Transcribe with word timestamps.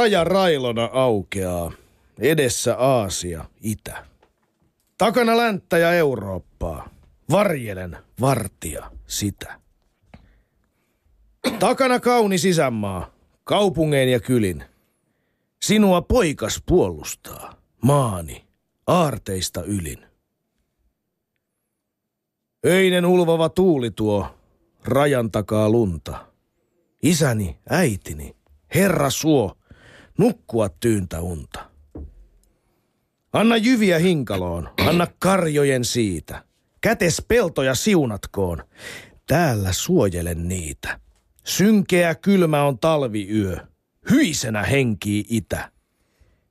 Raja 0.00 0.24
railona 0.24 0.90
aukeaa. 0.92 1.72
Edessä 2.18 2.76
Aasia, 2.76 3.44
itä. 3.60 4.06
Takana 4.98 5.36
länttä 5.36 5.78
ja 5.78 5.92
Eurooppaa. 5.92 6.88
Varjelen 7.30 7.96
vartia 8.20 8.90
sitä. 9.06 9.60
Takana 11.58 12.00
kauni 12.00 12.38
sisämaa, 12.38 13.10
kaupungeen 13.44 14.08
ja 14.08 14.20
kylin. 14.20 14.64
Sinua 15.62 16.02
poikas 16.02 16.62
puolustaa, 16.66 17.54
maani, 17.82 18.44
aarteista 18.86 19.62
ylin. 19.62 20.06
Öinen 22.66 23.06
ulvava 23.06 23.48
tuuli 23.48 23.90
tuo 23.90 24.26
rajan 24.84 25.30
takaa 25.30 25.70
lunta. 25.70 26.26
Isäni, 27.02 27.58
äitini, 27.70 28.36
Herra 28.74 29.10
suo, 29.10 29.56
nukkua 30.20 30.68
tyyntä 30.68 31.20
unta. 31.20 31.70
Anna 33.32 33.56
jyviä 33.56 33.98
hinkaloon, 33.98 34.68
anna 34.88 35.06
karjojen 35.18 35.84
siitä. 35.84 36.44
Kätes 36.80 37.22
peltoja 37.28 37.74
siunatkoon, 37.74 38.64
täällä 39.26 39.72
suojelen 39.72 40.48
niitä. 40.48 41.00
Synkeä 41.44 42.14
kylmä 42.14 42.64
on 42.64 42.78
talviyö, 42.78 43.56
hyisenä 44.10 44.62
henkii 44.62 45.24
itä. 45.28 45.72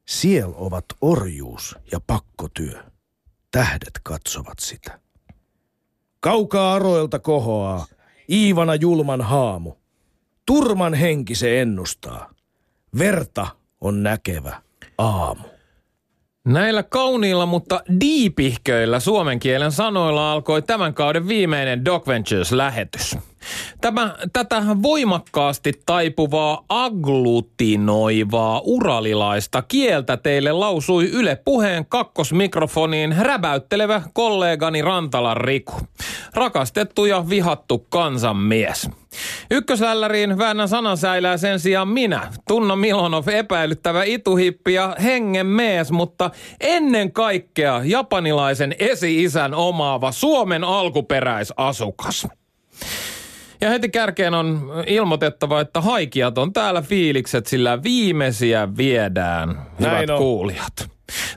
Siel 0.07 0.51
ovat 0.55 0.85
orjuus 1.01 1.75
ja 1.91 1.99
pakkotyö, 2.07 2.83
tähdet 3.51 3.99
katsovat 4.03 4.59
sitä. 4.59 4.99
Kaukaa 6.19 6.73
aroilta 6.73 7.19
kohoaa, 7.19 7.85
Iivana 8.29 8.75
julman 8.75 9.21
haamu. 9.21 9.73
Turman 10.45 10.93
henki 10.93 11.35
se 11.35 11.61
ennustaa. 11.61 12.38
Verta 12.97 13.47
on 13.81 14.03
näkevä 14.03 14.61
aamu. 14.97 15.43
Näillä 16.45 16.83
kauniilla, 16.83 17.45
mutta 17.45 17.83
diipihköillä 17.99 18.99
suomen 18.99 19.39
kielen 19.39 19.71
sanoilla 19.71 20.31
alkoi 20.31 20.61
tämän 20.61 20.93
kauden 20.93 21.27
viimeinen 21.27 21.85
Doc 21.85 22.07
Ventures-lähetys. 22.07 23.17
Tämä, 23.81 24.15
tätä 24.33 24.63
voimakkaasti 24.83 25.73
taipuvaa 25.85 26.65
agglutinoivaa 26.69 28.61
uralilaista 28.63 29.61
kieltä 29.61 30.17
teille 30.17 30.51
lausui 30.51 31.05
Yle 31.05 31.41
puheen 31.45 31.85
kakkosmikrofoniin 31.85 33.15
räbäyttelevä 33.19 34.01
kollegani 34.13 34.81
Rantalan 34.81 35.37
Riku. 35.37 35.73
Rakastettu 36.33 37.05
ja 37.05 37.29
vihattu 37.29 37.85
kansanmies. 37.89 38.89
Ykkösälläriin 39.51 40.37
väännän 40.37 40.69
sanansäilää 40.69 41.37
sen 41.37 41.59
sijaan 41.59 41.87
minä, 41.87 42.31
Tunno 42.47 42.75
Milonov, 42.75 43.27
epäilyttävä 43.27 44.03
ituhippi 44.03 44.73
ja 44.73 44.95
hengen 45.03 45.45
mees, 45.45 45.91
mutta 45.91 46.31
ennen 46.59 47.11
kaikkea 47.11 47.81
japanilaisen 47.83 48.75
esi-isän 48.79 49.53
omaava 49.53 50.11
Suomen 50.11 50.63
alkuperäisasukas. 50.63 52.27
Ja 53.61 53.69
heti 53.69 53.89
kärkeen 53.89 54.33
on 54.33 54.71
ilmoitettava, 54.87 55.61
että 55.61 55.81
haikijat 55.81 56.37
on 56.37 56.53
täällä 56.53 56.81
fiilikset, 56.81 57.47
sillä 57.47 57.83
viimeisiä 57.83 58.67
viedään, 58.77 59.49
hyvät 59.79 59.91
Näin 59.91 60.11
on. 60.11 60.17
kuulijat. 60.17 60.89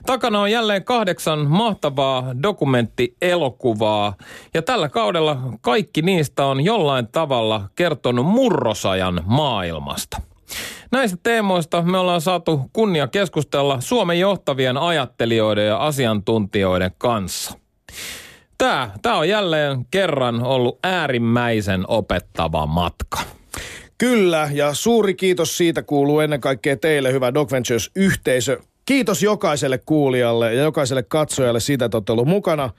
Takana 0.05 0.41
on 0.41 0.51
jälleen 0.51 0.83
kahdeksan 0.83 1.39
mahtavaa 1.47 2.25
dokumenttielokuvaa 2.43 4.13
ja 4.53 4.61
tällä 4.61 4.89
kaudella 4.89 5.37
kaikki 5.61 6.01
niistä 6.01 6.45
on 6.45 6.61
jollain 6.61 7.07
tavalla 7.07 7.69
kertonut 7.75 8.25
murrosajan 8.25 9.21
maailmasta. 9.25 10.21
Näistä 10.91 11.17
teemoista 11.23 11.81
me 11.81 11.97
ollaan 11.97 12.21
saatu 12.21 12.69
kunnia 12.73 13.07
keskustella 13.07 13.81
Suomen 13.81 14.19
johtavien 14.19 14.77
ajattelijoiden 14.77 15.67
ja 15.67 15.77
asiantuntijoiden 15.77 16.91
kanssa. 16.97 17.57
Tämä, 18.63 18.89
tämä 19.01 19.17
on 19.17 19.29
jälleen 19.29 19.85
kerran 19.91 20.43
ollut 20.43 20.79
äärimmäisen 20.83 21.83
opettava 21.87 22.65
matka. 22.65 23.19
Kyllä, 23.97 24.49
ja 24.53 24.73
suuri 24.73 25.13
kiitos 25.13 25.57
siitä 25.57 25.81
kuuluu 25.81 26.19
ennen 26.19 26.41
kaikkea 26.41 26.77
teille, 26.77 27.11
hyvä 27.13 27.33
Doc 27.33 27.51
Ventures-yhteisö. 27.51 28.59
Kiitos 28.85 29.23
jokaiselle 29.23 29.77
kuulijalle 29.77 30.53
ja 30.53 30.61
jokaiselle 30.61 31.03
katsojalle 31.03 31.59
siitä, 31.59 31.85
että 31.85 31.97
olette 31.97 32.11
ollut 32.11 32.27
mukana 32.27 32.69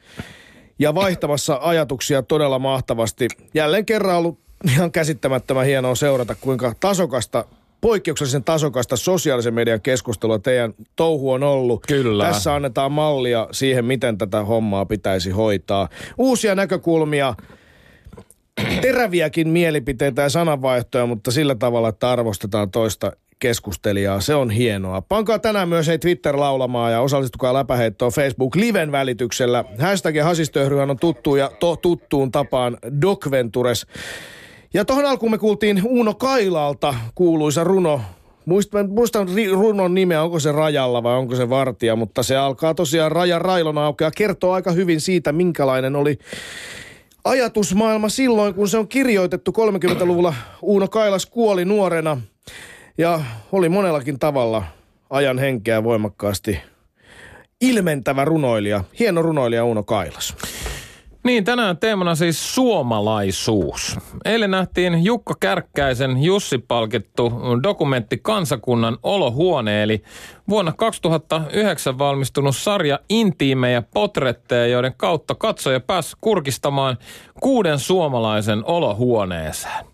ja 0.78 0.94
vaihtamassa 0.94 1.59
ajatuksia 1.62 2.23
todella 2.23 2.59
mahtavasti. 2.59 3.28
Jälleen 3.55 3.87
kerran 3.87 4.17
ollut 4.17 4.39
ihan 4.73 4.93
käsittämättömän 4.93 5.67
hienoa 5.67 5.94
seurata, 5.94 6.34
kuinka 6.34 6.75
tasokasta 6.81 7.44
poikkeuksellisen 7.84 8.45
tasokasta 8.45 8.97
sosiaalisen 8.97 9.55
median 9.55 9.81
keskustelua 9.81 10.39
teidän 10.39 10.75
touhu 10.97 11.31
on 11.31 11.43
ollut. 11.43 11.87
Kyllä. 11.87 12.25
Tässä 12.25 12.55
annetaan 12.55 12.93
mallia 12.93 13.49
siihen, 13.53 13.84
miten 13.84 14.19
tätä 14.19 14.45
hommaa 14.45 14.87
pitäisi 14.87 15.31
hoitaa. 15.31 15.89
Uusia 16.19 16.55
näkökulmia, 16.55 17.34
teräviäkin 18.81 19.49
mielipiteitä 19.49 20.23
ja 20.23 20.28
sananvaihtoja, 20.28 21.06
mutta 21.06 21.31
sillä 21.31 21.55
tavalla, 21.55 21.89
että 21.89 22.11
arvostetaan 22.11 22.71
toista 22.71 23.12
keskustelijaa. 23.39 24.21
Se 24.21 24.34
on 24.34 24.50
hienoa. 24.50 25.03
Pankaa 25.03 25.39
tänään 25.39 25.69
myös 25.69 25.87
hei 25.87 25.99
Twitter 25.99 26.37
laulamaan 26.37 26.93
ja 26.93 27.00
osallistukaa 27.00 27.55
läpäheittoon 27.55 28.12
Facebook 28.12 28.56
Liven 28.56 28.93
välityksellä. 28.93 29.65
Hashtag 29.78 30.15
hasistöyhryhän 30.23 30.91
on 30.91 30.99
tuttu 30.99 31.37
ja 31.37 31.50
to, 31.61 31.77
tuttuun 31.77 32.31
tapaan 32.31 32.78
Docventures. 33.00 33.87
Ja 34.75 34.85
tuohon 34.85 35.05
alkuun 35.05 35.31
me 35.31 35.39
kuultiin 35.39 35.83
Uno 35.85 36.15
Kailalta 36.15 36.95
kuuluisa 37.15 37.65
runo. 37.65 38.01
Muistan, 38.47 38.91
muistan 38.91 39.29
runon 39.53 39.95
nimeä, 39.95 40.23
onko 40.23 40.39
se 40.39 40.53
rajalla 40.53 41.03
vai 41.03 41.17
onko 41.17 41.37
se 41.37 41.51
vartija, 41.51 41.97
mutta 41.97 42.23
se 42.23 42.37
alkaa 42.37 42.75
tosiaan 42.75 43.12
rajan 43.12 43.41
railona 43.41 43.85
aukeaa. 43.85 44.11
Kertoo 44.11 44.53
aika 44.53 44.71
hyvin 44.71 45.01
siitä, 45.01 45.33
minkälainen 45.33 45.97
oli 45.97 46.19
ajatusmaailma 47.25 48.09
silloin, 48.09 48.55
kun 48.55 48.69
se 48.69 48.79
on 48.79 48.89
kirjoitettu 48.89 49.51
30-luvulla. 49.51 50.35
Uuno 50.62 50.89
Kailas 50.89 51.27
kuoli 51.27 51.65
nuorena 51.65 52.21
ja 52.99 53.21
oli 53.53 53.69
monellakin 53.69 54.19
tavalla 54.19 54.65
ajan 55.11 55.39
henkeä 55.39 55.85
voimakkaasti 55.85 56.59
ilmentävä 57.61 58.25
runoilija. 58.25 58.85
Hieno 58.99 59.23
runoilija 59.23 59.65
Uuno 59.65 59.83
Kailas. 59.83 60.37
Niin, 61.25 61.45
tänään 61.45 61.79
teemana 61.79 62.15
siis 62.15 62.55
suomalaisuus. 62.55 63.99
Eilen 64.25 64.51
nähtiin 64.51 65.05
Jukka 65.05 65.35
Kärkkäisen 65.41 66.23
Jussi-palkittu 66.23 67.33
dokumentti 67.62 68.19
Kansakunnan 68.23 68.99
olohuone, 69.03 69.83
eli 69.83 70.03
vuonna 70.49 70.73
2009 70.73 71.99
valmistunut 71.99 72.57
sarja 72.57 72.99
intiimejä 73.09 73.83
potretteja, 73.83 74.67
joiden 74.67 74.94
kautta 74.97 75.35
katsoja 75.35 75.81
pääsi 75.81 76.17
kurkistamaan 76.21 76.99
kuuden 77.41 77.79
suomalaisen 77.79 78.65
olohuoneeseen. 78.65 79.87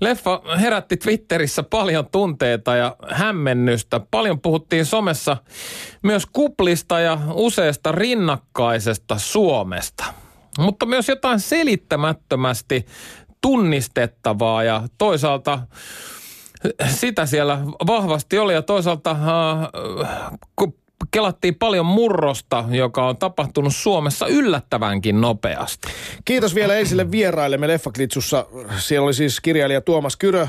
Leffa 0.00 0.42
herätti 0.60 0.96
Twitterissä 0.96 1.62
paljon 1.62 2.06
tunteita 2.12 2.76
ja 2.76 2.96
hämmennystä. 3.10 4.00
Paljon 4.10 4.40
puhuttiin 4.40 4.86
somessa 4.86 5.36
myös 6.02 6.26
kuplista 6.32 7.00
ja 7.00 7.18
useasta 7.32 7.92
rinnakkaisesta 7.92 9.18
Suomesta– 9.18 10.04
mutta 10.58 10.86
myös 10.86 11.08
jotain 11.08 11.40
selittämättömästi 11.40 12.86
tunnistettavaa 13.40 14.64
ja 14.64 14.82
toisaalta 14.98 15.60
sitä 16.88 17.26
siellä 17.26 17.58
vahvasti 17.86 18.38
oli 18.38 18.54
ja 18.54 18.62
toisaalta 18.62 19.10
äh, 19.10 19.18
kelattiin 21.10 21.54
paljon 21.54 21.86
murrosta, 21.86 22.64
joka 22.70 23.06
on 23.06 23.16
tapahtunut 23.16 23.74
Suomessa 23.74 24.26
yllättävänkin 24.26 25.20
nopeasti. 25.20 25.88
Kiitos 26.24 26.54
vielä 26.54 26.74
eisille 26.74 27.10
vieraillemme 27.10 27.68
Leffaklitsussa. 27.68 28.46
Siellä 28.78 29.04
oli 29.04 29.14
siis 29.14 29.40
kirjailija 29.40 29.80
Tuomas 29.80 30.16
Kyrö, 30.16 30.48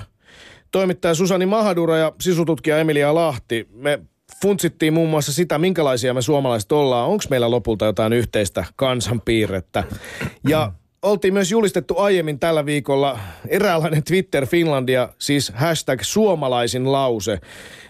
toimittaja 0.71 1.15
Susani 1.15 1.45
Mahadura 1.45 1.97
ja 1.97 2.11
sisututkija 2.21 2.77
Emilia 2.77 3.15
Lahti. 3.15 3.67
Me 3.71 3.99
funtsittiin 4.41 4.93
muun 4.93 5.09
muassa 5.09 5.33
sitä, 5.33 5.57
minkälaisia 5.57 6.13
me 6.13 6.21
suomalaiset 6.21 6.71
ollaan. 6.71 7.09
Onko 7.09 7.23
meillä 7.29 7.51
lopulta 7.51 7.85
jotain 7.85 8.13
yhteistä 8.13 8.65
kansanpiirrettä? 8.75 9.83
Ja 10.47 10.71
oltiin 11.01 11.33
myös 11.33 11.51
julistettu 11.51 11.97
aiemmin 11.97 12.39
tällä 12.39 12.65
viikolla 12.65 13.19
eräänlainen 13.47 14.03
Twitter 14.03 14.45
Finlandia, 14.45 15.09
siis 15.19 15.51
hashtag 15.55 16.01
suomalaisin 16.01 16.91
lause. 16.91 17.39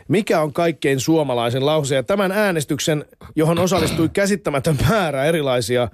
Mikä 0.08 0.42
on 0.42 0.54
kaikkein 0.54 1.00
suomalaisen 1.00 1.66
lause? 1.66 1.96
Ja 1.96 2.04
tämän 2.04 2.32
äänestyksen, 2.32 3.06
johon 3.36 3.60
osallistui 3.60 4.10
käsittämätön 4.10 4.78
määrä 4.90 5.26
erilaisia 5.26 5.84
äh, 5.84 5.90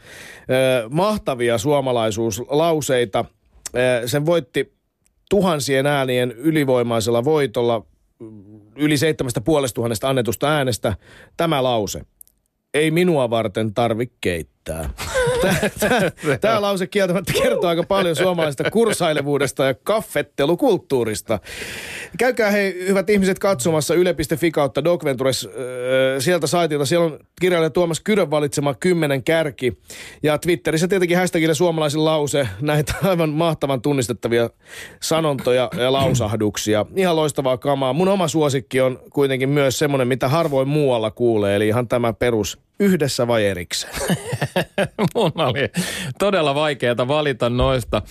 mahtavia 0.89 1.57
suomalaisuuslauseita, 1.57 3.19
äh, 3.19 4.01
sen 4.05 4.25
voitti 4.25 4.73
tuhansien 5.29 5.85
äänien 5.85 6.31
ylivoimaisella 6.31 7.23
voitolla 7.23 7.85
yli 8.75 8.97
seitsemästä 8.97 9.41
puolesta 9.41 9.75
tuhannesta 9.75 10.09
annetusta 10.09 10.49
äänestä 10.49 10.95
tämä 11.37 11.63
lause. 11.63 12.01
Ei 12.73 12.91
minua 12.91 13.29
varten 13.29 13.73
tarvi 13.73 14.11
keittää. 14.65 14.89
Tämä 16.41 16.61
lause 16.61 16.87
kieltämättä 16.87 17.33
kertoo 17.33 17.69
aika 17.69 17.83
paljon 17.83 18.15
suomalaisesta 18.15 18.71
kursailevuudesta 18.71 19.65
ja 19.65 19.73
kaffettelukulttuurista. 19.73 21.39
Käykää 22.17 22.51
hei 22.51 22.87
hyvät 22.87 23.09
ihmiset 23.09 23.39
katsomassa 23.39 23.93
yle.fi 23.93 24.51
kautta 24.51 24.83
Docventures 24.83 25.45
äh, 25.45 25.51
sieltä 26.19 26.47
saitilta. 26.47 26.85
Siellä 26.85 27.05
on 27.05 27.19
kirjailija 27.41 27.69
Tuomas 27.69 27.99
Kyrön 27.99 28.31
valitsema 28.31 28.73
kymmenen 28.73 29.23
kärki. 29.23 29.77
Ja 30.23 30.37
Twitterissä 30.37 30.87
tietenkin 30.87 31.17
hashtagille 31.17 31.53
suomalaisin 31.53 32.05
lause. 32.05 32.47
Näitä 32.61 32.93
aivan 33.03 33.29
mahtavan 33.29 33.81
tunnistettavia 33.81 34.49
sanontoja 35.01 35.69
ja 35.77 35.91
lausahduksia. 35.91 36.85
Ihan 36.95 37.15
loistavaa 37.15 37.57
kamaa. 37.57 37.93
Mun 37.93 38.07
oma 38.07 38.27
suosikki 38.27 38.81
on 38.81 38.99
kuitenkin 39.09 39.49
myös 39.49 39.79
semmoinen, 39.79 40.07
mitä 40.07 40.27
harvoin 40.27 40.67
muualla 40.67 41.11
kuulee. 41.11 41.55
Eli 41.55 41.67
ihan 41.67 41.87
tämä 41.87 42.13
perus 42.13 42.59
yhdessä 42.81 43.27
vai 43.27 43.45
erikseen? 43.45 43.93
Mun 45.15 45.31
oli 45.35 45.69
todella 46.19 46.55
vaikeaa 46.55 47.07
valita 47.07 47.49
noista. 47.49 48.01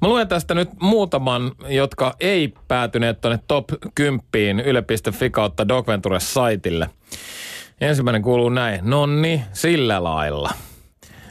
Mä 0.00 0.08
luen 0.08 0.28
tästä 0.28 0.54
nyt 0.54 0.68
muutaman, 0.80 1.52
jotka 1.68 2.14
ei 2.20 2.54
päätyneet 2.68 3.20
tuonne 3.20 3.38
top 3.48 3.64
10 3.94 4.60
yle.fi 4.66 5.30
kautta 5.30 5.68
Dogventures-saitille. 5.68 6.90
Ensimmäinen 7.80 8.22
kuuluu 8.22 8.48
näin. 8.48 8.80
Nonni, 8.82 9.42
sillä 9.52 10.04
lailla. 10.04 10.50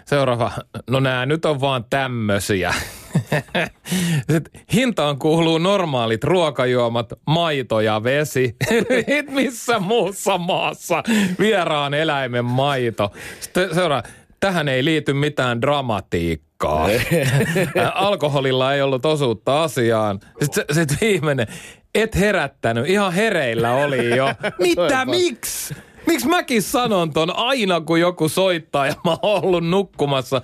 Seuraava. 0.05 0.51
No 0.89 0.99
nää 0.99 1.25
nyt 1.25 1.45
on 1.45 1.61
vaan 1.61 1.85
tämmösiä. 1.89 2.73
Hintaan 4.73 5.19
kuuluu 5.19 5.57
normaalit 5.57 6.23
ruokajuomat, 6.23 7.13
maito 7.27 7.79
ja 7.81 8.03
vesi. 8.03 8.55
Missä 9.29 9.79
muussa 9.79 10.37
maassa 10.37 11.03
vieraan 11.39 11.93
eläimen 11.93 12.45
maito? 12.45 13.11
Sitten 13.39 13.75
seuraa, 13.75 14.03
tähän 14.39 14.67
ei 14.67 14.85
liity 14.85 15.13
mitään 15.13 15.61
dramatiikkaa. 15.61 16.87
Alkoholilla 17.93 18.73
ei 18.73 18.81
ollut 18.81 19.05
osuutta 19.05 19.63
asiaan. 19.63 20.19
Sitten 20.41 20.65
sit 20.71 21.01
viimeinen, 21.01 21.47
et 21.95 22.15
herättänyt, 22.15 22.89
ihan 22.89 23.13
hereillä 23.13 23.73
oli 23.73 24.17
jo. 24.17 24.33
Mitä, 24.59 25.05
miksi? 25.05 25.75
Miksi 26.07 26.27
mäkin 26.27 26.61
sanon 26.61 27.13
ton 27.13 27.35
aina, 27.35 27.81
kun 27.81 27.99
joku 27.99 28.29
soittaa 28.29 28.87
ja 28.87 28.93
mä 29.05 29.17
oon 29.21 29.43
ollut 29.43 29.67
nukkumassa? 29.67 30.41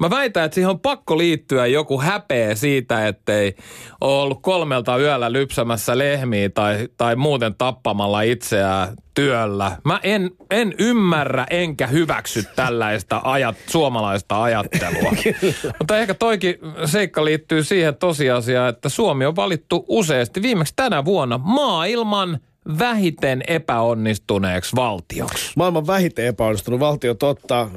Mä 0.00 0.10
väitän, 0.10 0.44
että 0.44 0.54
siihen 0.54 0.70
on 0.70 0.80
pakko 0.80 1.18
liittyä 1.18 1.66
joku 1.66 2.00
häpeä 2.00 2.54
siitä, 2.54 3.08
ettei 3.08 3.56
ole 4.00 4.22
ollut 4.22 4.42
kolmelta 4.42 4.98
yöllä 4.98 5.32
lypsämässä 5.32 5.98
lehmiä 5.98 6.48
tai, 6.48 6.88
tai 6.96 7.16
muuten 7.16 7.54
tappamalla 7.54 8.22
itseään 8.22 8.96
työllä. 9.14 9.76
Mä 9.84 10.00
en, 10.02 10.30
en 10.50 10.74
ymmärrä 10.78 11.46
enkä 11.50 11.86
hyväksy 11.86 12.44
tällaista 12.56 13.20
ajat, 13.24 13.56
suomalaista 13.66 14.42
ajattelua. 14.42 15.12
Mutta 15.78 15.98
ehkä 15.98 16.14
toikin 16.14 16.54
seikka 16.84 17.24
liittyy 17.24 17.64
siihen 17.64 17.96
tosiasiaan, 17.96 18.68
että 18.68 18.88
Suomi 18.88 19.26
on 19.26 19.36
valittu 19.36 19.84
useasti 19.88 20.42
viimeksi 20.42 20.72
tänä 20.76 21.04
vuonna 21.04 21.38
maailman– 21.38 22.38
vähiten 22.78 23.42
epäonnistuneeksi 23.46 24.76
valtioksi? 24.76 25.52
Maailman 25.56 25.86
vähiten 25.86 26.26
epäonnistunut 26.26 26.80
valtio, 26.80 27.14
totta. 27.14 27.68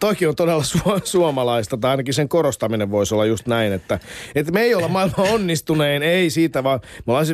Toki 0.00 0.26
on 0.26 0.36
todella 0.36 0.62
su- 0.62 1.00
suomalaista, 1.04 1.76
tai 1.76 1.90
ainakin 1.90 2.14
sen 2.14 2.28
korostaminen 2.28 2.90
voisi 2.90 3.14
olla 3.14 3.26
just 3.26 3.46
näin, 3.46 3.72
että, 3.72 3.98
että 4.34 4.52
me 4.52 4.60
ei 4.60 4.74
olla 4.74 4.88
maailman 4.88 5.28
onnistunein, 5.30 6.02
ei 6.02 6.30
siitä, 6.30 6.64
vaan 6.64 6.80
me, 7.06 7.12
ollaan, 7.12 7.26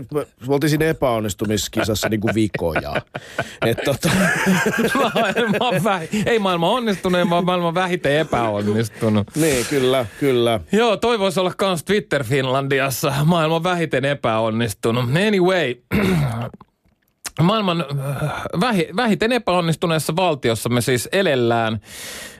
me 0.47 0.55
oltiin 0.55 0.71
siinä 0.71 0.85
epäonnistumiskisassa 0.85 2.09
niin 2.09 2.21
kuin 2.21 2.35
vikoja. 2.35 2.95
Et, 3.67 3.79
tota. 3.85 4.11
ei 6.27 6.39
maailman 6.39 6.71
onnistunein, 6.71 7.31
vaan 7.31 7.45
maailman 7.45 7.75
vähiten 7.75 8.19
epäonnistunut. 8.19 9.27
Niin, 9.35 9.67
kyllä, 9.71 10.07
kyllä. 10.21 10.61
Joo, 10.73 10.97
toi 10.97 11.19
voisi 11.19 11.41
olla 11.41 11.53
kans 11.57 11.85
Twitter 11.85 12.25
Finlandiassa 12.25 13.13
maailman 13.25 13.63
vähiten 13.63 14.05
epäonnistunut. 14.05 15.05
Anyway, 15.27 15.75
maailman 17.43 17.81
äh, 17.81 18.43
vähi, 18.61 18.89
vähiten 18.97 19.33
epäonnistuneessa 19.33 20.17
valtiossa 20.17 20.69
me 20.69 20.81
siis 20.81 21.09
elellään. 21.13 21.81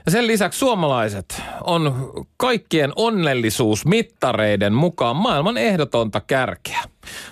Ja 0.05 0.11
sen 0.11 0.27
lisäksi 0.27 0.59
suomalaiset 0.59 1.41
on 1.63 2.11
kaikkien 2.37 2.91
onnellisuusmittareiden 2.95 4.73
mukaan 4.73 5.15
maailman 5.15 5.57
ehdotonta 5.57 6.21
kärkeä. 6.21 6.83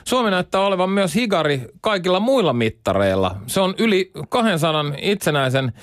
Suomi 0.04 0.31
näyttää 0.31 0.62
olevan 0.62 0.89
myös 0.89 1.15
higari 1.15 1.62
kaikilla 1.81 2.19
muilla 2.19 2.54
mittareilla. 2.54 3.36
Se 3.48 3.62
on 3.62 3.75
yli 3.77 4.12
200 4.30 4.86
itsenäisen 4.98 5.74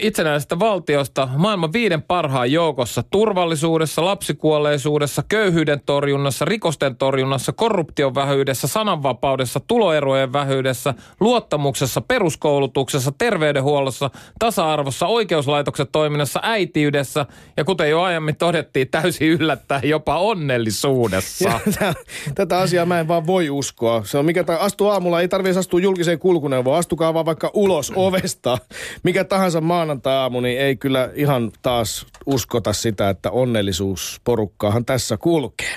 itsenäisestä 0.00 0.58
valtiosta 0.58 1.28
maailman 1.36 1.72
viiden 1.72 2.02
parhaan 2.02 2.52
joukossa 2.52 3.02
turvallisuudessa, 3.10 4.04
lapsikuolleisuudessa, 4.04 5.22
köyhyyden 5.28 5.80
torjunnassa, 5.86 6.44
rikosten 6.44 6.96
torjunnassa, 6.96 7.52
korruption 7.52 8.14
vähyydessä, 8.14 8.68
sananvapaudessa, 8.68 9.60
tuloerojen 9.60 10.32
vähyydessä, 10.32 10.94
luottamuksessa, 11.20 12.00
peruskoulutuksessa, 12.00 13.12
terveydenhuollossa, 13.18 14.10
tasa-arvossa, 14.38 15.06
oikeuslaitoksen 15.06 15.86
toiminnassa, 15.92 16.40
äitiydessä 16.42 17.26
ja 17.56 17.64
kuten 17.64 17.90
jo 17.90 18.02
aiemmin 18.02 18.36
todettiin, 18.36 18.88
täysin 18.88 19.28
yllättäen 19.28 19.88
jopa 19.88 20.18
onnellisuudessa. 20.18 21.60
Tätä 22.34 22.58
asiaa 22.58 22.86
mä 22.86 23.00
en 23.00 23.08
vaan 23.08 23.26
voi 23.26 23.50
uskoa. 23.50 24.04
Se 24.04 24.18
on 24.18 24.24
mikä, 24.24 24.44
astu 24.58 24.86
aamulla, 24.86 25.20
ei 25.20 25.28
tarvitse 25.28 25.60
astua 25.60 25.80
julkiseen 25.80 26.18
kulkuneuvoon, 26.18 26.78
astukaa 26.78 27.14
vaan 27.14 27.26
vaikka 27.26 27.50
ulos 27.54 27.92
ovesta. 27.96 28.58
Mikä 29.02 29.24
tahansa 29.24 29.60
maanantai-aamu, 29.74 30.40
niin 30.40 30.60
ei 30.60 30.76
kyllä 30.76 31.10
ihan 31.14 31.52
taas 31.62 32.06
uskota 32.26 32.72
sitä, 32.72 33.10
että 33.10 33.30
onnellisuusporukkaahan 33.30 34.84
tässä 34.84 35.16
kulkee. 35.16 35.76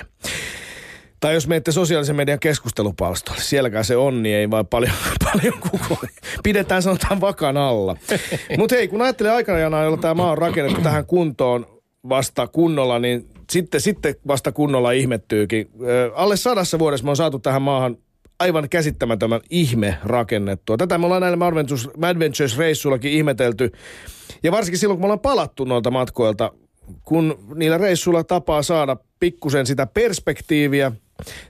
Tai 1.20 1.34
jos 1.34 1.48
menette 1.48 1.72
sosiaalisen 1.72 2.16
median 2.16 2.40
keskustelupalstolle, 2.40 3.40
sielläkään 3.40 3.84
se 3.84 3.96
onni 3.96 4.22
niin 4.22 4.36
ei 4.36 4.50
vaan 4.50 4.66
paljon, 4.66 4.92
paljon 5.32 5.54
kuko. 5.60 6.02
Pidetään 6.42 6.82
sanotaan 6.82 7.20
vakan 7.20 7.56
alla. 7.56 7.96
Mutta 8.58 8.74
hei, 8.76 8.88
kun 8.88 9.02
ajattelee 9.02 9.32
aikana, 9.32 9.82
jolla 9.82 9.96
tämä 9.96 10.14
maa 10.14 10.30
on 10.30 10.38
rakennettu 10.38 10.82
tähän 10.82 11.06
kuntoon 11.06 11.66
vasta 12.08 12.46
kunnolla, 12.46 12.98
niin 12.98 13.28
sitten, 13.50 13.80
sitten 13.80 14.14
vasta 14.26 14.52
kunnolla 14.52 14.92
ihmettyykin. 14.92 15.70
Alle 16.14 16.36
sadassa 16.36 16.78
vuodessa 16.78 17.04
me 17.04 17.10
on 17.10 17.16
saatu 17.16 17.38
tähän 17.38 17.62
maahan 17.62 17.96
aivan 18.38 18.68
käsittämättömän 18.68 19.40
ihme 19.50 19.98
rakennettua. 20.04 20.76
Tätä 20.76 20.98
me 20.98 21.06
ollaan 21.06 21.22
näillä 21.22 21.46
Adventures-reissuillakin 22.06 23.12
ihmetelty. 23.12 23.72
Ja 24.42 24.52
varsinkin 24.52 24.78
silloin, 24.78 24.96
kun 24.96 25.02
me 25.02 25.06
ollaan 25.06 25.20
palattu 25.20 25.64
noilta 25.64 25.90
matkoilta, 25.90 26.52
kun 27.04 27.38
niillä 27.54 27.78
reissuilla 27.78 28.24
tapaa 28.24 28.62
saada 28.62 28.96
pikkusen 29.20 29.66
sitä 29.66 29.86
perspektiiviä, 29.86 30.92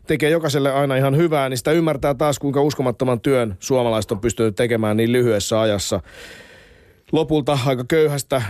tekee 0.06 0.30
jokaiselle 0.30 0.72
aina 0.72 0.96
ihan 0.96 1.16
hyvää, 1.16 1.48
niin 1.48 1.58
sitä 1.58 1.72
ymmärtää 1.72 2.14
taas, 2.14 2.38
kuinka 2.38 2.62
uskomattoman 2.62 3.20
työn 3.20 3.56
suomalaiset 3.58 4.12
on 4.12 4.20
pystynyt 4.20 4.56
tekemään 4.56 4.96
niin 4.96 5.12
lyhyessä 5.12 5.60
ajassa. 5.60 6.00
Lopulta 7.12 7.58
aika 7.66 7.84
köyhästä 7.84 8.42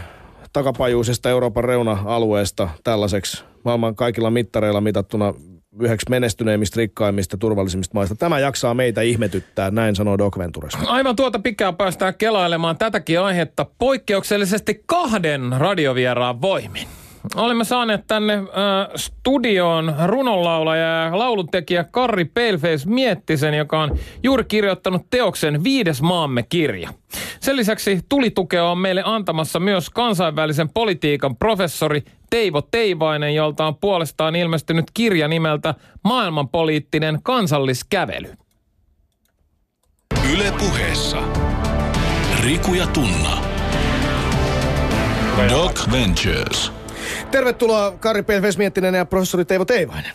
takapajuisesta 0.52 1.30
Euroopan 1.30 1.64
reuna-alueesta 1.64 2.68
tällaiseksi 2.84 3.44
maailman 3.64 3.96
kaikilla 3.96 4.30
mittareilla 4.30 4.80
mitattuna 4.80 5.34
yhdeksi 5.80 6.10
menestyneimmistä, 6.10 6.78
rikkaimmista, 6.78 7.36
turvallisimmista 7.36 7.94
maista. 7.94 8.14
Tämä 8.14 8.38
jaksaa 8.38 8.74
meitä 8.74 9.02
ihmetyttää, 9.02 9.70
näin 9.70 9.96
sanoo 9.96 10.18
Doc 10.18 10.38
Venturesta. 10.38 10.78
Aivan 10.86 11.16
tuota 11.16 11.38
pikkää 11.38 11.72
päästään 11.72 12.14
kelailemaan 12.14 12.78
tätäkin 12.78 13.20
aihetta 13.20 13.66
poikkeuksellisesti 13.78 14.82
kahden 14.86 15.52
radiovieraan 15.58 16.40
voimin. 16.40 16.88
Olemme 17.34 17.64
saaneet 17.64 18.06
tänne 18.06 18.34
äh, 18.34 18.42
studioon 18.96 19.94
runonlaulaja 20.06 21.04
ja 21.04 21.18
lauluntekijä 21.18 21.84
Karri 21.84 22.24
Paleface 22.24 22.88
Miettisen, 22.88 23.54
joka 23.54 23.82
on 23.82 23.98
juuri 24.22 24.44
kirjoittanut 24.44 25.06
teoksen 25.10 25.64
Viides 25.64 26.02
maamme 26.02 26.42
kirja. 26.42 26.90
Sen 27.40 27.56
lisäksi 27.56 28.00
tulitukea 28.08 28.64
on 28.64 28.78
meille 28.78 29.02
antamassa 29.04 29.60
myös 29.60 29.90
kansainvälisen 29.90 30.68
politiikan 30.68 31.36
professori 31.36 32.02
Teivo 32.30 32.62
Teivainen, 32.62 33.34
jolta 33.34 33.66
on 33.66 33.76
puolestaan 33.76 34.36
ilmestynyt 34.36 34.84
kirja 34.94 35.28
nimeltä 35.28 35.74
Maailmanpoliittinen 36.04 37.18
kansalliskävely. 37.22 38.32
Yle 40.32 40.52
puheessa. 40.58 41.22
Riku 42.42 42.74
ja 42.74 42.86
Tunna. 42.86 43.42
Doc 45.48 45.90
Ventures. 45.92 46.72
Tervetuloa 47.30 47.90
Kari 47.90 48.22
Pelves 48.22 48.58
Miettinen 48.58 48.94
ja 48.94 49.04
professori 49.04 49.44
Teivo 49.44 49.64
Teivainen. 49.64 50.12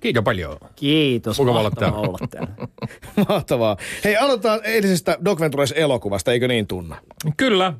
Kiitos 0.00 0.24
paljon. 0.24 0.56
Kiitos. 0.76 1.38
Mukava 1.38 1.60
olla 1.60 1.70
täällä. 1.70 1.98
Olla 1.98 2.18
täällä. 2.30 2.48
Mahtavaa. 3.28 3.76
Hei, 4.04 4.16
aloitetaan 4.16 4.60
eilisestä 4.64 5.18
Doc 5.24 5.40
Ventures 5.40 5.72
elokuvasta, 5.76 6.32
eikö 6.32 6.48
niin 6.48 6.66
tunna? 6.66 6.96
Kyllä. 7.36 7.72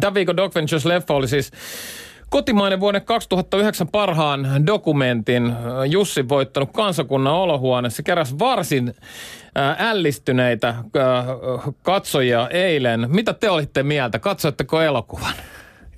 Tämän 0.00 0.14
viikon 0.14 0.36
Doc 0.36 0.54
Ventures-leffa 0.54 1.14
oli 1.14 1.28
siis 1.28 1.50
Kotimainen 2.32 2.80
vuoden 2.80 3.04
2009 3.04 3.88
parhaan 3.88 4.66
dokumentin 4.66 5.52
Jussi 5.90 6.28
voittanut 6.28 6.70
kansakunnan 6.72 7.32
olohuone. 7.32 7.90
Se 7.90 8.02
keräsi 8.02 8.38
varsin 8.38 8.94
ällistyneitä 9.78 10.74
katsojia 11.82 12.48
eilen. 12.48 13.06
Mitä 13.08 13.32
te 13.32 13.50
olitte 13.50 13.82
mieltä? 13.82 14.18
Katsoitteko 14.18 14.80
elokuvan? 14.82 15.34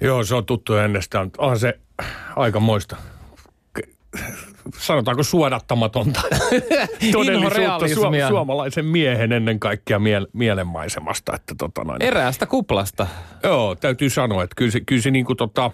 Joo, 0.00 0.24
se 0.24 0.34
on 0.34 0.46
tuttu 0.46 0.74
ennestään. 0.74 1.30
Onhan 1.38 1.58
se 1.58 1.78
aikamoista. 2.36 2.96
K- 3.72 3.88
Sanotaanko 4.78 5.22
suodattamatonta 5.22 6.20
todellisuutta 7.12 7.86
su- 7.86 8.28
suomalaisen 8.28 8.84
miehen 8.86 9.32
ennen 9.32 9.60
kaikkea 9.60 9.98
miel- 9.98 10.30
mielenmaisemasta. 10.32 11.36
Että 11.36 11.54
tota 11.58 11.84
noin. 11.84 12.02
Eräästä 12.02 12.46
kuplasta. 12.46 13.06
Joo, 13.42 13.74
täytyy 13.74 14.10
sanoa, 14.10 14.42
että 14.44 14.54
kyllä 14.56 14.70
se, 14.70 14.80
kyllä 14.80 15.02
se 15.02 15.10
niin 15.10 15.24
kuin 15.24 15.36
tota, 15.36 15.70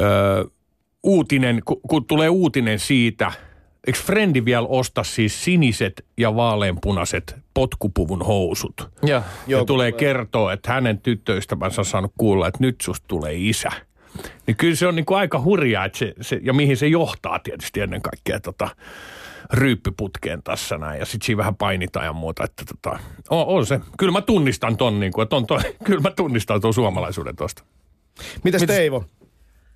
ö, 0.00 0.50
uutinen, 1.02 1.62
kun, 1.64 1.80
kun 1.88 2.04
tulee 2.04 2.28
uutinen 2.28 2.78
siitä, 2.78 3.32
eikö 3.86 3.98
Frendi 3.98 4.44
vielä 4.44 4.66
osta 4.66 5.04
siis 5.04 5.44
siniset 5.44 6.04
ja 6.16 6.36
vaaleanpunaiset 6.36 7.36
potkupuvun 7.54 8.26
housut? 8.26 8.88
Joo. 9.02 9.10
Ja 9.10 9.22
Joo, 9.46 9.64
tulee 9.64 9.92
kertoa, 9.92 10.52
että 10.52 10.72
hänen 10.72 10.98
tyttöystävänsä 10.98 11.80
on 11.80 11.84
saanut 11.84 12.12
kuulla, 12.18 12.48
että 12.48 12.60
nyt 12.60 12.80
susta 12.80 13.04
tulee 13.08 13.34
isä. 13.36 13.70
Niin 14.46 14.56
kyllä 14.56 14.76
se 14.76 14.86
on 14.86 14.96
niin 14.96 15.06
kuin 15.06 15.18
aika 15.18 15.40
hurjaa, 15.40 15.84
että 15.84 15.98
se, 15.98 16.14
se, 16.20 16.40
ja 16.42 16.52
mihin 16.52 16.76
se 16.76 16.86
johtaa 16.86 17.38
tietysti 17.38 17.80
ennen 17.80 18.02
kaikkea 18.02 18.40
tota, 18.40 18.68
ryyppyputkeen 19.52 20.42
tässä 20.42 20.78
näin. 20.78 20.98
Ja 20.98 21.06
sitten 21.06 21.26
siinä 21.26 21.38
vähän 21.38 21.56
painitaan 21.56 22.06
ja 22.06 22.12
muuta. 22.12 22.44
Että 22.44 22.64
tota, 22.64 22.98
on, 23.30 23.46
on, 23.46 23.66
se. 23.66 23.80
Kyllä 23.98 24.12
mä 24.12 24.20
tunnistan 24.20 24.76
ton, 24.76 25.00
niin 25.00 25.12
kuin, 25.12 25.22
että 25.22 25.36
on 25.36 25.46
toi, 25.46 25.60
kyllä 25.84 26.00
mä 26.00 26.10
tunnistan 26.10 26.60
tuon 26.60 26.74
suomalaisuuden 26.74 27.36
tosta. 27.36 27.64
Mitäs 28.44 28.62
Teivo? 28.62 29.04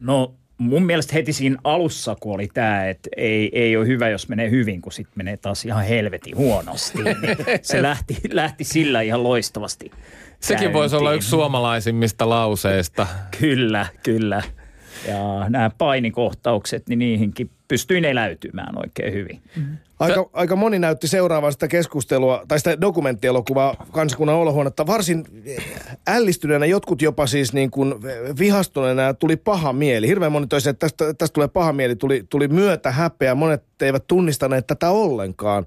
No 0.05 0.35
mun 0.59 0.83
mielestä 0.83 1.13
heti 1.15 1.33
siinä 1.33 1.57
alussa, 1.65 2.17
kun 2.21 2.35
oli 2.35 2.49
tämä, 2.55 2.89
että 2.89 3.11
ei, 3.17 3.51
ei 3.53 3.77
ole 3.77 3.87
hyvä, 3.87 4.09
jos 4.09 4.29
menee 4.29 4.51
hyvin, 4.51 4.83
kun 4.83 4.93
sitten 4.93 5.15
menee 5.17 5.37
taas 5.37 5.65
ihan 5.65 5.85
helvetin 5.85 6.37
huonosti. 6.37 6.99
Niin 7.03 7.17
se 7.63 7.83
lähti, 7.83 8.17
lähti 8.33 8.65
sillä 8.65 9.01
ihan 9.01 9.23
loistavasti. 9.23 9.91
Sekin 10.41 10.73
voisi 10.73 10.97
olla 10.97 11.09
käyntiin. 11.09 11.19
yksi 11.19 11.29
suomalaisimmista 11.31 12.29
lauseista. 12.29 13.07
Kyllä, 13.41 13.87
kyllä. 14.03 14.43
Ja 15.09 15.49
nämä 15.49 15.71
painikohtaukset, 15.79 16.89
niin 16.89 16.99
niihinkin 16.99 17.51
pystyin 17.69 18.05
eläytymään 18.05 18.79
oikein 18.79 19.13
hyvin. 19.13 19.43
Aika, 20.05 20.31
aika 20.33 20.57
moni 20.57 20.79
näytti 20.79 21.09
seuraavan 21.09 21.53
sitä 21.53 21.69
keskustelua, 21.69 22.43
tai 22.49 22.59
sitä 22.59 22.81
dokumenttielokuvaa 22.81 23.87
kansakunnan 23.93 24.37
olohuonetta 24.37 24.87
varsin 24.87 25.25
ällistyneenä, 26.09 26.67
jotkut 26.67 27.03
jopa 27.03 27.27
siis 27.27 27.53
niin 27.53 27.71
kuin 27.71 27.95
vihastuneena 28.39 29.03
ja 29.03 29.15
tuli 29.15 29.37
paha 29.37 29.73
mieli. 29.73 30.09
Hirveän 30.09 30.33
moni 30.33 30.47
toisi, 30.47 30.71
että 30.71 30.87
tästä, 30.87 31.15
tästä 31.15 31.35
tulee 31.35 31.49
paha 31.49 31.73
mieli, 31.73 31.97
tuli, 31.97 32.25
tuli 32.31 32.49
myötä 32.49 32.91
häpeä, 32.91 33.35
monet 33.35 33.65
eivät 33.81 34.07
tunnistaneet 34.07 34.67
tätä 34.67 34.91
ollenkaan. 34.91 35.67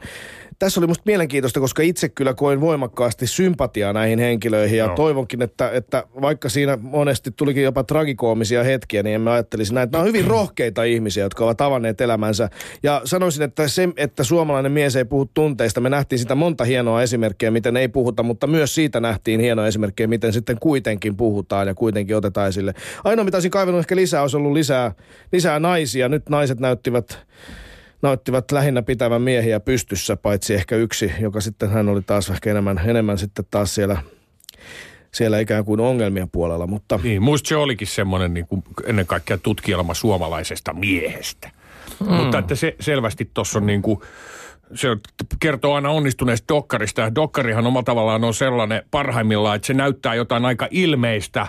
Tässä 0.60 0.80
oli 0.80 0.88
musta 0.88 1.04
mielenkiintoista, 1.06 1.60
koska 1.60 1.84
itse 1.84 2.10
kyllä 2.10 2.34
koin 2.34 2.62
voimakkaasti 2.62 3.28
sympatiaa 3.28 3.94
näihin 3.94 4.20
henkilöihin 4.20 4.78
ja 4.78 4.86
Joo. 4.86 4.96
toivonkin, 4.96 5.42
että, 5.42 5.70
että 5.70 6.04
vaikka 6.22 6.50
siinä 6.50 6.78
monesti 6.82 7.32
tulikin 7.32 7.64
jopa 7.64 7.84
tragikoomisia 7.84 8.64
hetkiä, 8.64 9.04
niin 9.04 9.16
emme 9.16 9.32
ajattelisi 9.32 9.74
näin, 9.74 9.84
että 9.84 9.98
nämä 9.98 10.02
on 10.02 10.08
hyvin 10.08 10.26
rohkeita 10.26 10.84
ihmisiä, 10.84 11.24
jotka 11.24 11.46
ovat 11.46 11.62
avanneet 11.62 12.02
elämänsä. 12.02 12.50
Ja 12.84 13.02
sanoisin, 13.06 13.44
että 13.44 13.68
se, 13.68 13.90
että 13.98 14.24
suomalainen 14.24 14.72
mies 14.72 14.96
ei 14.96 15.06
puhu 15.06 15.30
tunteista, 15.34 15.82
me 15.82 15.90
nähtiin 15.90 16.20
sitä 16.20 16.36
monta 16.36 16.64
hienoa 16.64 17.02
esimerkkiä, 17.02 17.52
miten 17.52 17.78
ei 17.78 17.88
puhuta, 17.88 18.24
mutta 18.24 18.48
myös 18.48 18.76
siitä 18.76 19.00
nähtiin 19.00 19.40
hienoa 19.40 19.68
esimerkkiä, 19.68 20.08
miten 20.08 20.34
sitten 20.34 20.58
kuitenkin 20.60 21.18
puhutaan 21.18 21.68
ja 21.68 21.76
kuitenkin 21.76 22.16
otetaan 22.16 22.48
esille. 22.48 22.74
Ainoa, 23.04 23.26
mitä 23.26 23.38
olisin 23.38 23.52
kaivannut 23.52 23.80
ehkä 23.80 23.96
lisää, 23.96 24.22
olisi 24.22 24.38
ollut 24.38 24.54
lisää, 24.54 24.92
lisää 25.32 25.60
naisia. 25.60 26.10
Nyt 26.10 26.30
naiset 26.30 26.60
näyttivät 26.60 27.28
näyttivät 28.02 28.52
lähinnä 28.52 28.82
pitävän 28.82 29.22
miehiä 29.22 29.60
pystyssä, 29.60 30.16
paitsi 30.16 30.54
ehkä 30.54 30.76
yksi, 30.76 31.12
joka 31.20 31.42
sitten 31.42 31.70
hän 31.70 31.90
oli 31.90 32.02
taas 32.02 32.30
ehkä 32.30 32.52
enemmän, 32.52 32.82
enemmän 32.86 33.18
sitten 33.18 33.46
taas 33.52 33.76
siellä, 33.76 33.98
siellä 35.12 35.40
ikään 35.40 35.66
kuin 35.66 35.80
ongelmien 35.80 36.30
puolella, 36.30 36.68
mutta 36.68 37.00
Niin, 37.04 37.22
muista 37.22 37.48
se 37.48 37.56
olikin 37.56 37.88
semmoinen 37.88 38.34
niin 38.34 38.48
kuin 38.48 38.64
ennen 38.86 39.08
kaikkea 39.08 39.38
tutkielma 39.38 39.94
suomalaisesta 39.94 40.74
miehestä. 40.74 41.52
Mm. 42.00 42.14
Mutta 42.14 42.38
että 42.38 42.56
se 42.56 42.76
selvästi 42.80 43.32
tuossa 43.34 43.60
on 43.60 43.66
niin 43.66 43.82
kuin, 43.82 44.00
se 44.76 44.88
kertoo 45.40 45.74
aina 45.76 45.90
onnistuneesta 45.90 46.54
dokkarista. 46.54 47.02
Ja 47.02 47.16
dokkarihan 47.16 47.68
omalla 47.68 47.84
tavallaan 47.84 48.24
on 48.24 48.34
sellainen 48.34 48.84
parhaimmillaan, 48.92 49.56
että 49.56 49.66
se 49.66 49.74
näyttää 49.74 50.16
jotain 50.16 50.46
aika 50.46 50.68
ilmeistä, 50.72 51.48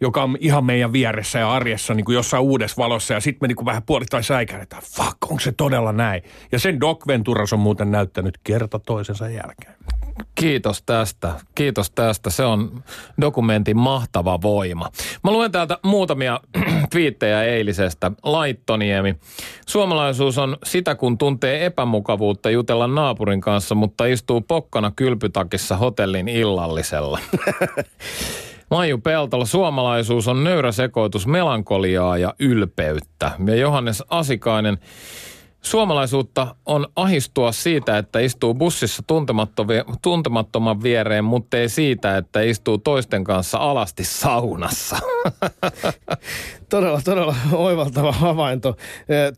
joka 0.00 0.22
on 0.22 0.36
ihan 0.40 0.64
meidän 0.64 0.92
vieressä 0.92 1.38
ja 1.38 1.52
arjessa 1.52 1.94
niin 1.94 2.04
kuin 2.04 2.14
jossain 2.14 2.42
uudessa 2.42 2.76
valossa. 2.82 3.14
Ja 3.14 3.20
sitten 3.20 3.38
me 3.40 3.48
niin 3.48 3.56
kuin 3.56 3.66
vähän 3.66 3.82
puolittain 3.82 4.24
säikähdetään, 4.24 4.82
fuck, 4.82 5.16
onko 5.22 5.40
se 5.40 5.52
todella 5.52 5.92
näin? 5.92 6.22
Ja 6.52 6.58
sen 6.58 6.80
Doc 6.80 7.06
Venturas 7.06 7.52
on 7.52 7.58
muuten 7.58 7.90
näyttänyt 7.90 8.38
kerta 8.44 8.78
toisensa 8.78 9.28
jälkeen. 9.28 9.74
Kiitos 10.34 10.82
tästä. 10.82 11.32
Kiitos 11.54 11.90
tästä. 11.90 12.30
Se 12.30 12.44
on 12.44 12.84
dokumentin 13.20 13.76
mahtava 13.76 14.42
voima. 14.42 14.88
Mä 15.24 15.30
luen 15.30 15.52
täältä 15.52 15.78
muutamia 15.84 16.40
twiittejä 16.90 17.42
eilisestä. 17.42 18.12
Laittoniemi. 18.22 19.14
Suomalaisuus 19.66 20.38
on 20.38 20.56
sitä, 20.64 20.94
kun 20.94 21.18
tuntee 21.18 21.66
epämukavuutta 21.66 22.50
jutella 22.50 22.86
naapurin 22.86 23.40
kanssa, 23.40 23.74
mutta 23.74 24.06
istuu 24.06 24.40
pokkana 24.40 24.92
kylpytakissa 24.96 25.76
hotellin 25.76 26.28
illallisella. 26.28 27.18
Maiju 28.70 28.98
Peltola, 28.98 29.44
suomalaisuus 29.44 30.28
on 30.28 30.44
nöyrä 30.44 30.72
sekoitus 30.72 31.26
melankoliaa 31.26 32.18
ja 32.18 32.34
ylpeyttä. 32.38 33.30
Ja 33.46 33.56
Johannes 33.56 34.02
Asikainen, 34.08 34.78
Suomalaisuutta 35.64 36.54
on 36.66 36.86
ahistua 36.96 37.52
siitä, 37.52 37.98
että 37.98 38.18
istuu 38.18 38.54
bussissa 38.54 39.02
tuntemattoman 40.02 40.82
viereen, 40.82 41.24
mutta 41.24 41.56
ei 41.56 41.68
siitä, 41.68 42.16
että 42.16 42.40
istuu 42.40 42.78
toisten 42.78 43.24
kanssa 43.24 43.58
alasti 43.58 44.04
saunassa. 44.04 44.98
todella, 46.74 47.00
todella 47.04 47.36
oivaltava 47.52 48.12
havainto. 48.12 48.76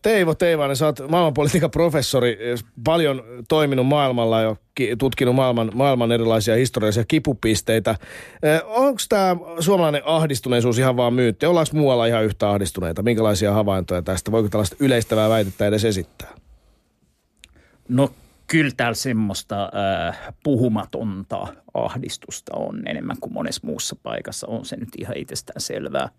Teivo 0.01 0.35
Teivainen, 0.35 0.75
sä 0.75 0.85
oot 0.85 0.99
maailmanpolitiikan 1.09 1.71
professori, 1.71 2.37
paljon 2.83 3.23
toiminut 3.49 3.87
maailmalla 3.87 4.41
ja 4.41 4.55
ki- 4.75 4.95
tutkinut 4.97 5.35
maailman, 5.35 5.71
maailman 5.73 6.11
erilaisia 6.11 6.55
historiallisia 6.55 7.03
kipupisteitä. 7.07 7.95
Onko 8.65 8.99
tämä 9.09 9.35
suomalainen 9.59 10.01
ahdistuneisuus 10.05 10.79
ihan 10.79 10.97
vaan 10.97 11.13
myytti? 11.13 11.45
Ollaanko 11.45 11.71
muualla 11.73 12.05
ihan 12.05 12.23
yhtä 12.25 12.49
ahdistuneita? 12.49 13.03
Minkälaisia 13.03 13.53
havaintoja 13.53 14.01
tästä? 14.01 14.31
Voiko 14.31 14.49
tällaista 14.49 14.75
yleistävää 14.79 15.29
väitettä 15.29 15.67
edes 15.67 15.85
esittää? 15.85 16.33
No 17.89 18.09
kyllä 18.47 18.71
täällä 18.77 18.95
semmoista 18.95 19.71
äh, 20.09 20.33
puhumatonta 20.43 21.47
ahdistusta 21.73 22.55
on 22.55 22.87
enemmän 22.87 23.17
kuin 23.21 23.33
monessa 23.33 23.67
muussa 23.67 23.95
paikassa. 24.03 24.47
On 24.47 24.65
se 24.65 24.75
nyt 24.75 24.89
ihan 24.97 25.17
itsestään 25.17 25.61
selvää, 25.61 26.09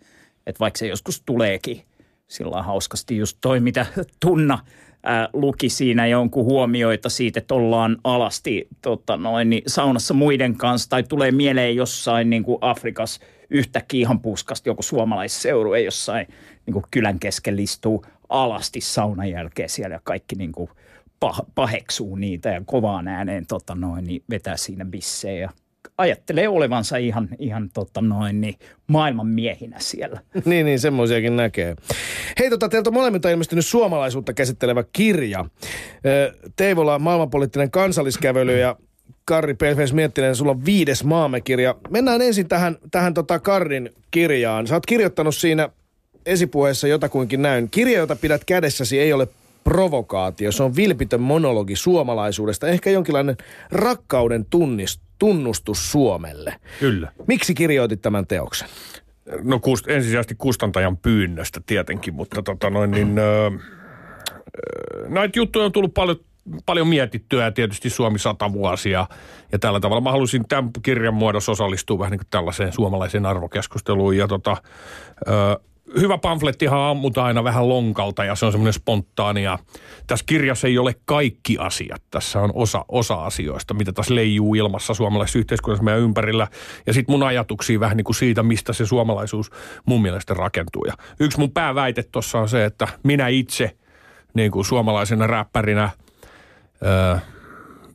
että 0.48 0.60
vaikka 0.60 0.78
se 0.78 0.86
joskus 0.86 1.22
tuleekin 1.26 1.82
sillä 2.28 2.62
hauskasti 2.62 3.16
just 3.16 3.38
toi, 3.40 3.60
mitä 3.60 3.86
Tunna 4.20 4.54
äh, 4.54 5.28
luki 5.32 5.68
siinä 5.68 6.06
jonkun 6.06 6.44
huomioita 6.44 7.08
siitä, 7.08 7.38
että 7.38 7.54
ollaan 7.54 7.96
alasti 8.04 8.68
tota 8.82 9.16
noin, 9.16 9.50
niin 9.50 9.62
saunassa 9.66 10.14
muiden 10.14 10.56
kanssa 10.56 10.90
tai 10.90 11.02
tulee 11.02 11.30
mieleen 11.30 11.76
jossain 11.76 12.30
niin 12.30 12.42
kuin 12.42 12.58
Afrikassa 12.60 13.20
yhtäkkiä 13.50 14.00
ihan 14.00 14.20
puskasta 14.20 14.68
joku 14.68 14.82
suomalaisseuru 14.82 15.72
ei 15.72 15.84
jossain 15.84 16.26
niin 16.66 16.72
kuin 16.72 16.84
kylän 16.90 17.18
keskellä 17.18 17.62
istuu 17.62 18.04
alasti 18.28 18.80
saunan 18.80 19.30
jälkeen 19.30 19.68
siellä 19.68 19.94
ja 19.94 20.00
kaikki 20.04 20.34
niin 20.34 20.52
kuin 20.52 20.70
pah- 21.24 21.46
paheksuu 21.54 22.16
niitä 22.16 22.48
ja 22.48 22.62
kovaan 22.66 23.08
ääneen 23.08 23.46
tota 23.46 23.74
noin, 23.74 24.04
niin 24.04 24.22
vetää 24.30 24.56
siinä 24.56 24.84
bissejä 24.84 25.50
ajattelee 25.98 26.48
olevansa 26.48 26.96
ihan, 26.96 27.28
ihan 27.38 27.70
tota 27.74 28.00
noin, 28.00 28.40
niin 28.40 28.54
maailman 28.86 29.26
miehinä 29.26 29.76
siellä. 29.78 30.20
niin, 30.44 30.66
niin, 30.66 30.80
semmoisiakin 30.80 31.36
näkee. 31.36 31.76
Hei, 32.38 32.50
tota, 32.50 32.68
teiltä 32.68 32.90
on 32.90 32.94
molemmilta 32.94 33.30
ilmestynyt 33.30 33.66
suomalaisuutta 33.66 34.32
käsittelevä 34.32 34.84
kirja. 34.92 35.44
Teivola 36.56 36.98
maailmanpoliittinen 36.98 37.70
kansalliskävely 37.70 38.58
ja 38.58 38.76
Karri 39.24 39.54
Pelfes 39.54 39.92
Miettinen, 39.92 40.36
sulla 40.36 40.50
on 40.50 40.64
viides 40.64 41.04
maamekirja. 41.04 41.74
Mennään 41.90 42.22
ensin 42.22 42.48
tähän, 42.48 42.76
tähän 42.90 43.14
tota 43.14 43.38
Karrin 43.38 43.90
kirjaan. 44.10 44.66
Sä 44.66 44.74
oot 44.74 44.86
kirjoittanut 44.86 45.34
siinä 45.34 45.68
esipuheessa 46.26 46.88
jotakuinkin 46.88 47.42
näin. 47.42 47.70
Kirja, 47.70 47.98
jota 47.98 48.16
pidät 48.16 48.44
kädessäsi, 48.44 49.00
ei 49.00 49.12
ole 49.12 49.28
provokaatio. 49.68 50.52
Se 50.52 50.62
on 50.62 50.76
vilpitön 50.76 51.20
monologi 51.20 51.76
suomalaisuudesta. 51.76 52.68
Ehkä 52.68 52.90
jonkinlainen 52.90 53.36
rakkauden 53.70 54.44
tunnis, 54.44 55.00
tunnustus 55.18 55.92
Suomelle. 55.92 56.54
Kyllä. 56.80 57.12
Miksi 57.26 57.54
kirjoitit 57.54 58.02
tämän 58.02 58.26
teoksen? 58.26 58.68
No 59.42 59.58
kust, 59.60 59.88
ensisijaisesti 59.88 60.34
kustantajan 60.38 60.96
pyynnöstä 60.96 61.60
tietenkin, 61.66 62.14
mutta 62.14 62.42
tota 62.42 62.70
noin 62.70 62.90
niin, 62.90 63.18
ö, 63.18 63.46
ö, 63.46 63.50
näitä 65.08 65.38
juttuja 65.38 65.64
on 65.64 65.72
tullut 65.72 65.94
paljon, 65.94 66.16
paljon 66.66 66.88
mietittyä 66.88 67.44
ja 67.44 67.52
tietysti 67.52 67.90
Suomi 67.90 68.18
sata 68.18 68.52
vuosia 68.52 69.06
ja 69.52 69.58
tällä 69.58 69.80
tavalla. 69.80 70.00
Mä 70.00 70.10
halusin 70.10 70.48
tämän 70.48 70.70
kirjan 70.82 71.14
muodossa 71.14 71.52
osallistua 71.52 71.98
vähän 71.98 72.10
niin 72.10 72.18
kuin 72.18 72.30
tällaiseen 72.30 72.72
suomalaiseen 72.72 73.26
arvokeskusteluun 73.26 74.16
ja 74.16 74.28
tota, 74.28 74.56
ö, 75.28 75.60
hyvä 76.00 76.18
pamflettihan 76.18 76.80
ammutaan 76.80 77.26
aina 77.26 77.44
vähän 77.44 77.68
lonkalta 77.68 78.24
ja 78.24 78.34
se 78.34 78.46
on 78.46 78.52
semmoinen 78.52 78.72
spontaania. 78.72 79.58
Tässä 80.06 80.24
kirjassa 80.28 80.66
ei 80.66 80.78
ole 80.78 80.94
kaikki 81.04 81.58
asiat. 81.58 82.02
Tässä 82.10 82.40
on 82.40 82.50
osa, 82.54 82.84
osa 82.88 83.14
asioista, 83.14 83.74
mitä 83.74 83.92
tässä 83.92 84.14
leijuu 84.14 84.54
ilmassa 84.54 84.94
suomalaisessa 84.94 85.38
yhteiskunnassa 85.38 85.84
meidän 85.84 86.02
ympärillä. 86.02 86.46
Ja 86.86 86.92
sitten 86.92 87.12
mun 87.12 87.22
ajatuksia 87.22 87.80
vähän 87.80 87.96
niin 87.96 88.04
kuin 88.04 88.16
siitä, 88.16 88.42
mistä 88.42 88.72
se 88.72 88.86
suomalaisuus 88.86 89.50
mun 89.86 90.02
mielestä 90.02 90.34
rakentuu. 90.34 90.84
Ja 90.84 90.92
yksi 91.20 91.38
mun 91.38 91.50
pääväite 91.50 92.02
tuossa 92.02 92.38
on 92.38 92.48
se, 92.48 92.64
että 92.64 92.88
minä 93.02 93.28
itse 93.28 93.76
niin 94.34 94.50
kuin 94.50 94.64
suomalaisena 94.64 95.26
räppärinä 95.26 95.90
öö, 96.86 97.16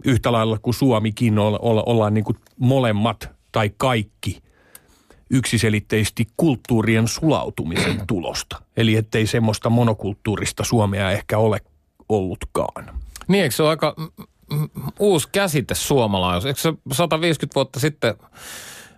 yhtä 0.05 0.31
lailla 0.31 0.57
kuin 0.61 0.73
Suomikin 0.73 1.39
olla, 1.39 1.59
olla, 1.61 1.83
ollaan 1.85 2.13
niin 2.13 2.23
kuin 2.23 2.37
molemmat 2.59 3.29
tai 3.51 3.71
kaikki– 3.77 4.39
yksiselitteisesti 5.33 6.27
kulttuurien 6.37 7.07
sulautumisen 7.07 8.01
tulosta. 8.07 8.61
Eli 8.77 8.95
ettei 8.95 9.27
semmoista 9.27 9.69
monokulttuurista 9.69 10.63
Suomea 10.63 11.11
ehkä 11.11 11.37
ole 11.37 11.61
ollutkaan. 12.09 12.99
Niin, 13.27 13.43
eikö 13.43 13.55
se 13.55 13.63
ole 13.63 13.69
aika 13.69 13.95
uusi 14.99 15.29
käsite 15.31 15.75
suomalaisuus? 15.75 16.45
Eikö 16.45 16.59
se 16.59 16.73
150 16.91 17.55
vuotta 17.55 17.79
sitten 17.79 18.13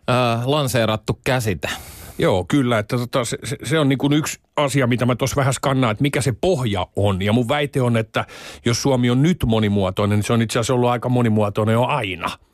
äh, 0.10 0.48
lanseerattu 0.48 1.20
käsite? 1.24 1.70
Joo, 2.18 2.46
kyllä. 2.48 2.80
Että 2.80 2.98
tota, 2.98 3.26
se, 3.26 3.38
se 3.64 3.80
on 3.80 3.90
niin 3.90 3.98
kuin 3.98 4.14
yksi 4.14 4.40
asia, 4.56 4.88
mitä 4.88 5.06
mä 5.06 5.16
tuossa 5.16 5.36
vähän 5.36 5.54
skannaan, 5.54 5.92
että 5.92 6.02
mikä 6.02 6.22
se 6.22 6.32
pohja 6.42 6.88
on. 6.96 7.22
Ja 7.22 7.34
mun 7.34 7.48
väite 7.48 7.82
on, 7.82 7.98
että 7.98 8.26
jos 8.66 8.82
Suomi 8.82 9.10
on 9.10 9.24
nyt 9.24 9.38
monimuotoinen, 9.46 10.18
niin 10.18 10.26
se 10.26 10.34
on 10.34 10.42
itse 10.42 10.60
asiassa 10.60 10.74
ollut 10.74 10.90
aika 10.90 11.10
monimuotoinen 11.10 11.74
jo 11.74 11.84
aina– 11.84 12.32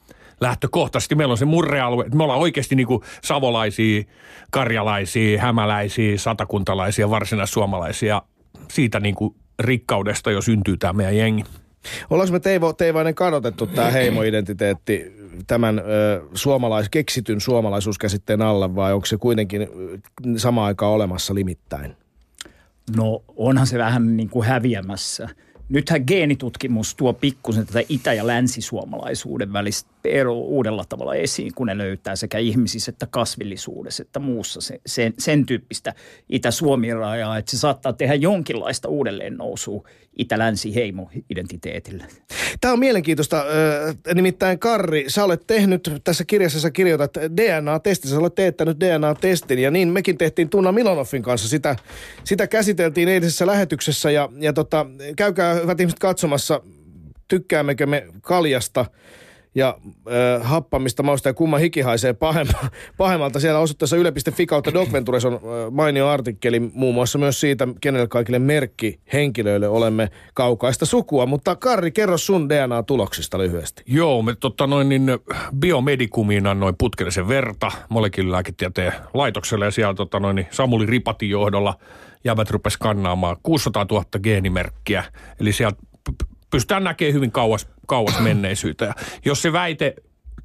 lähtökohtaisesti. 0.41 1.15
Meillä 1.15 1.31
on 1.31 1.37
se 1.37 1.45
murrealue. 1.45 2.05
Me 2.13 2.23
ollaan 2.23 2.39
oikeasti 2.39 2.75
niin 2.75 2.87
kuin 2.87 3.01
savolaisia, 3.23 4.03
karjalaisia, 4.51 5.41
hämäläisiä, 5.41 6.17
satakuntalaisia, 6.17 7.09
varsinaissuomalaisia. 7.09 8.21
Siitä 8.71 8.99
niin 8.99 9.15
kuin 9.15 9.35
rikkaudesta 9.59 10.31
jo 10.31 10.41
syntyy 10.41 10.77
tämä 10.77 10.93
meidän 10.93 11.17
jengi. 11.17 11.43
Ollaanko 12.09 12.33
me 12.33 12.39
Teivo, 12.39 12.73
Teivainen 12.73 13.15
kadotettu 13.15 13.67
tämä 13.67 13.91
heimoidentiteetti 13.91 15.11
tämän 15.47 15.79
ö, 15.79 16.21
suomalais, 16.33 16.89
keksityn 16.89 17.41
suomalaisuuskäsitteen 17.41 18.41
alla 18.41 18.75
vai 18.75 18.93
onko 18.93 19.05
se 19.05 19.17
kuitenkin 19.17 19.67
sama 20.37 20.65
aikaan 20.65 20.91
olemassa 20.91 21.35
limittäin? 21.35 21.95
No 22.95 23.23
onhan 23.35 23.67
se 23.67 23.77
vähän 23.77 24.17
niin 24.17 24.29
kuin 24.29 24.47
häviämässä– 24.47 25.29
nythän 25.71 26.03
geenitutkimus 26.07 26.95
tuo 26.95 27.13
pikkusen 27.13 27.65
tätä 27.65 27.81
itä- 27.89 28.13
ja 28.13 28.27
länsisuomalaisuuden 28.27 29.53
välistä 29.53 29.90
eroa 30.09 30.35
uudella 30.35 30.83
tavalla 30.89 31.15
esiin, 31.15 31.53
kun 31.55 31.67
ne 31.67 31.77
löytää 31.77 32.15
sekä 32.15 32.37
ihmisissä 32.37 32.89
että 32.89 33.07
kasvillisuudessa 33.11 34.01
että 34.01 34.19
muussa 34.19 34.61
se, 34.61 34.81
sen, 34.85 35.13
sen 35.19 35.45
tyyppistä 35.45 35.93
Itä-Suomi-rajaa, 36.29 37.37
että 37.37 37.51
se 37.51 37.57
saattaa 37.57 37.93
tehdä 37.93 38.15
jonkinlaista 38.15 38.89
uudelleen 38.89 39.37
nousua 39.37 39.83
itä-länsi-heimo-identiteetille. 40.17 42.03
Tämä 42.61 42.73
on 42.73 42.79
mielenkiintoista. 42.79 43.45
Nimittäin 44.13 44.59
Karri, 44.59 45.05
sä 45.07 45.23
olet 45.23 45.47
tehnyt, 45.47 45.91
tässä 46.03 46.25
kirjassa 46.25 46.59
sä 46.59 46.71
kirjoitat 46.71 47.13
DNA-testin, 47.13 48.11
sä 48.11 48.19
olet 48.19 48.35
teettänyt 48.35 48.79
DNA-testin 48.79 49.59
ja 49.59 49.71
niin 49.71 49.87
mekin 49.87 50.17
tehtiin 50.17 50.49
Tunna 50.49 50.71
Milonoffin 50.71 51.23
kanssa. 51.23 51.49
Sitä, 51.49 51.75
sitä 52.23 52.47
käsiteltiin 52.47 53.09
eilisessä 53.09 53.47
lähetyksessä 53.47 54.11
ja, 54.11 54.29
ja 54.39 54.53
tota, 54.53 54.85
käykää 55.15 55.53
hyvät 55.53 55.79
ihmiset 55.79 55.99
katsomassa, 55.99 56.61
tykkäämmekö 57.27 57.85
me 57.85 58.07
kaljasta– 58.21 58.85
ja 59.55 59.77
äh, 59.85 60.43
happamista 60.43 61.03
mausta 61.03 61.29
ja 61.29 61.33
kumma 61.33 61.57
hiki 61.57 61.81
haisee 61.81 62.13
pahemma, 62.13 62.59
pahemmalta. 62.97 63.39
Siellä 63.39 63.59
osoitteessa 63.59 63.97
yle.fi 63.97 64.45
kautta 64.45 64.73
Docventures 64.73 65.25
on 65.25 65.33
äh, 65.33 65.39
mainio 65.71 66.07
artikkeli 66.07 66.59
muun 66.59 66.95
muassa 66.95 67.17
myös 67.17 67.39
siitä, 67.39 67.67
kenelle 67.81 68.07
kaikille 68.07 68.39
merkki 68.39 68.99
henkilöille 69.13 69.67
olemme 69.67 70.09
kaukaista 70.33 70.85
sukua. 70.85 71.25
Mutta 71.25 71.55
Karri, 71.55 71.91
kerro 71.91 72.17
sun 72.17 72.49
DNA-tuloksista 72.49 73.37
lyhyesti. 73.37 73.83
Joo, 73.85 74.21
me 74.21 74.35
totta 74.35 74.67
noin 74.67 74.89
niin 74.89 75.05
biomedikumiin 75.59 76.47
annoin 76.47 76.75
putkellisen 76.77 77.27
verta 77.27 77.71
molekyyrilääketieteen 77.89 78.93
laitokselle 79.13 79.65
ja 79.65 79.71
siellä 79.71 79.93
tota 79.93 80.19
noin, 80.19 80.35
niin 80.35 80.47
Samuli 80.51 80.85
Ripatin 80.85 81.29
johdolla 81.29 81.73
jäbät 82.23 82.49
rupesi 82.49 82.73
skannaamaan 82.73 83.37
600 83.43 83.85
000 83.91 84.05
geenimerkkiä. 84.23 85.03
Eli 85.39 85.51
sieltä 85.53 85.77
pystytään 86.51 86.83
näkemään 86.83 87.13
hyvin 87.13 87.31
kauas, 87.31 87.67
kauas 87.87 88.19
menneisyyttä. 88.19 88.85
Ja 88.85 88.93
jos 89.25 89.41
se 89.41 89.53
väite 89.53 89.95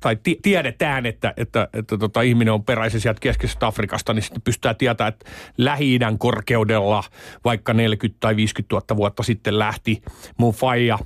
tai 0.01 0.17
t- 0.17 0.43
tiedetään, 0.43 1.07
että, 1.07 1.35
että, 1.37 1.69
että 1.73 1.99
tota, 1.99 2.23
ihminen 2.23 2.55
on 2.55 2.65
peräisin 2.65 3.01
sieltä 3.01 3.21
keskisestä 3.21 3.67
Afrikasta, 3.67 4.15
niin 4.15 4.23
sitten 4.23 4.43
pystytään 4.43 4.77
tietämään, 4.77 5.13
että 5.13 5.31
lähi 5.59 5.99
korkeudella 6.19 7.05
vaikka 7.45 7.75
40 7.75 8.21
tai 8.21 8.37
50 8.37 8.77
000 8.77 8.97
vuotta 8.97 9.23
sitten 9.23 9.59
lähti 9.59 10.03
mun 10.37 10.55
faija 10.55 10.99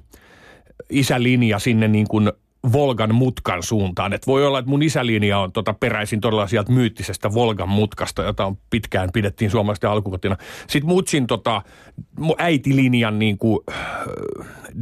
isälinja 0.90 1.58
sinne 1.58 1.88
niin 1.88 2.08
kuin 2.08 2.32
Volgan 2.72 3.14
mutkan 3.14 3.62
suuntaan. 3.62 4.12
Et 4.12 4.26
voi 4.26 4.46
olla, 4.46 4.58
että 4.58 4.68
mun 4.68 4.82
isälinja 4.82 5.38
on 5.38 5.52
tota 5.52 5.74
peräisin 5.74 6.20
todella 6.20 6.46
sieltä 6.46 6.72
myyttisestä 6.72 7.34
Volgan 7.34 7.68
mutkasta, 7.68 8.22
jota 8.22 8.46
on 8.46 8.58
pitkään 8.70 9.08
pidettiin 9.12 9.50
suomalaisten 9.50 9.90
alkukotina. 9.90 10.36
Sitten 10.66 10.88
mutsin 10.88 11.26
tota, 11.26 11.62
äitilinjan 12.38 13.18
niin 13.18 13.38
kuin, 13.38 13.58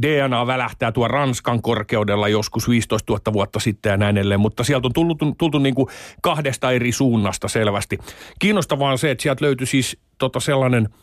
DNA 0.01 0.47
välähtää 0.47 0.91
tuo 0.91 1.07
Ranskan 1.07 1.61
korkeudella 1.61 2.27
joskus 2.27 2.69
15 2.69 3.13
000 3.13 3.33
vuotta 3.33 3.59
sitten 3.59 3.89
ja 3.89 3.97
näin 3.97 4.17
edelleen, 4.17 4.39
mutta 4.39 4.63
sieltä 4.63 4.87
on 4.87 4.93
tullut, 4.93 5.17
tultu 5.37 5.59
niin 5.59 5.75
kuin 5.75 5.87
kahdesta 6.21 6.71
eri 6.71 6.91
suunnasta 6.91 7.47
selvästi. 7.47 7.97
Kiinnostavaa 8.39 8.91
on 8.91 8.97
se, 8.97 9.11
että 9.11 9.21
sieltä 9.21 9.45
löytyi 9.45 9.67
siis 9.67 9.97
tota 10.17 10.39
sellainen– 10.39 10.89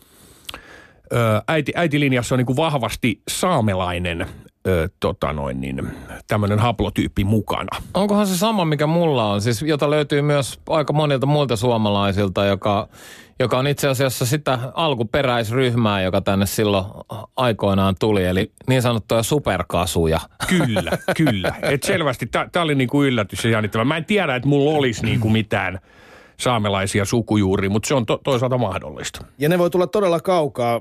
äiti, 1.48 1.72
äitilinjassa 1.74 2.34
on 2.34 2.38
niin 2.38 2.46
kuin 2.46 2.56
vahvasti 2.56 3.22
saamelainen 3.28 4.26
ö, 4.66 4.88
tota 5.00 5.32
noin, 5.32 5.60
niin, 5.60 5.88
tämmöinen 6.28 6.58
haplotyyppi 6.58 7.24
mukana. 7.24 7.82
Onkohan 7.94 8.26
se 8.26 8.36
sama, 8.36 8.64
mikä 8.64 8.86
mulla 8.86 9.30
on, 9.32 9.40
siis 9.40 9.62
jota 9.62 9.90
löytyy 9.90 10.22
myös 10.22 10.60
aika 10.68 10.92
monilta 10.92 11.26
muilta 11.26 11.56
suomalaisilta, 11.56 12.44
joka, 12.44 12.88
joka 13.38 13.58
on 13.58 13.66
itse 13.66 13.88
asiassa 13.88 14.26
sitä 14.26 14.58
alkuperäisryhmää, 14.74 16.02
joka 16.02 16.20
tänne 16.20 16.46
silloin 16.46 16.84
aikoinaan 17.36 17.94
tuli, 18.00 18.24
eli 18.24 18.52
niin 18.68 18.82
sanottuja 18.82 19.22
superkasuja. 19.22 20.20
Kyllä, 20.48 20.92
kyllä. 21.24 21.54
Et 21.62 21.82
selvästi, 21.82 22.26
tämä 22.26 22.62
oli 22.62 22.74
niinku 22.74 23.04
yllätys 23.04 23.44
ja 23.44 23.50
jännittävä. 23.50 23.84
Mä 23.84 23.96
en 23.96 24.04
tiedä, 24.04 24.36
että 24.36 24.48
mulla 24.48 24.78
olisi 24.78 25.04
niinku 25.04 25.28
mitään– 25.28 25.78
saamelaisia 26.40 27.04
sukujuuria, 27.04 27.70
mutta 27.70 27.88
se 27.88 27.94
on 27.94 28.06
to- 28.06 28.20
toisaalta 28.24 28.58
mahdollista. 28.58 29.24
Ja 29.38 29.48
ne 29.48 29.58
voi 29.58 29.70
tulla 29.70 29.86
todella 29.86 30.20
kaukaa. 30.20 30.80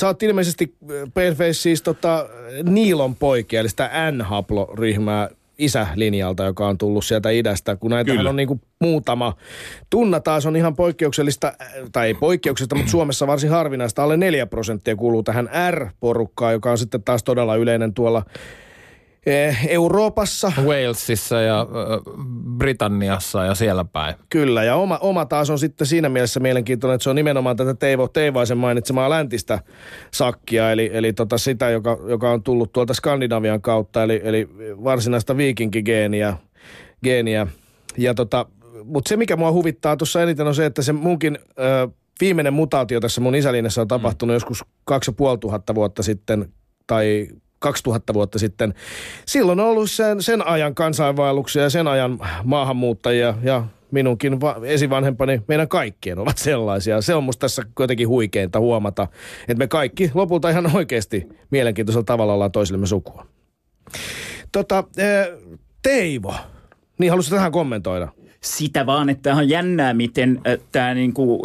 Sä 0.00 0.06
oot 0.06 0.22
ilmeisesti 0.22 0.74
Paleface 1.14 1.52
siis 1.52 1.82
tota, 1.82 2.28
Niilon 2.62 3.14
poikia, 3.14 3.60
eli 3.60 3.68
sitä 3.68 4.10
N-haploryhmää 4.10 5.28
isälinjalta, 5.58 6.44
joka 6.44 6.68
on 6.68 6.78
tullut 6.78 7.04
sieltä 7.04 7.30
idästä, 7.30 7.76
kun 7.76 7.90
näitä 7.90 8.12
on 8.28 8.36
niin 8.36 8.48
kuin 8.48 8.60
muutama. 8.80 9.36
Tunna 9.90 10.20
taas 10.20 10.46
on 10.46 10.56
ihan 10.56 10.76
poikkeuksellista, 10.76 11.52
tai 11.92 12.06
ei 12.06 12.14
poikkeuksellista, 12.14 12.74
mutta 12.74 12.90
Suomessa 12.90 13.26
varsin 13.26 13.50
harvinaista. 13.50 14.02
Alle 14.02 14.16
4 14.16 14.46
prosenttia 14.46 14.96
kuuluu 14.96 15.22
tähän 15.22 15.48
R-porukkaan, 15.70 16.52
joka 16.52 16.70
on 16.70 16.78
sitten 16.78 17.02
taas 17.02 17.24
todella 17.24 17.56
yleinen 17.56 17.94
tuolla 17.94 18.22
Euroopassa. 19.68 20.52
Walesissa 20.64 21.40
ja 21.40 21.66
Britanniassa 22.58 23.44
ja 23.44 23.54
siellä 23.54 23.84
päin. 23.84 24.14
Kyllä, 24.28 24.64
ja 24.64 24.76
oma, 24.76 24.98
oma 24.98 25.26
taas 25.26 25.50
on 25.50 25.58
sitten 25.58 25.86
siinä 25.86 26.08
mielessä 26.08 26.40
mielenkiintoinen, 26.40 26.94
että 26.94 27.02
se 27.02 27.10
on 27.10 27.16
nimenomaan 27.16 27.56
tätä 27.56 27.74
Teivo 27.74 28.08
Teivaisen 28.08 28.58
mainitsemaa 28.58 29.10
läntistä 29.10 29.58
sakkia, 30.10 30.72
eli, 30.72 30.90
eli 30.92 31.12
tota 31.12 31.38
sitä, 31.38 31.70
joka, 31.70 31.98
joka 32.08 32.30
on 32.30 32.42
tullut 32.42 32.72
tuolta 32.72 32.94
Skandinavian 32.94 33.62
kautta, 33.62 34.02
eli, 34.02 34.20
eli 34.24 34.48
varsinaista 34.84 35.36
viikinkigeeniä. 35.36 36.36
Geeniä. 37.04 37.46
Ja 37.98 38.14
tota, 38.14 38.46
mutta 38.84 39.08
se, 39.08 39.16
mikä 39.16 39.36
mua 39.36 39.52
huvittaa 39.52 39.96
tuossa 39.96 40.22
eniten 40.22 40.46
on 40.46 40.54
se, 40.54 40.66
että 40.66 40.82
se 40.82 40.92
munkin 40.92 41.38
ö, 41.58 41.88
viimeinen 42.20 42.52
mutaatio 42.54 43.00
tässä 43.00 43.20
mun 43.20 43.34
isäliinessä 43.34 43.80
on 43.80 43.88
tapahtunut 43.88 44.32
mm. 44.32 44.36
joskus 44.36 44.64
2500 44.84 45.74
vuotta 45.74 46.02
sitten 46.02 46.52
tai 46.86 47.28
2000 47.62 48.14
vuotta 48.14 48.38
sitten. 48.38 48.74
Silloin 49.26 49.60
on 49.60 49.66
ollut 49.66 49.90
sen, 49.90 50.22
sen 50.22 50.46
ajan 50.46 50.74
kansainvaelluksia 50.74 51.62
ja 51.62 51.70
sen 51.70 51.88
ajan 51.88 52.18
maahanmuuttajia 52.44 53.34
ja 53.42 53.66
minunkin 53.90 54.40
va- 54.40 54.60
esivanhempani, 54.62 55.42
meidän 55.48 55.68
kaikkien 55.68 56.18
ovat 56.18 56.38
sellaisia. 56.38 57.00
Se 57.00 57.14
on 57.14 57.24
musta 57.24 57.40
tässä 57.40 57.62
kuitenkin 57.74 58.08
huikeinta 58.08 58.60
huomata, 58.60 59.08
että 59.40 59.58
me 59.58 59.66
kaikki 59.66 60.10
lopulta 60.14 60.50
ihan 60.50 60.76
oikeasti 60.76 61.28
mielenkiintoisella 61.50 62.04
tavalla 62.04 62.34
ollaan 62.34 62.52
toisillemme 62.52 62.86
sukua. 62.86 63.26
Tota, 64.52 64.84
Teivo, 65.82 66.34
niin 66.98 67.10
haluaisit 67.10 67.34
tähän 67.34 67.52
kommentoida? 67.52 68.08
sitä 68.42 68.86
vaan, 68.86 69.08
että 69.08 69.34
on 69.34 69.48
jännää, 69.48 69.94
miten 69.94 70.40
tämä 70.72 70.94
niinku, 70.94 71.42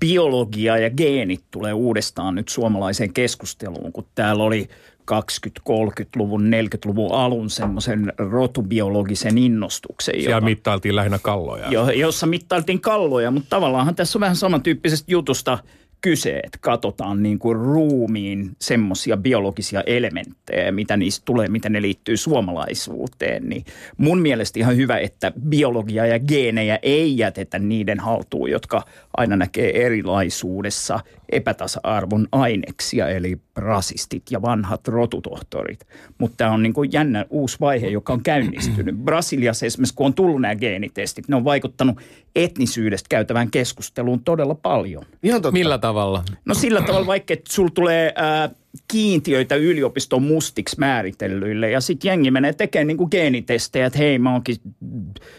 biologia 0.00 0.78
ja 0.78 0.90
geenit 0.90 1.44
tulee 1.50 1.72
uudestaan 1.72 2.34
nyt 2.34 2.48
suomalaiseen 2.48 3.12
keskusteluun, 3.12 3.92
kun 3.92 4.06
täällä 4.14 4.42
oli 4.42 4.68
20-30-luvun, 5.12 6.42
40-luvun 6.42 7.12
alun 7.12 7.50
semmoisen 7.50 8.12
rotubiologisen 8.18 9.38
innostuksen. 9.38 10.14
Siellä 10.14 10.36
jota- 10.36 10.44
mittailtiin 10.44 10.96
lähinnä 10.96 11.18
kalloja. 11.22 11.68
jo, 11.70 11.90
jossa 11.90 12.26
mittailtiin 12.26 12.80
kalloja, 12.80 13.30
mutta 13.30 13.50
tavallaanhan 13.50 13.94
tässä 13.94 14.18
on 14.18 14.20
vähän 14.20 14.36
samantyyppisestä 14.36 15.12
jutusta 15.12 15.58
kyse, 16.00 16.40
että 16.44 16.58
katsotaan 16.60 17.22
niin 17.22 17.38
kuin 17.38 17.56
ruumiin 17.56 18.50
semmoisia 18.60 19.16
biologisia 19.16 19.82
elementtejä, 19.86 20.72
mitä 20.72 20.96
niistä 20.96 21.22
tulee, 21.24 21.48
miten 21.48 21.72
ne 21.72 21.82
liittyy 21.82 22.16
suomalaisuuteen. 22.16 23.48
Niin 23.48 23.64
mun 23.96 24.20
mielestä 24.20 24.58
ihan 24.58 24.76
hyvä, 24.76 24.98
että 24.98 25.32
biologia 25.48 26.06
ja 26.06 26.18
geenejä 26.18 26.78
ei 26.82 27.18
jätetä 27.18 27.58
niiden 27.58 28.00
haltuun, 28.00 28.50
jotka 28.50 28.82
aina 29.16 29.36
näkee 29.36 29.86
erilaisuudessa 29.86 31.00
epätasa-arvon 31.32 32.28
aineksia, 32.32 33.08
eli 33.08 33.38
rasistit 33.56 34.22
ja 34.30 34.42
vanhat 34.42 34.88
rotutohtorit. 34.88 35.80
Mutta 36.18 36.36
tämä 36.36 36.50
on 36.50 36.62
niin 36.62 36.72
kuin 36.72 36.92
jännä 36.92 37.26
uusi 37.30 37.56
vaihe, 37.60 37.88
joka 37.88 38.12
on 38.12 38.22
käynnistynyt. 38.22 38.96
Brasiliassa 39.04 39.66
esimerkiksi, 39.66 39.94
kun 39.94 40.06
on 40.06 40.14
tullut 40.14 40.40
nämä 40.40 40.56
geenitestit, 40.56 41.28
ne 41.28 41.36
on 41.36 41.44
vaikuttanut 41.44 41.96
etnisyydestä 42.36 43.06
käytävään 43.08 43.50
keskusteluun 43.50 44.24
todella 44.24 44.54
paljon. 44.54 45.02
Ihan 45.22 45.42
totta. 45.42 45.52
Millä 45.52 45.78
tavalla? 45.78 46.24
No 46.44 46.54
sillä 46.54 46.82
tavalla 46.82 47.06
vaikka, 47.06 47.32
että 47.32 47.52
sulla 47.52 47.70
tulee 47.74 48.12
ää, 48.16 48.50
kiintiöitä 48.88 49.54
yliopiston 49.54 50.22
mustiksi 50.22 50.76
määritellyille 50.78 51.70
ja 51.70 51.80
sitten 51.80 52.08
jengi 52.08 52.30
menee 52.30 52.52
tekemään 52.52 52.86
niinku 52.86 53.08
geenitestejä, 53.08 53.86
että 53.86 53.98
hei 53.98 54.18
mä 54.18 54.32
oonkin 54.32 54.56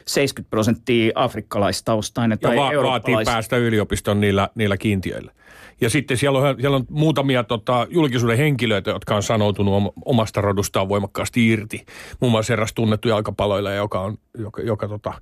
70 0.08 0.50
prosenttia 0.50 1.12
afrikkalaistaustainen 1.16 2.40
tai 2.40 2.56
va- 2.56 2.62
vaatii 2.62 2.76
eurooppalais. 2.76 3.26
päästä 3.26 3.58
yliopiston 3.58 4.22
niillä, 4.22 4.50
niillä 4.56 4.78
kiintiöillä. 4.78 5.32
Ja 5.82 5.90
sitten 5.90 6.18
siellä 6.18 6.40
on, 6.40 6.56
siellä 6.62 6.78
on 6.78 6.86
muutamia 6.90 7.44
tota, 7.44 7.88
julkisuuden 7.90 8.38
henkilöitä, 8.38 8.92
jotka 8.92 9.16
on 9.16 9.24
sanoutunut 9.24 9.74
om- 9.74 9.92
omasta 10.06 10.42
rodustaan 10.42 10.90
voimakkaasti 10.90 11.48
irti. 11.48 11.86
Muun 12.20 12.32
muassa 12.32 12.54
eräs 12.54 12.74
tunnettu 12.74 13.08
jalkapalloilija, 13.08 13.76
joka, 13.76 14.02
on, 14.02 14.18
joka, 14.38 14.62
joka 14.62 14.88
tota, 14.88 15.14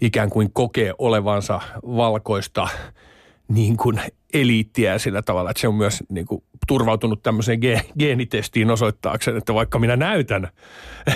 ikään 0.00 0.30
kuin 0.30 0.52
kokee 0.52 0.94
olevansa 0.98 1.60
valkoista 1.82 2.68
niin 3.48 3.76
kuin 3.76 4.00
eliittiä 4.34 4.98
sillä 4.98 5.22
tavalla, 5.22 5.50
että 5.50 5.60
se 5.60 5.68
on 5.68 5.74
myös 5.74 6.02
niin 6.08 6.26
kuin, 6.26 6.42
turvautunut 6.66 7.22
tämmöiseen 7.22 7.58
ge- 7.62 7.92
geenitestiin 7.98 8.70
osoittaakseen, 8.70 9.36
että 9.36 9.54
vaikka 9.54 9.78
minä 9.78 9.96
näytän 9.96 10.48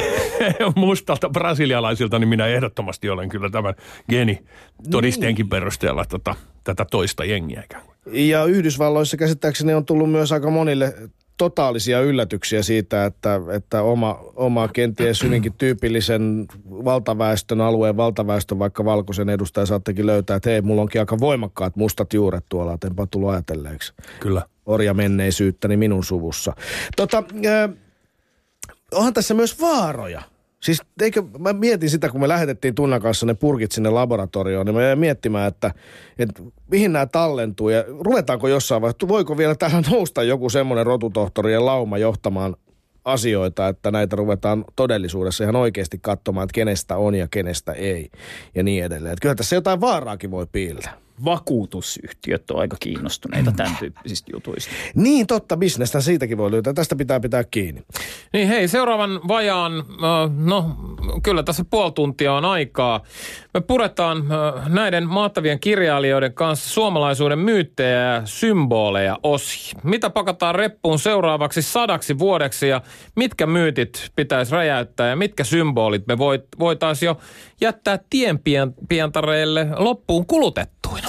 mustalta 0.76 1.28
brasilialaisilta, 1.28 2.18
niin 2.18 2.28
minä 2.28 2.46
ehdottomasti 2.46 3.10
olen 3.10 3.28
kyllä 3.28 3.50
tämän 3.50 3.74
geenitodisteenkin 4.08 5.48
perusteella 5.48 6.04
tota, 6.04 6.34
tätä 6.64 6.84
toista 6.90 7.24
jengiä 7.24 7.62
ikään 7.64 7.84
kuin. 7.84 7.89
Ja 8.06 8.44
Yhdysvalloissa 8.44 9.16
käsittääkseni 9.16 9.74
on 9.74 9.84
tullut 9.84 10.10
myös 10.10 10.32
aika 10.32 10.50
monille 10.50 10.94
totaalisia 11.36 12.00
yllätyksiä 12.00 12.62
siitä, 12.62 13.04
että, 13.04 13.40
että 13.52 13.82
oma, 13.82 14.18
oma 14.36 14.68
kenties 14.68 15.22
hyvinkin 15.22 15.52
tyypillisen 15.52 16.46
valtaväestön 16.70 17.60
alueen 17.60 17.96
valtaväestön, 17.96 18.58
vaikka 18.58 18.84
valkoisen 18.84 19.28
edustaja 19.28 19.66
saattekin 19.66 20.06
löytää, 20.06 20.36
että 20.36 20.50
hei, 20.50 20.62
mulla 20.62 20.82
onkin 20.82 21.00
aika 21.00 21.20
voimakkaat 21.20 21.76
mustat 21.76 22.12
juuret 22.12 22.44
tuolla, 22.48 22.74
että 22.74 22.86
enpä 22.86 23.06
tullut 23.10 23.30
ajatelleeksi 23.30 23.92
Kyllä. 24.20 24.42
orjamenneisyyttäni 24.66 25.76
minun 25.76 26.04
suvussa. 26.04 26.52
Tota, 26.96 27.24
äh, 27.46 27.70
onhan 28.92 29.14
tässä 29.14 29.34
myös 29.34 29.60
vaaroja. 29.60 30.22
Siis 30.62 30.82
eikö, 31.02 31.22
mä 31.38 31.52
mietin 31.52 31.90
sitä, 31.90 32.08
kun 32.08 32.20
me 32.20 32.28
lähetettiin 32.28 32.74
Tunnan 32.74 33.02
kanssa 33.02 33.26
ne 33.26 33.34
purkit 33.34 33.72
sinne 33.72 33.90
laboratorioon, 33.90 34.66
niin 34.66 34.74
mä 34.74 34.82
jäin 34.82 34.98
miettimään, 34.98 35.48
että, 35.48 35.74
että 36.18 36.42
mihin 36.70 36.92
nämä 36.92 37.06
tallentuu 37.06 37.68
ja 37.68 37.84
ruvetaanko 38.00 38.48
jossain 38.48 38.82
vaiheessa, 38.82 39.08
voiko 39.08 39.36
vielä 39.36 39.54
tähän 39.54 39.84
nousta 39.90 40.22
joku 40.22 40.50
semmoinen 40.50 40.86
rotutohtorien 40.86 41.66
lauma 41.66 41.98
johtamaan 41.98 42.56
asioita, 43.04 43.68
että 43.68 43.90
näitä 43.90 44.16
ruvetaan 44.16 44.64
todellisuudessa 44.76 45.44
ihan 45.44 45.56
oikeasti 45.56 45.98
katsomaan, 45.98 46.44
että 46.44 46.54
kenestä 46.54 46.96
on 46.96 47.14
ja 47.14 47.28
kenestä 47.30 47.72
ei 47.72 48.10
ja 48.54 48.62
niin 48.62 48.84
edelleen. 48.84 49.12
Että 49.12 49.22
kyllä 49.22 49.34
tässä 49.34 49.56
jotain 49.56 49.80
vaaraakin 49.80 50.30
voi 50.30 50.46
piiltää. 50.52 51.09
Vakuutusyhtiöt 51.24 52.50
on 52.50 52.60
aika 52.60 52.76
kiinnostuneita 52.80 53.52
tämän 53.52 53.76
tyyppisistä 53.76 54.30
jutuista. 54.34 54.70
Niin 54.94 55.26
totta, 55.26 55.56
bisnestä 55.56 56.00
siitäkin 56.00 56.38
voi 56.38 56.50
löytää. 56.50 56.72
Tästä 56.72 56.96
pitää 56.96 57.20
pitää 57.20 57.44
kiinni. 57.44 57.82
Niin 58.32 58.48
hei, 58.48 58.68
seuraavan 58.68 59.20
vajaan, 59.28 59.78
äh, 59.78 60.36
no 60.36 60.76
kyllä 61.22 61.42
tässä 61.42 61.64
puoli 61.70 61.92
tuntia 61.92 62.32
on 62.34 62.44
aikaa. 62.44 63.00
Me 63.54 63.60
puretaan 63.60 64.18
äh, 64.18 64.68
näiden 64.68 65.08
maattavien 65.08 65.60
kirjailijoiden 65.60 66.34
kanssa 66.34 66.70
suomalaisuuden 66.70 67.38
myyttejä 67.38 68.00
ja 68.00 68.22
symboleja 68.24 69.18
osi. 69.22 69.76
Mitä 69.82 70.10
pakataan 70.10 70.54
reppuun 70.54 70.98
seuraavaksi 70.98 71.62
sadaksi 71.62 72.18
vuodeksi 72.18 72.68
ja 72.68 72.80
mitkä 73.16 73.46
myytit 73.46 74.10
pitäisi 74.16 74.52
räjäyttää 74.52 75.08
ja 75.08 75.16
mitkä 75.16 75.44
symbolit 75.44 76.06
me 76.06 76.18
voit, 76.18 76.44
voitaisiin 76.58 77.06
jo 77.06 77.16
jättää 77.60 77.98
tienpientareille 78.10 79.66
loppuun 79.76 80.26
kulutettuina. 80.26 81.08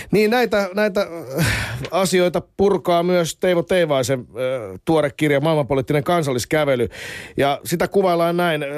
Niin 0.11 0.31
näitä, 0.31 0.69
näitä 0.75 1.07
äh, 1.39 1.47
asioita 1.91 2.41
purkaa 2.57 3.03
myös 3.03 3.35
Teivo 3.35 3.63
Teivaisen 3.63 4.19
äh, 4.19 4.79
tuore 4.85 5.11
kirja 5.17 5.39
Maailmanpoliittinen 5.39 6.03
kansalliskävely. 6.03 6.87
Ja 7.37 7.59
sitä 7.65 7.87
kuvaillaan 7.87 8.37
näin. 8.37 8.63
Äh, 8.63 8.69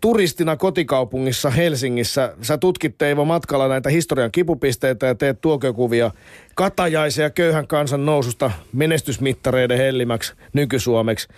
turistina 0.00 0.56
kotikaupungissa 0.56 1.50
Helsingissä 1.50 2.34
sä 2.42 2.58
tutkit 2.58 2.98
Teivo 2.98 3.24
matkalla 3.24 3.68
näitä 3.68 3.88
historian 3.88 4.32
kipupisteitä 4.32 5.06
ja 5.06 5.14
teet 5.14 5.40
tuokiokuvia 5.40 6.10
katajaisen 6.54 7.22
ja 7.22 7.30
köyhän 7.30 7.66
kansan 7.66 8.06
noususta 8.06 8.50
menestysmittareiden 8.72 9.78
hellimäksi 9.78 10.32
nykysuomeksi. 10.52 11.28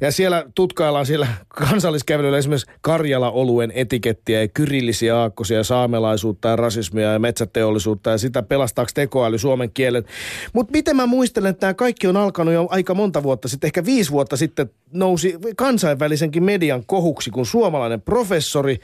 Ja 0.00 0.12
siellä 0.12 0.44
tutkaillaan 0.54 1.06
siellä 1.06 1.26
kansalliskävelyllä 1.48 2.38
esimerkiksi 2.38 2.70
Karjala-oluen 2.80 3.72
etikettiä 3.74 4.40
ja 4.40 4.48
kyrillisiä 4.48 5.18
aakkosia, 5.18 5.64
saamelaisuutta 5.64 6.48
ja 6.48 6.56
rasismia 6.56 7.12
ja 7.12 7.18
metsäteollisuutta 7.18 8.10
ja 8.10 8.18
sitä 8.18 8.42
pelastaako 8.42 8.90
tekoäly 8.96 9.38
suomen 9.38 9.70
kielen. 9.70 10.04
Mutta 10.52 10.72
miten 10.72 10.96
mä 10.96 11.06
muistelen, 11.06 11.50
että 11.50 11.60
tämä 11.60 11.74
kaikki 11.74 12.06
on 12.06 12.16
alkanut 12.16 12.54
jo 12.54 12.66
aika 12.70 12.94
monta 12.94 13.22
vuotta 13.22 13.48
sitten, 13.48 13.68
ehkä 13.68 13.84
viisi 13.84 14.10
vuotta 14.10 14.36
sitten 14.36 14.70
nousi 14.92 15.34
kansainvälisenkin 15.56 16.44
median 16.44 16.82
kohuksi, 16.86 17.30
kun 17.30 17.46
suomalainen 17.46 18.02
professori 18.02 18.78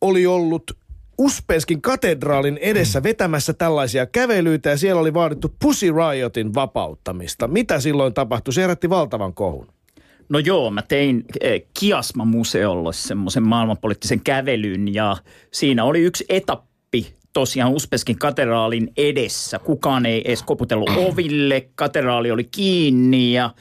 oli 0.00 0.26
ollut 0.26 0.62
Uspenskin 1.18 1.82
katedraalin 1.82 2.58
edessä 2.58 3.02
vetämässä 3.02 3.52
tällaisia 3.52 4.06
kävelyitä 4.06 4.70
ja 4.70 4.76
siellä 4.76 5.00
oli 5.00 5.14
vaadittu 5.14 5.54
Pussy 5.62 5.86
Riotin 5.92 6.54
vapauttamista. 6.54 7.48
Mitä 7.48 7.80
silloin 7.80 8.14
tapahtui? 8.14 8.54
Se 8.54 8.62
herätti 8.62 8.90
valtavan 8.90 9.34
kohun. 9.34 9.66
No 10.28 10.38
joo, 10.38 10.70
mä 10.70 10.82
tein 10.82 11.24
eh, 11.40 11.62
Kiasma-museolle 11.80 12.92
semmoisen 12.92 13.42
maailmanpoliittisen 13.42 14.20
kävelyn 14.20 14.94
ja 14.94 15.16
siinä 15.52 15.84
oli 15.84 16.00
yksi 16.00 16.24
etappi 16.28 16.69
tosiaan 17.32 17.72
Uspenskin 17.72 18.18
katedraalin 18.18 18.92
edessä. 18.96 19.58
Kukaan 19.58 20.06
ei 20.06 20.22
edes 20.24 20.42
koputellut 20.42 20.90
oville, 21.08 21.68
katedraali 21.74 22.30
oli 22.30 22.44
kiinni 22.44 23.32
ja 23.32 23.54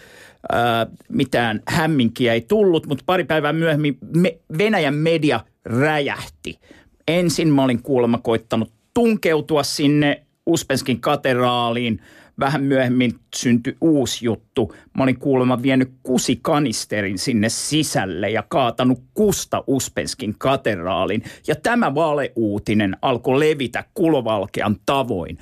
ää, 0.51 0.87
mitään 1.09 1.61
hämminkiä 1.67 2.33
ei 2.33 2.41
tullut, 2.41 2.87
mutta 2.87 3.03
pari 3.05 3.23
päivää 3.23 3.53
myöhemmin 3.53 3.97
me, 4.15 4.37
Venäjän 4.57 4.95
media 4.95 5.39
räjähti. 5.65 6.59
Ensin 7.07 7.53
mä 7.53 7.63
olin 7.63 7.83
kuulemma 7.83 8.17
koittanut 8.17 8.71
tunkeutua 8.93 9.63
sinne 9.63 10.25
Uspenskin 10.45 11.01
katedraaliin. 11.01 12.01
Vähän 12.39 12.63
myöhemmin 12.63 13.15
syntyi 13.35 13.77
uusi 13.81 14.25
juttu. 14.25 14.75
Mä 14.97 15.03
olin 15.03 15.19
kuulemma 15.19 15.61
vienyt 15.61 15.91
kusikanisterin 16.03 17.17
sinne 17.17 17.49
sisälle 17.49 18.29
ja 18.29 18.43
kaatanut 18.47 19.03
kusta 19.13 19.63
Uspenskin 19.67 20.35
katedraalin. 20.37 21.23
Ja 21.47 21.55
tämä 21.55 21.95
valeuutinen 21.95 22.97
alkoi 23.01 23.39
levitä 23.39 23.83
kulovalkean 23.93 24.75
tavoin. 24.85 25.37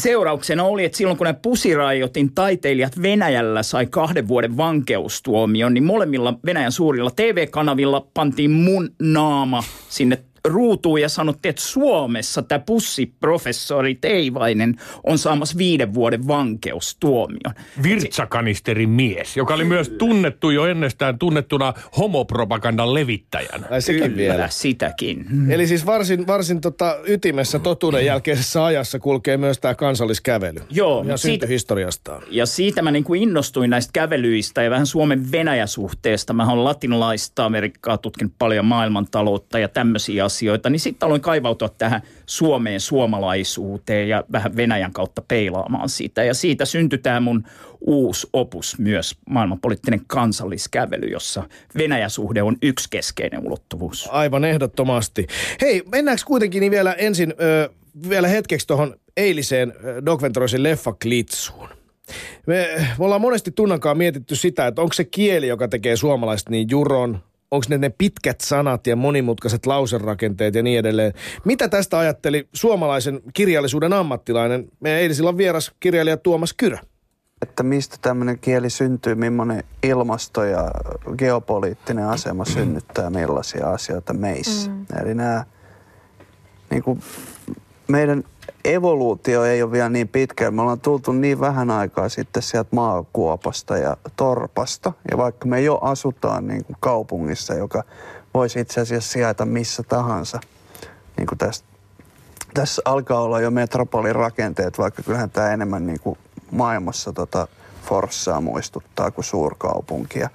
Seurauksena 0.00 0.64
oli, 0.64 0.84
että 0.84 0.98
silloin 0.98 1.18
kun 1.18 1.26
ne 1.26 1.32
pusirajoitin 1.32 2.34
taiteilijat 2.34 3.02
Venäjällä 3.02 3.62
sai 3.62 3.86
kahden 3.86 4.28
vuoden 4.28 4.56
vankeustuomion, 4.56 5.74
niin 5.74 5.84
molemmilla 5.84 6.38
Venäjän 6.46 6.72
suurilla 6.72 7.10
TV-kanavilla 7.16 8.06
pantiin 8.14 8.50
mun 8.50 8.90
naama 9.02 9.64
sinne 9.88 10.18
ruutuun 10.44 11.00
ja 11.00 11.08
sanottiin, 11.08 11.50
että 11.50 11.62
Suomessa 11.62 12.42
tämä 12.42 12.58
pussiprofessori 12.58 13.94
Teivainen 13.94 14.74
on 15.04 15.18
saamassa 15.18 15.58
viiden 15.58 15.94
vuoden 15.94 16.26
vankeustuomion. 16.28 17.54
Virtsakanisterin 17.82 18.90
mies, 18.90 19.36
joka 19.36 19.54
oli 19.54 19.64
myös 19.64 19.88
tunnettu 19.88 20.50
jo 20.50 20.66
ennestään 20.66 21.18
tunnettuna 21.18 21.74
homopropagandan 21.98 22.94
levittäjänä. 22.94 23.66
Ai 23.70 23.82
sekin 23.82 24.02
Kyllä, 24.02 24.16
vielä. 24.16 24.48
sitäkin. 24.48 25.26
Eli 25.50 25.66
siis 25.66 25.86
varsin, 25.86 26.26
varsin 26.26 26.60
tota 26.60 26.98
ytimessä 27.06 27.58
totuuden 27.58 28.06
jälkeisessä 28.06 28.64
ajassa 28.64 28.98
kulkee 28.98 29.36
myös 29.36 29.58
tämä 29.58 29.74
kansalliskävely. 29.74 30.60
Joo, 30.70 31.04
Ja 31.08 31.16
siitä- 31.16 31.46
historiastaan. 31.46 32.22
Ja 32.30 32.46
siitä 32.46 32.82
mä 32.82 32.90
niin 32.90 33.04
kuin 33.04 33.22
innostuin 33.22 33.70
näistä 33.70 33.90
kävelyistä 33.92 34.62
ja 34.62 34.70
vähän 34.70 34.86
Suomen 34.86 35.32
Venäjä-suhteesta. 35.32 36.32
Mä 36.32 36.48
oon 36.50 36.64
latinalaista 36.64 37.44
Amerikkaa 37.44 37.98
tutkinut 37.98 38.32
paljon 38.38 38.64
maailmantaloutta 38.64 39.58
ja 39.58 39.68
tämmöisiä 39.68 40.24
asioita. 40.24 40.37
Asioita, 40.38 40.70
niin 40.70 40.80
sitten 40.80 41.06
aloin 41.06 41.20
kaivautua 41.20 41.68
tähän 41.68 42.02
Suomeen 42.26 42.80
suomalaisuuteen 42.80 44.08
ja 44.08 44.24
vähän 44.32 44.56
Venäjän 44.56 44.92
kautta 44.92 45.22
peilaamaan 45.28 45.88
sitä. 45.88 46.24
Ja 46.24 46.34
siitä 46.34 46.64
syntyi 46.64 46.98
tämä 46.98 47.20
mun 47.20 47.44
uusi 47.80 48.26
opus 48.32 48.78
myös, 48.78 49.16
maailmanpoliittinen 49.30 50.00
kansalliskävely, 50.06 51.06
jossa 51.06 51.42
Venäjä-suhde 51.78 52.42
on 52.42 52.56
yksi 52.62 52.90
keskeinen 52.90 53.46
ulottuvuus. 53.46 54.08
Aivan 54.10 54.44
ehdottomasti. 54.44 55.26
Hei, 55.60 55.82
mennäänkö 55.92 56.22
kuitenkin 56.26 56.60
niin 56.60 56.72
vielä 56.72 56.92
ensin 56.92 57.34
ö, 57.40 57.70
vielä 58.08 58.28
hetkeksi 58.28 58.66
tuohon 58.66 58.96
eiliseen 59.16 59.72
Doc 60.06 60.22
Venturesin 60.22 60.62
leffaklitsuun. 60.62 61.68
Me, 62.46 62.68
me 62.98 63.04
ollaan 63.04 63.20
monesti 63.20 63.50
tunnankaan 63.50 63.98
mietitty 63.98 64.36
sitä, 64.36 64.66
että 64.66 64.82
onko 64.82 64.92
se 64.92 65.04
kieli, 65.04 65.48
joka 65.48 65.68
tekee 65.68 65.96
suomalaiset 65.96 66.48
niin 66.48 66.66
juron, 66.70 67.18
onko 67.50 67.66
ne 67.68 67.78
ne 67.78 67.90
pitkät 67.98 68.40
sanat 68.40 68.86
ja 68.86 68.96
monimutkaiset 68.96 69.66
lauserakenteet 69.66 70.54
ja 70.54 70.62
niin 70.62 70.78
edelleen. 70.78 71.12
Mitä 71.44 71.68
tästä 71.68 71.98
ajatteli 71.98 72.48
suomalaisen 72.52 73.20
kirjallisuuden 73.34 73.92
ammattilainen, 73.92 74.68
meidän 74.80 75.00
eilisillan 75.00 75.36
vieras 75.36 75.72
kirjailija 75.80 76.16
Tuomas 76.16 76.52
Kyrä? 76.52 76.78
Että 77.42 77.62
mistä 77.62 77.96
tämmöinen 78.02 78.38
kieli 78.38 78.70
syntyy, 78.70 79.14
millainen 79.14 79.64
ilmasto 79.82 80.44
ja 80.44 80.70
geopoliittinen 81.18 82.06
asema 82.06 82.44
synnyttää 82.44 83.10
millaisia 83.10 83.70
asioita 83.70 84.14
meissä. 84.14 84.70
Mm. 84.70 84.86
Eli 85.02 85.14
nämä 85.14 85.44
niin 86.70 86.82
kuin 86.82 87.02
meidän 87.88 88.24
evoluutio 88.74 89.44
ei 89.44 89.62
ole 89.62 89.72
vielä 89.72 89.88
niin 89.88 90.08
pitkä. 90.08 90.50
Me 90.50 90.62
ollaan 90.62 90.80
tultu 90.80 91.12
niin 91.12 91.40
vähän 91.40 91.70
aikaa 91.70 92.08
sitten 92.08 92.42
sieltä 92.42 92.68
maakuopasta 92.72 93.76
ja 93.76 93.96
torpasta. 94.16 94.92
Ja 95.10 95.16
vaikka 95.16 95.46
me 95.46 95.60
jo 95.60 95.78
asutaan 95.78 96.46
niin 96.46 96.64
kuin 96.64 96.76
kaupungissa, 96.80 97.54
joka 97.54 97.84
voisi 98.34 98.60
itse 98.60 98.80
asiassa 98.80 99.12
sijaita 99.12 99.44
missä 99.44 99.82
tahansa, 99.82 100.40
niin 101.16 101.26
kuin 101.26 101.38
tässä, 101.38 101.64
tässä 102.54 102.82
alkaa 102.84 103.20
olla 103.20 103.40
jo 103.40 103.50
metropolin 103.50 104.14
rakenteet, 104.14 104.78
vaikka 104.78 105.02
kyllähän 105.02 105.30
tämä 105.30 105.52
enemmän 105.52 105.86
niin 105.86 106.00
kuin 106.00 106.18
maailmassa 106.50 107.12
tota 107.12 107.48
Forssaa 107.84 108.40
muistuttaa 108.40 109.10
kuin 109.10 109.24
suurkaupunkia. 109.24 110.30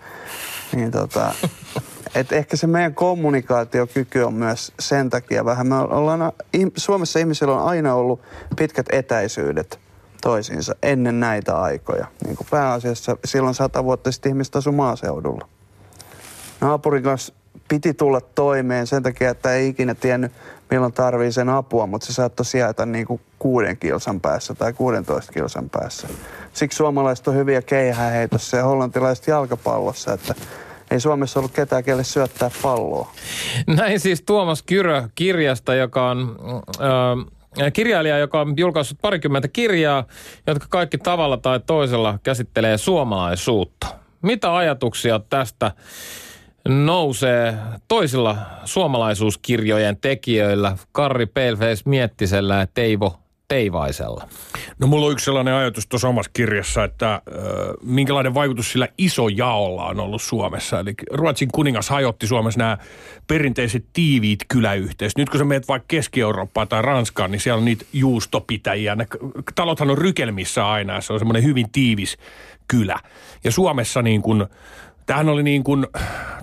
Niin 0.75 0.91
tota, 0.91 1.33
et 2.15 2.31
ehkä 2.31 2.57
se 2.57 2.67
meidän 2.67 2.95
kommunikaatiokyky 2.95 4.21
on 4.21 4.33
myös 4.33 4.73
sen 4.79 5.09
takia 5.09 5.45
vähän. 5.45 5.67
Me 5.67 5.75
ollaan, 5.75 6.31
Suomessa 6.77 7.19
ihmisillä 7.19 7.53
on 7.53 7.67
aina 7.67 7.95
ollut 7.95 8.21
pitkät 8.55 8.85
etäisyydet 8.91 9.79
toisiinsa 10.21 10.75
ennen 10.83 11.19
näitä 11.19 11.61
aikoja. 11.61 12.07
Niin 12.25 12.35
kuin 12.35 12.47
pääasiassa 12.51 13.17
silloin 13.25 13.55
sata 13.55 13.83
vuotta 13.83 14.11
sitten 14.11 14.29
ihmiset 14.29 14.55
asu 14.55 14.71
maaseudulla. 14.71 15.47
Naapurin 16.61 17.03
kanssa 17.03 17.33
piti 17.67 17.93
tulla 17.93 18.21
toimeen 18.21 18.87
sen 18.87 19.03
takia, 19.03 19.29
että 19.29 19.53
ei 19.53 19.67
ikinä 19.67 19.95
tiennyt, 19.95 20.31
milloin 20.71 20.93
tarvii 20.93 21.31
sen 21.31 21.49
apua, 21.49 21.87
mutta 21.87 22.07
se 22.07 22.13
saattoi 22.13 22.45
sijaita 22.45 22.85
niin 22.85 23.05
kuin 23.05 23.21
kuuden 23.39 23.77
kilsan 23.77 24.21
päässä 24.21 24.53
tai 24.53 24.73
16 24.73 25.33
kilsan 25.33 25.69
päässä. 25.69 26.07
Siksi 26.53 26.75
suomalaiset 26.75 27.27
on 27.27 27.35
hyviä 27.35 27.61
keihäheitossa 27.61 28.57
ja 28.57 28.63
hollantilaiset 28.63 29.27
jalkapallossa, 29.27 30.13
että 30.13 30.35
ei 30.93 30.99
Suomessa 30.99 31.39
ollut 31.39 31.51
ketään, 31.51 31.83
kelle 31.83 32.03
syöttää 32.03 32.51
palloa. 32.61 33.11
Näin 33.67 33.99
siis 33.99 34.21
Tuomas 34.21 34.63
Kyrö 34.63 35.03
kirjasta, 35.15 35.75
joka 35.75 36.09
on... 36.09 36.35
Äh, 36.81 37.33
kirjailija, 37.73 38.17
joka 38.17 38.41
on 38.41 38.53
julkaissut 38.57 38.97
parikymmentä 39.01 39.47
kirjaa, 39.47 40.03
jotka 40.47 40.65
kaikki 40.69 40.97
tavalla 40.97 41.37
tai 41.37 41.59
toisella 41.59 42.19
käsittelee 42.23 42.77
suomalaisuutta. 42.77 43.87
Mitä 44.21 44.55
ajatuksia 44.55 45.19
tästä 45.19 45.71
nousee 46.67 47.57
toisilla 47.87 48.37
suomalaisuuskirjojen 48.65 49.97
tekijöillä, 49.97 50.77
Karri 50.91 51.25
Paleface 51.25 51.81
Miettisellä 51.85 52.55
ja 52.55 52.67
Teivo 52.73 53.22
Teivaisella? 53.53 54.27
No 54.79 54.87
mulla 54.87 55.05
on 55.05 55.11
yksi 55.11 55.25
sellainen 55.25 55.53
ajatus 55.53 55.87
tuossa 55.87 56.07
omassa 56.07 56.31
kirjassa, 56.33 56.83
että 56.83 57.13
äh, 57.13 57.21
minkälainen 57.83 58.33
vaikutus 58.33 58.71
sillä 58.71 58.87
iso 58.97 59.27
jaolla 59.27 59.85
on 59.85 59.99
ollut 59.99 60.21
Suomessa. 60.21 60.79
Eli 60.79 60.93
Ruotsin 61.11 61.49
kuningas 61.51 61.89
hajotti 61.89 62.27
Suomessa 62.27 62.57
nämä 62.57 62.77
perinteiset 63.27 63.85
tiiviit 63.93 64.39
kyläyhteisöt. 64.47 65.17
Nyt 65.17 65.29
kun 65.29 65.39
sä 65.39 65.45
menet 65.45 65.67
vaikka 65.67 65.85
Keski-Eurooppaan 65.87 66.67
tai 66.67 66.81
Ranskaan, 66.81 67.31
niin 67.31 67.39
siellä 67.39 67.57
on 67.57 67.65
niitä 67.65 67.85
juustopitäjiä. 67.93 68.95
Ne 68.95 69.07
talothan 69.55 69.89
on 69.89 69.97
rykelmissä 69.97 70.69
aina, 70.69 71.01
se 71.01 71.13
on 71.13 71.19
semmoinen 71.19 71.43
hyvin 71.43 71.71
tiivis 71.71 72.17
kylä. 72.67 72.99
Ja 73.43 73.51
Suomessa 73.51 74.01
niin 74.01 74.21
kuin 74.21 74.45
Tämähän 75.05 75.29
oli 75.29 75.43
niin 75.43 75.63
kuin 75.63 75.87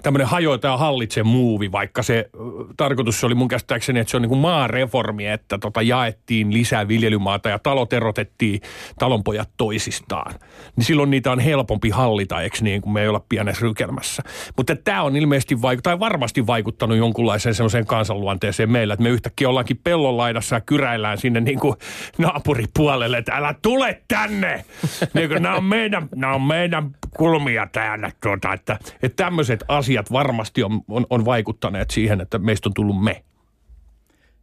tämmöinen 0.03 0.27
hajoita 0.27 0.69
ja 0.69 0.77
hallitse 0.77 1.23
muuvi, 1.23 1.73
vaikka 1.73 2.03
se 2.03 2.31
tarkoitus 2.77 3.25
oli 3.25 3.35
mun 3.35 3.49
käsittääkseni, 3.49 4.01
että 4.01 4.11
se 4.11 4.17
on 4.17 4.23
niin 4.23 4.29
kuin 4.29 4.41
maareformi, 4.41 5.27
että 5.27 5.59
tota 5.59 5.83
jaettiin 5.83 6.53
lisää 6.53 6.89
viljelymaata 6.89 7.49
ja 7.49 7.59
talot 7.59 7.93
erotettiin 7.93 8.61
talonpojat 8.99 9.51
toisistaan. 9.57 10.35
Niin 10.77 10.85
silloin 10.85 11.11
niitä 11.11 11.33
on 11.33 11.41
helpompi 11.41 11.91
hallita, 11.91 12.41
eikö 12.43 12.57
niin, 12.61 12.83
kuin 12.83 12.93
me 12.93 13.03
ei 13.03 13.09
olla 13.09 13.25
pienessä 13.29 13.63
rykelmässä. 13.63 14.23
Mutta 14.57 14.77
tämä 14.77 15.03
on 15.03 15.17
ilmeisesti 15.17 15.63
vaikuttanut, 15.63 16.01
tai 16.01 16.09
varmasti 16.09 16.47
vaikuttanut 16.47 16.97
jonkunlaiseen 16.97 17.55
semmoiseen 17.55 17.87
kansanluonteeseen 17.87 18.71
meillä, 18.71 18.95
että 18.95 19.03
me 19.03 19.11
yhtäkkiä 19.11 19.49
ollaankin 19.49 19.81
pellonlaidassa 19.85 20.57
ja 20.57 20.61
kyräillään 20.61 21.19
sinne 21.19 21.41
niin 21.41 21.61
kuin 21.61 21.75
naapuripuolelle, 22.19 23.19
että 23.19 23.33
älä 23.33 23.55
tule 23.63 24.03
tänne! 24.09 24.65
niin 25.15 25.29
kuin, 25.29 25.43
nämä 25.43 25.57
on 25.57 25.65
meidän, 25.65 26.09
nämä 26.15 26.35
on 26.35 26.43
meidän 26.43 26.95
kulmia 27.17 27.67
täällä 27.73 28.11
tuota 28.23 28.53
että, 28.53 28.79
että 29.03 29.25
tämmöiset 29.25 29.65
asiat 29.69 30.13
varmasti 30.13 30.63
on, 30.63 30.81
on, 30.89 31.07
on 31.11 31.25
vaikuttaneet 31.25 31.91
siihen, 31.91 32.21
että 32.21 32.39
meistä 32.39 32.69
on 32.69 32.75
tullut 32.75 33.05
me. 33.05 33.25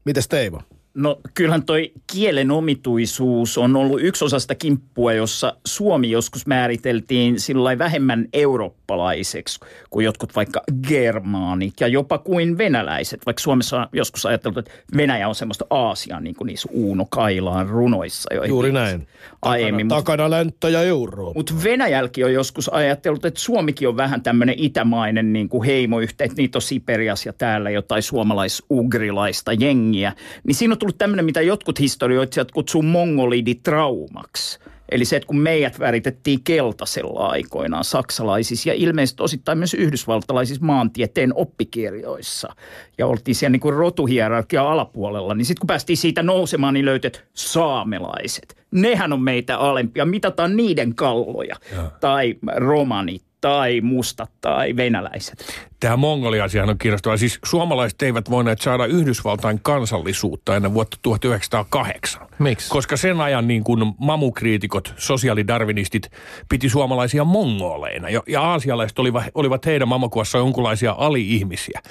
Mitäs 0.06 0.28
Teivo? 0.28 0.62
No 0.98 1.20
kyllähän 1.34 1.64
toi 1.64 1.92
kielen 2.14 2.52
omituisuus 2.52 3.58
on 3.58 3.76
ollut 3.76 4.02
yksi 4.02 4.26
osa 4.26 4.40
sitä 4.40 4.56
kimppua, 4.56 5.14
jossa 5.14 5.54
Suomi 5.66 6.12
joskus 6.12 6.48
määriteltiin 6.48 7.40
sillä 7.40 7.78
vähemmän 7.78 8.28
eurooppalaiseksi 8.34 9.60
kuin 9.90 10.04
jotkut 10.04 10.36
vaikka 10.36 10.62
germaanit 10.88 11.74
ja 11.80 11.88
jopa 11.88 12.18
kuin 12.18 12.58
venäläiset. 12.58 13.26
Vaikka 13.26 13.44
Suomessa 13.44 13.80
on 13.80 13.88
joskus 13.94 14.26
ajateltu, 14.26 14.60
että 14.60 14.72
Venäjä 14.98 15.28
on 15.28 15.36
semmoista 15.36 15.66
Aasiaa 15.70 16.20
niin 16.20 16.36
kuin 16.36 16.46
niissä 16.46 16.70
Uuno 16.72 17.06
Kailaan 17.10 17.70
runoissa. 17.70 18.30
Juuri 18.48 18.72
näin. 18.72 19.08
Aiemmin. 19.42 19.88
Takana, 19.88 20.02
takana 20.02 20.30
länttä 20.30 20.70
ja 20.70 20.82
Eurooppa. 20.82 21.40
Mutta 21.40 21.54
Venäjälki 21.64 22.24
on 22.24 22.34
joskus 22.34 22.70
ajatellut, 22.70 23.26
että 23.26 23.40
Suomikin 23.40 23.88
on 23.88 23.98
vähän 23.98 24.22
tämmöinen 24.22 24.56
itämainen 24.58 25.34
niin 25.34 25.50
kuin 25.50 25.66
heimoyhteet. 25.66 26.36
Niitä 26.38 26.58
on 26.58 26.62
Siperias 26.62 27.26
ja 27.26 27.34
täällä 27.34 27.70
jotain 27.70 28.04
suomalais-ugrilaista 28.04 29.54
jengiä. 29.60 30.14
Niin 30.44 30.56
siinä 30.56 30.74
on 30.74 30.78
tullut 30.88 30.98
tämmöinen, 30.98 31.26
mitä 31.26 31.42
jotkut 31.42 31.80
historioitsijat 31.80 32.52
kutsuu 32.52 32.82
mongoliditraumaksi. 32.82 34.60
Eli 34.92 35.06
se, 35.06 35.16
että 35.16 35.28
kun 35.28 35.40
meidät 35.40 35.80
väritettiin 35.80 36.44
keltaisella 36.44 37.28
aikoinaan 37.28 37.84
saksalaisissa 37.84 38.70
ja 38.70 38.76
ilmeisesti 38.76 39.24
osittain 39.24 39.58
myös 39.58 39.74
yhdysvaltalaisissa 39.74 40.66
maantieteen 40.66 41.32
oppikirjoissa. 41.36 42.56
Ja 42.98 43.08
oltiin 43.08 43.36
siellä 43.36 43.52
niin 43.52 43.60
kuin 43.60 43.76
rotuhierarkia 43.76 44.72
alapuolella, 44.72 45.36
niin 45.36 45.46
sitten 45.46 45.62
kun 45.62 45.68
päästiin 45.68 45.98
siitä 45.98 46.24
nousemaan, 46.24 46.74
niin 46.74 46.86
löytet 46.86 47.24
saamelaiset. 47.34 48.58
Nehän 48.72 49.14
on 49.14 49.22
meitä 49.22 49.58
alempia, 49.58 50.06
mitataan 50.06 50.58
niiden 50.58 50.96
kalloja. 50.96 51.56
Ja. 51.72 51.92
Tai 52.00 52.36
romanit 52.56 53.27
tai 53.42 53.82
mustat 53.82 54.32
tai 54.42 54.76
venäläiset. 54.76 55.68
Tämä 55.80 55.98
Mongolia-asia 55.98 56.64
on 56.64 56.78
kiinnostava. 56.78 57.18
Siis 57.18 57.40
suomalaiset 57.46 58.02
eivät 58.02 58.30
voineet 58.30 58.62
saada 58.62 58.86
Yhdysvaltain 58.86 59.60
kansallisuutta 59.62 60.56
ennen 60.56 60.74
vuotta 60.74 60.98
1908. 61.02 62.28
Miksi? 62.40 62.70
Koska 62.70 62.98
sen 62.98 63.22
ajan 63.22 63.48
niin 63.48 63.64
kuin 63.64 63.94
mamukriitikot, 63.98 64.94
sosiaalidarvinistit 64.98 66.12
piti 66.50 66.70
suomalaisia 66.70 67.24
mongoleina. 67.24 68.10
Ja, 68.10 68.24
ja 68.28 68.42
aasialaiset 68.42 69.00
olivat, 69.00 69.24
olivat 69.36 69.66
heidän 69.66 69.88
mamakuvassa 69.88 70.38
jonkunlaisia 70.38 70.96
ali-ihmisiä. 70.98 71.82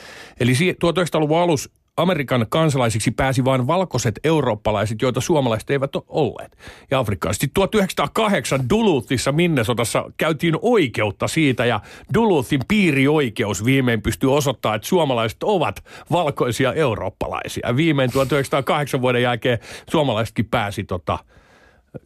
Eli 0.41 0.53
1900-luvun 0.53 1.39
alussa 1.39 1.71
Amerikan 1.97 2.47
kansalaisiksi 2.49 3.11
pääsi 3.11 3.45
vain 3.45 3.67
valkoiset 3.67 4.21
eurooppalaiset, 4.25 5.03
joita 5.03 5.21
suomalaiset 5.21 5.71
eivät 5.71 5.97
ole 5.97 6.05
olleet. 6.09 6.57
Ja 6.91 6.99
afrikkalaiset. 6.99 7.51
1908 7.55 8.69
Duluthissa 8.71 9.33
Minnesotassa 9.33 10.05
käytiin 10.17 10.55
oikeutta 10.63 11.29
siitä 11.29 11.65
ja 11.65 11.81
Duluthin 12.15 12.61
piirioikeus 12.69 13.65
viimein 13.65 14.03
pystyy 14.03 14.35
osoittamaan, 14.35 14.77
että 14.77 14.89
suomalaiset 14.89 15.43
ovat 15.43 15.85
valkoisia 16.11 16.73
eurooppalaisia. 16.73 17.77
Viimein 17.77 18.13
1908 18.13 19.01
vuoden 19.03 19.23
jälkeen 19.23 19.59
suomalaisetkin 19.91 20.47
pääsi 20.47 20.85
tota, 20.85 21.19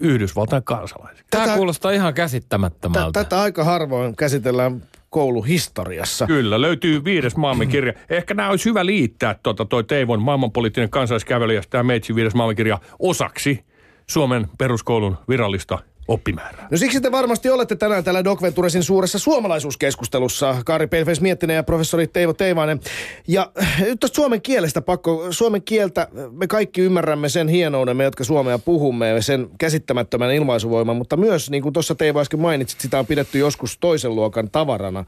Yhdysvaltain 0.00 0.64
kansalaisiksi. 0.64 1.26
Tämä 1.30 1.56
kuulostaa 1.56 1.90
ihan 1.90 2.14
käsittämättömältä. 2.14 3.24
Tätä 3.24 3.40
aika 3.40 3.64
harvoin 3.64 4.16
käsitellään 4.16 4.82
kouluhistoriassa. 5.10 6.26
Kyllä, 6.26 6.60
löytyy 6.60 7.04
viides 7.04 7.36
maailmankirja. 7.36 7.92
Ehkä 8.10 8.34
nämä 8.34 8.48
olisi 8.48 8.68
hyvä 8.68 8.86
liittää 8.86 9.36
tuota, 9.42 9.64
toi 9.64 9.84
Teivon 9.84 10.22
maailmanpoliittinen 10.22 10.90
kansalliskävely 10.90 11.54
ja 11.54 11.62
tämä 11.70 11.82
Meitsin 11.82 12.16
viides 12.16 12.34
maailmankirja 12.34 12.78
osaksi 12.98 13.64
Suomen 14.06 14.46
peruskoulun 14.58 15.16
virallista 15.28 15.78
oppimäärää. 16.08 16.68
No 16.70 16.76
siksi 16.76 17.00
te 17.00 17.12
varmasti 17.12 17.50
olette 17.50 17.76
tänään 17.76 18.04
täällä 18.04 18.24
Doc 18.24 18.42
Venturesin 18.42 18.82
suuressa 18.82 19.18
suomalaisuuskeskustelussa. 19.18 20.56
Kari 20.64 20.86
Pelfes 20.86 21.20
Miettinen 21.20 21.56
ja 21.56 21.62
professori 21.62 22.06
Teivo 22.06 22.32
Teivainen. 22.32 22.80
Ja 23.28 23.52
äh, 23.62 23.80
nyt 23.80 24.00
tästä 24.00 24.14
suomen 24.14 24.42
kielestä 24.42 24.80
pakko. 24.80 25.26
Suomen 25.30 25.62
kieltä, 25.62 26.08
me 26.30 26.46
kaikki 26.46 26.80
ymmärrämme 26.80 27.28
sen 27.28 27.48
hienouden, 27.48 27.96
me 27.96 28.04
jotka 28.04 28.24
suomea 28.24 28.58
puhumme, 28.58 29.08
ja 29.08 29.22
sen 29.22 29.48
käsittämättömän 29.58 30.34
ilmaisuvoiman, 30.34 30.96
mutta 30.96 31.16
myös, 31.16 31.50
niin 31.50 31.62
kuin 31.62 31.72
tuossa 31.72 31.94
Teivo 31.94 32.20
äsken 32.20 32.40
mainitsit, 32.40 32.80
sitä 32.80 32.98
on 32.98 33.06
pidetty 33.06 33.38
joskus 33.38 33.78
toisen 33.78 34.14
luokan 34.14 34.50
tavarana. 34.50 35.04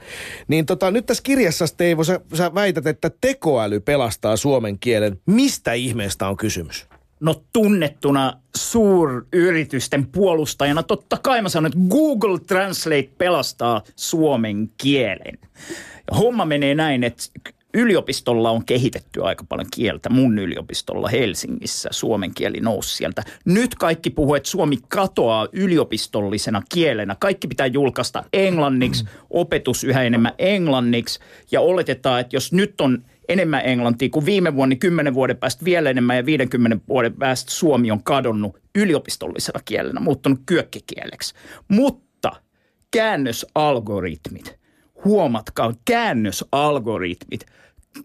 Niin 0.49 0.67
tota, 0.67 0.91
nyt 0.91 1.07
tässä 1.07 1.23
kirjassa, 1.23 1.65
Teivo, 1.77 2.05
sä, 2.05 2.21
sä 2.35 2.55
väität, 2.55 2.87
että 2.87 3.11
tekoäly 3.21 3.81
pelastaa 3.81 4.37
suomen 4.37 4.79
kielen. 4.79 5.21
Mistä 5.27 5.73
ihmeestä 5.73 6.29
on 6.29 6.37
kysymys? 6.37 6.92
No 7.23 7.43
tunnettuna 7.53 8.33
suuryritysten 8.57 10.07
puolustajana 10.07 10.83
totta 10.83 11.19
kai 11.23 11.43
mä 11.43 11.49
sanon, 11.49 11.67
että 11.67 11.79
Google 11.91 12.39
Translate 12.39 13.11
pelastaa 13.19 13.83
suomen 13.97 14.71
kielen. 14.77 15.39
Ja 16.11 16.17
homma 16.17 16.45
menee 16.45 16.75
näin, 16.75 17.05
että 17.05 17.23
yliopistolla 17.75 18.51
on 18.51 18.65
kehitetty 18.65 19.25
aika 19.25 19.45
paljon 19.49 19.69
kieltä. 19.75 20.09
Mun 20.09 20.39
yliopistolla 20.39 21.09
Helsingissä 21.09 21.89
suomen 21.93 22.35
kieli 22.35 22.61
nousi 22.61 22.97
sieltä. 22.97 23.23
Nyt 23.45 23.75
kaikki 23.75 24.11
puhuu, 24.11 24.35
että 24.35 24.49
suomi 24.49 24.79
katoaa 24.89 25.49
yliopistollisena 25.53 26.63
kielenä. 26.75 27.17
Kaikki 27.21 27.49
pitää 27.49 27.67
julkaista 27.67 28.25
englanniksi, 28.33 29.05
opetus 29.31 29.85
yhä 29.85 30.03
enemmän 30.03 30.33
englanniksi. 30.39 31.21
Ja 31.51 31.61
oletetaan, 31.61 32.21
että 32.21 32.37
jos 32.37 32.53
nyt 32.53 32.81
on 32.81 33.05
enemmän 33.29 33.63
englantia 33.65 34.09
kuin 34.09 34.27
viime 34.27 34.55
vuonna, 34.55 34.69
niin 34.69 34.79
10 34.79 35.15
vuoden 35.15 35.37
päästä 35.37 35.65
vielä 35.65 35.91
enemmän 35.91 36.17
ja 36.17 36.27
50 36.27 36.79
vuoden 36.89 37.15
päästä 37.15 37.51
Suomi 37.51 37.91
on 37.91 38.05
kadonnut 38.05 38.59
yliopistollisena 38.75 39.61
kielenä, 39.65 40.01
muuttunut 40.01 40.41
kyökkikieleksi. 40.47 41.35
Mutta 41.69 42.33
käännösalgoritmit, 42.91 44.59
huomatkaa, 45.05 45.75
käännösalgoritmit, 45.85 47.47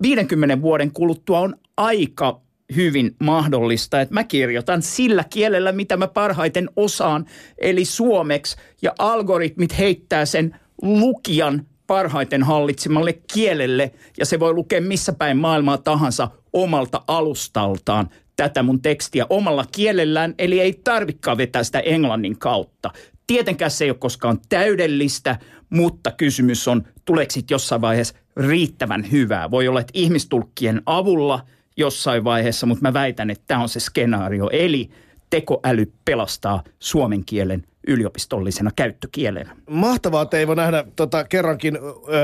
50 0.01 0.61
vuoden 0.61 0.91
kuluttua 0.91 1.39
on 1.39 1.55
aika 1.77 2.41
hyvin 2.75 3.15
mahdollista, 3.19 4.01
että 4.01 4.13
mä 4.13 4.23
kirjoitan 4.23 4.81
sillä 4.81 5.23
kielellä, 5.29 5.71
mitä 5.71 5.97
mä 5.97 6.07
parhaiten 6.07 6.69
osaan, 6.75 7.25
eli 7.57 7.85
suomeksi, 7.85 8.57
ja 8.81 8.93
algoritmit 8.99 9.77
heittää 9.77 10.25
sen 10.25 10.59
lukijan 10.81 11.65
parhaiten 11.87 12.43
hallitsemalle 12.43 13.13
kielelle 13.33 13.91
ja 14.17 14.25
se 14.25 14.39
voi 14.39 14.53
lukea 14.53 14.81
missä 14.81 15.13
päin 15.13 15.37
maailmaa 15.37 15.77
tahansa 15.77 16.29
omalta 16.53 17.01
alustaltaan 17.07 18.09
tätä 18.35 18.63
mun 18.63 18.81
tekstiä 18.81 19.25
omalla 19.29 19.65
kielellään, 19.71 20.35
eli 20.37 20.59
ei 20.59 20.79
tarvikaan 20.83 21.37
vetää 21.37 21.63
sitä 21.63 21.79
englannin 21.79 22.39
kautta. 22.39 22.91
Tietenkään 23.27 23.71
se 23.71 23.83
ei 23.83 23.89
ole 23.89 23.97
koskaan 23.99 24.39
täydellistä, 24.49 25.39
mutta 25.69 26.11
kysymys 26.11 26.67
on, 26.67 26.83
tuleeko 27.05 27.33
jossain 27.51 27.81
vaiheessa 27.81 28.15
riittävän 28.37 29.11
hyvää. 29.11 29.51
Voi 29.51 29.67
olla, 29.67 29.79
että 29.79 29.91
ihmistulkkien 29.93 30.81
avulla 30.85 31.39
jossain 31.77 32.23
vaiheessa, 32.23 32.65
mutta 32.65 32.81
mä 32.81 32.93
väitän, 32.93 33.29
että 33.29 33.43
tämä 33.47 33.61
on 33.61 33.69
se 33.69 33.79
skenaario. 33.79 34.49
Eli 34.51 34.89
tekoäly 35.29 35.91
pelastaa 36.05 36.63
suomen 36.79 37.25
kielen 37.25 37.63
yliopistollisena 37.87 38.71
käyttökielenä. 38.75 39.55
Mahtavaa 39.69 40.25
Teivo 40.25 40.55
nähdä 40.55 40.83
tota, 40.95 41.23
kerrankin 41.23 41.75
ö, 41.75 41.79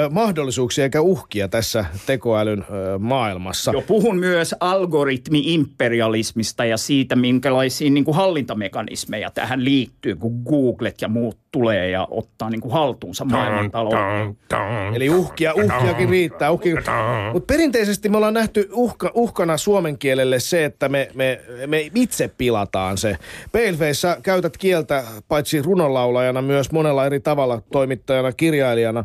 mahdollisuuksia 0.10 0.84
eikä 0.84 1.02
uhkia 1.02 1.48
tässä 1.48 1.86
tekoälyn 2.06 2.66
ö, 2.70 3.00
maailmassa. 3.00 3.72
Jo 3.72 3.82
puhun 3.82 4.18
myös 4.18 4.56
algoritmi-imperialismista 4.60 6.66
ja 6.66 6.78
siitä, 6.78 7.16
minkälaisia 7.16 7.90
niin 7.90 8.06
kuin 8.06 8.16
hallintamekanismeja 8.16 9.32
tähän 9.32 9.66
liittyy, 9.66 10.16
kun 10.16 10.42
Googlet 10.50 11.02
ja 11.02 11.08
muut 11.08 11.38
tulee 11.52 11.90
ja 11.90 12.08
ottaa 12.12 12.50
niin 12.50 12.62
kuin 12.62 12.72
haltuunsa 12.72 13.26
maailmantalouden. 13.26 14.38
Eli 14.94 15.10
uhkia, 15.10 15.54
uhkiakin 15.54 16.10
riittää. 16.10 16.52
Uhkia. 16.52 16.76
Mutta 17.34 17.54
perinteisesti 17.54 18.10
me 18.10 18.18
ollaan 18.18 18.34
nähty 18.34 18.70
uhka, 18.72 19.12
uhkana 19.14 19.58
suomen 19.58 19.98
kielelle 19.98 20.40
se, 20.40 20.66
että 20.66 20.90
me, 20.90 21.10
me, 21.14 21.40
me 21.68 21.92
itse 21.96 22.28
pilataan 22.38 22.98
se. 22.98 23.18
Paleface, 23.52 24.08
käytät 24.24 24.58
kieltä 24.58 25.04
paitsi 25.28 25.53
runonlaulajana 25.62 26.42
myös 26.42 26.72
monella 26.72 27.06
eri 27.06 27.20
tavalla 27.20 27.62
toimittajana, 27.72 28.32
kirjailijana. 28.32 29.04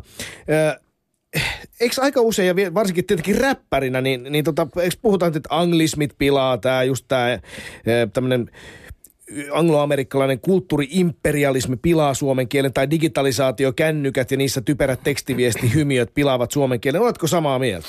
Eikö 1.79 2.01
aika 2.01 2.21
usein, 2.21 2.47
ja 2.47 2.73
varsinkin 2.73 3.05
tietenkin 3.05 3.37
räppärinä, 3.41 4.01
niin, 4.01 4.23
niin 4.29 4.43
tota, 4.43 4.67
eikö 4.81 4.95
puhutaan, 5.01 5.37
että 5.37 5.49
anglismit 5.49 6.13
pilaa, 6.17 6.57
tämä 6.57 6.83
just 6.83 7.05
tämä 7.07 7.39
tämmöinen 8.13 8.51
angloamerikkalainen 9.51 10.39
kulttuuriimperialismi 10.39 11.77
pilaa 11.77 12.13
suomen 12.13 12.47
kielen 12.47 12.73
tai 12.73 12.89
digitalisaatio, 12.89 13.73
kännykät 13.73 14.31
ja 14.31 14.37
niissä 14.37 14.61
typerät 14.61 14.99
tekstiviestihymiöt 15.03 16.13
pilaavat 16.13 16.51
suomen 16.51 16.79
kielen. 16.79 17.01
Oletko 17.01 17.27
samaa 17.27 17.59
mieltä? 17.59 17.87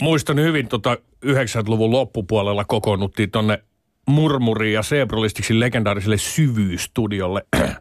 Muistan 0.00 0.40
hyvin 0.40 0.68
tota 0.68 0.98
90-luvun 1.26 1.90
loppupuolella 1.90 2.64
kokoonnuttiin 2.64 3.30
tonne 3.30 3.58
Murmuri 4.06 4.72
ja 4.72 4.82
Sebrolistiksi 4.82 5.60
legendaariselle 5.60 6.18
syvyystudiolle 6.18 7.46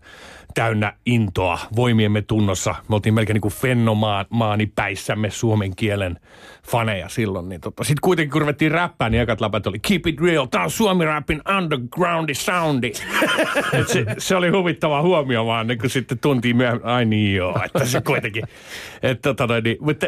täynnä 0.53 0.93
intoa 1.05 1.60
voimiemme 1.75 2.21
tunnossa. 2.21 2.75
Me 2.88 2.95
oltiin 2.95 3.13
melkein 3.13 3.34
niin 3.34 3.41
kuin 3.41 3.53
fenomaani 3.53 4.65
päissämme 4.75 5.29
suomen 5.29 5.75
kielen 5.75 6.19
faneja 6.67 7.10
silloin. 7.10 7.49
Niin 7.49 7.62
tota. 7.62 7.84
Sitten 7.84 8.01
kuitenkin 8.01 8.32
kun 8.32 8.41
ruvettiin 8.41 8.71
räppään, 8.71 9.12
niin 9.12 9.21
ekat 9.21 9.41
läpät 9.41 9.67
oli 9.67 9.79
Keep 9.79 10.08
it 10.08 10.21
real, 10.21 10.45
tää 10.45 10.63
on 10.63 10.71
suomi 10.71 11.05
rappin 11.05 11.41
undergroundi 11.58 12.34
soundi. 12.34 12.91
se, 13.93 14.05
se, 14.17 14.36
oli 14.36 14.49
huvittava 14.49 15.01
huomio 15.01 15.45
vaan, 15.45 15.67
niin 15.67 15.79
kun 15.79 15.89
sitten 15.89 16.19
tuntiin 16.19 16.58
myöhemmin, 16.58 16.86
ai 16.86 17.05
niin 17.05 17.36
joo, 17.36 17.62
että 17.65 17.86
se 17.86 18.01
kuitenkin. 18.01 18.43
Että, 19.03 19.34
tota, 19.34 19.62
niin, 19.62 19.77
mutta 19.79 20.08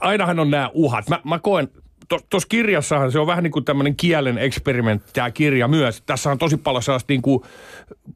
ainahan 0.00 0.38
on 0.38 0.50
nämä 0.50 0.70
uhat. 0.74 1.08
Mä, 1.08 1.20
mä 1.24 1.38
koen, 1.38 1.68
tuossa 2.08 2.48
kirjassahan 2.48 3.12
se 3.12 3.18
on 3.18 3.26
vähän 3.26 3.44
niin 3.44 3.52
kuin 3.52 3.64
tämmöinen 3.64 3.96
kielen 3.96 4.38
eksperimentti 4.38 5.10
tämä 5.12 5.30
kirja 5.30 5.68
myös. 5.68 6.02
Tässä 6.06 6.30
on 6.30 6.38
tosi 6.38 6.56
paljon 6.56 6.82
sellaista 6.82 7.12
niin 7.12 7.22
kuin 7.22 7.42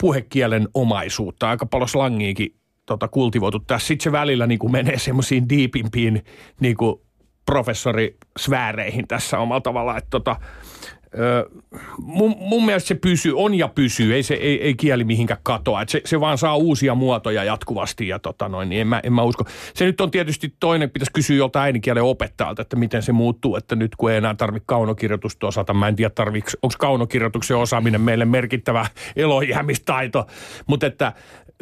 puhekielen 0.01 0.69
omaisuutta, 0.75 1.49
aika 1.49 1.67
paljon 1.67 1.89
slangiikin 1.89 2.55
tota, 2.87 3.09
kultivoitu 3.09 3.59
tässä. 3.59 3.87
Sitten 3.87 4.05
se 4.05 4.13
välillä 4.13 4.47
niin 4.47 4.59
kuin 4.59 4.73
menee 4.73 4.99
semmoisiin 4.99 5.49
diipimpiin 5.49 6.25
niin 6.61 6.77
kuin 6.77 7.01
professorisfääreihin 7.47 9.09
tässä 9.09 9.39
omalla 9.39 9.61
tavalla, 9.61 9.99
että 9.99 10.11
tota, 10.11 10.37
mun, 11.99 12.35
mun 12.39 12.67
mielestä 12.67 12.89
se 12.89 12.95
pysyy, 12.95 13.33
on 13.37 13.55
ja 13.55 13.69
pysyy, 13.69 14.15
ei, 14.15 14.23
se, 14.23 14.35
ei, 14.35 14.63
ei 14.63 14.75
kieli 14.75 15.05
mihinkään 15.05 15.41
katoa. 15.43 15.83
Et 15.83 15.89
se, 15.89 16.01
se 16.05 16.21
vaan 16.21 16.39
saa 16.39 16.57
uusia 16.57 16.95
muotoja 16.95 17.45
jatkuvasti 17.45 18.09
ja 18.09 18.19
tota 18.19 18.49
noin, 18.49 18.69
niin 18.69 18.81
en 18.81 18.87
mä, 18.87 19.01
en 19.05 19.13
mä 19.13 19.23
usko. 19.23 19.45
Se 19.75 19.85
nyt 19.85 20.01
on 20.01 20.11
tietysti 20.11 20.55
toinen, 20.61 20.91
pitäisi 20.91 21.13
kysyä 21.13 21.37
joltain 21.37 21.65
äidinkielen 21.65 22.03
opettajalta, 22.03 22.63
että 22.63 22.77
miten 22.77 23.03
se 23.03 23.13
muuttuu, 23.13 23.57
että 23.57 23.77
nyt 23.77 23.97
kun 23.97 24.11
ei 24.11 24.17
enää 24.17 24.35
tarvitse 24.35 24.65
kaunokirjoitusta 24.67 25.47
osata, 25.47 25.75
mä 25.75 25.89
en 25.89 25.97
tiedä 25.97 26.11
onko 26.63 26.75
kaunokirjoituksen 26.79 27.57
osaaminen 27.57 28.01
meille 28.01 28.25
merkittävä 28.25 28.87
elojäämistaito, 29.17 30.27
mutta 30.67 30.87
että 30.87 31.13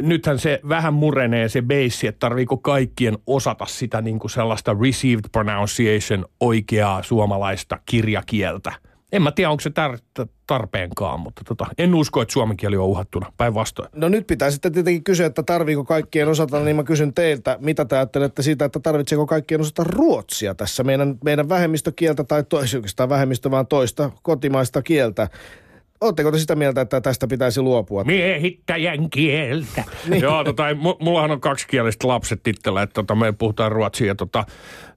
nythän 0.02 0.38
se 0.38 0.60
vähän 0.68 0.94
murenee 0.94 1.48
se 1.48 1.62
beissi, 1.62 2.06
että 2.06 2.18
tarviiko 2.18 2.56
kaikkien 2.56 3.18
osata 3.26 3.66
sitä 3.66 4.00
niin 4.00 4.18
kuin 4.18 4.30
sellaista 4.30 4.76
received 4.82 5.24
pronunciation 5.32 6.26
oikeaa 6.40 7.02
suomalaista 7.02 7.78
kirjakieltä– 7.86 8.72
en 9.12 9.22
mä 9.22 9.32
tiedä, 9.32 9.50
onko 9.50 9.60
se 9.60 9.70
tar- 9.70 10.26
tarpeenkaan, 10.46 11.20
mutta 11.20 11.42
tota, 11.44 11.66
en 11.78 11.94
usko, 11.94 12.22
että 12.22 12.32
suomen 12.32 12.56
kieli 12.56 12.76
on 12.76 12.86
uhattuna, 12.86 13.32
päinvastoin. 13.36 13.88
No 13.94 14.08
nyt 14.08 14.26
pitää 14.26 14.50
sitten 14.50 14.72
tietenkin 14.72 15.04
kysyä, 15.04 15.26
että 15.26 15.42
tarviiko 15.42 15.84
kaikkien 15.84 16.28
osata, 16.28 16.60
niin 16.60 16.76
mä 16.76 16.84
kysyn 16.84 17.14
teiltä, 17.14 17.58
mitä 17.60 17.84
te 17.84 17.96
ajattelette 17.96 18.42
siitä, 18.42 18.64
että 18.64 18.80
tarvitseeko 18.80 19.26
kaikkien 19.26 19.60
osata 19.60 19.84
ruotsia 19.84 20.54
tässä 20.54 20.84
meidän, 20.84 21.18
meidän 21.24 21.48
vähemmistökieltä 21.48 22.24
tai 22.24 22.44
toista 22.44 23.08
vähemmistö, 23.08 23.50
vaan 23.50 23.66
toista 23.66 24.10
kotimaista 24.22 24.82
kieltä. 24.82 25.28
Oletteko 26.00 26.32
te 26.32 26.38
sitä 26.38 26.54
mieltä, 26.54 26.80
että 26.80 27.00
tästä 27.00 27.26
pitäisi 27.26 27.60
luopua? 27.60 28.04
Miehittäjän 28.04 29.10
kieltä. 29.10 29.84
niin. 30.08 30.22
Joo, 30.22 30.44
tota, 30.44 30.62
mullahan 31.00 31.30
on 31.30 31.40
kaksikieliset 31.40 32.04
lapset 32.04 32.46
itsellä, 32.46 32.82
että 32.82 32.94
tota, 32.94 33.14
me 33.14 33.32
puhutaan 33.32 33.72
ruotsia. 33.72 34.14
Tota, 34.14 34.44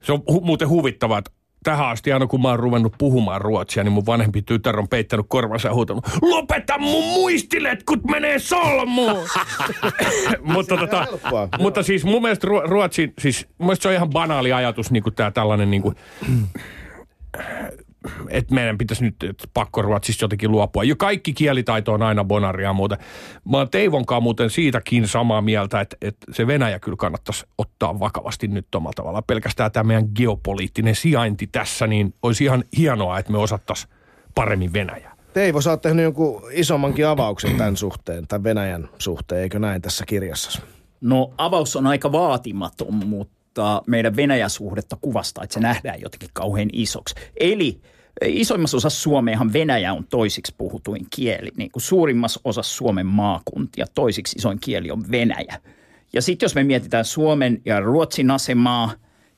se 0.02 0.12
on 0.12 0.19
hu- 0.32 0.41
muuten 0.41 0.69
huvittavaa, 0.69 1.17
että 1.17 1.32
tähän 1.63 1.89
asti 1.89 2.14
aina 2.14 2.28
kun 2.28 2.41
mä 2.41 2.49
oon 2.49 2.59
ruvennut 2.59 2.93
puhumaan 2.97 3.41
ruotsia, 3.41 3.84
niin 3.84 3.91
mun 3.91 4.05
vanhempi 4.05 4.41
tytär 4.41 4.80
on 4.80 4.88
peittänyt 4.88 5.26
korvansa 5.30 5.68
ja 5.68 5.74
huutanut, 5.74 6.05
lopeta 6.22 6.78
mun 6.78 7.03
muistiletkut 7.03 8.03
menee 8.03 8.39
solmuun. 8.39 9.28
mutta, 10.53 10.78
tota, 10.78 11.07
mutta 11.59 11.84
siis 11.84 12.05
mun 12.05 12.22
mielestä 12.22 12.47
ruotsi, 12.64 13.14
siis 13.20 13.47
mun 13.57 13.68
mielestä 13.68 13.84
se 13.84 13.89
on 13.89 13.95
ihan 13.95 14.09
banaali 14.09 14.53
ajatus, 14.53 14.91
niin 14.91 15.03
kuin 15.03 15.16
tää 15.16 15.32
tällainen 15.32 15.72
niin 15.72 15.82
kuin, 15.82 15.95
että 18.30 18.56
meidän 18.56 18.78
pitäisi 18.78 19.04
nyt 19.04 19.16
pakkoruotsista 19.54 20.24
jotenkin 20.24 20.51
luopua. 20.51 20.84
Jo 20.84 20.95
kaikki 20.95 21.34
kielitaito 21.34 21.93
on 21.93 22.01
aina 22.01 22.24
bonaria 22.24 22.68
ja 22.68 22.74
muuta. 22.74 22.97
Mä 23.49 23.58
oon 23.58 23.70
Teivonkaan 23.70 24.24
muuten 24.24 24.49
siitäkin 24.49 25.08
samaa 25.08 25.41
mieltä, 25.41 25.82
että, 25.82 25.97
että 26.01 26.26
se 26.32 26.47
Venäjä 26.47 26.80
kyllä 26.80 26.97
kannattaisi 26.97 27.45
ottaa 27.58 27.99
vakavasti 27.99 28.47
nyt 28.47 28.76
omalla 28.76 28.93
tavalla. 28.95 29.22
Pelkästään 29.22 29.72
tämä 29.72 29.84
meidän 29.84 30.10
geopoliittinen 30.16 30.95
sijainti 30.95 31.47
tässä, 31.47 31.88
niin 31.88 32.14
olisi 32.24 32.43
ihan 32.43 32.64
hienoa, 32.78 33.20
että 33.20 33.32
me 33.32 33.38
osattaisiin 33.38 33.93
paremmin 34.36 34.74
Venäjää. 34.74 35.14
Teivo, 35.34 35.62
sä 35.62 35.70
oot 35.70 35.82
tehnyt 35.82 36.04
jonkun 36.04 36.41
isommankin 36.51 37.08
avauksen 37.08 37.58
tämän 37.58 37.78
suhteen, 37.78 38.28
tämän 38.28 38.43
Venäjän 38.43 38.89
suhteen, 38.99 39.41
eikö 39.41 39.60
näin 39.60 39.82
tässä 39.82 40.06
kirjassa? 40.06 40.62
No 41.01 41.34
avaus 41.38 41.76
on 41.76 41.88
aika 41.88 42.12
vaatimaton, 42.12 42.93
mutta 42.93 43.82
meidän 43.88 44.16
Venäjä-suhdetta 44.16 44.97
kuvastaa, 45.01 45.43
että 45.43 45.54
se 45.54 45.60
nähdään 45.60 46.01
jotenkin 46.01 46.30
kauhean 46.34 46.70
isoksi. 46.74 47.16
Eli 47.39 47.82
isoimmassa 48.26 48.78
osassa 48.78 49.01
Suomeahan 49.01 49.53
Venäjä 49.53 49.93
on 49.93 50.07
toisiksi 50.09 50.55
puhutuin 50.57 51.05
kieli. 51.16 51.49
Niin 51.57 51.72
kuin 51.72 51.84
suurimmassa 51.84 52.39
osassa 52.43 52.76
Suomen 52.76 53.05
maakuntia 53.05 53.86
toisiksi 53.95 54.38
isoin 54.38 54.59
kieli 54.59 54.91
on 54.91 55.11
Venäjä. 55.11 55.61
Ja 56.14 56.22
sitten 56.22 56.45
jos 56.45 56.55
me 56.55 56.64
mietitään 56.64 57.05
Suomen 57.05 57.61
ja 57.66 57.80
Ruotsin 57.80 58.32
asemaa 58.32 58.93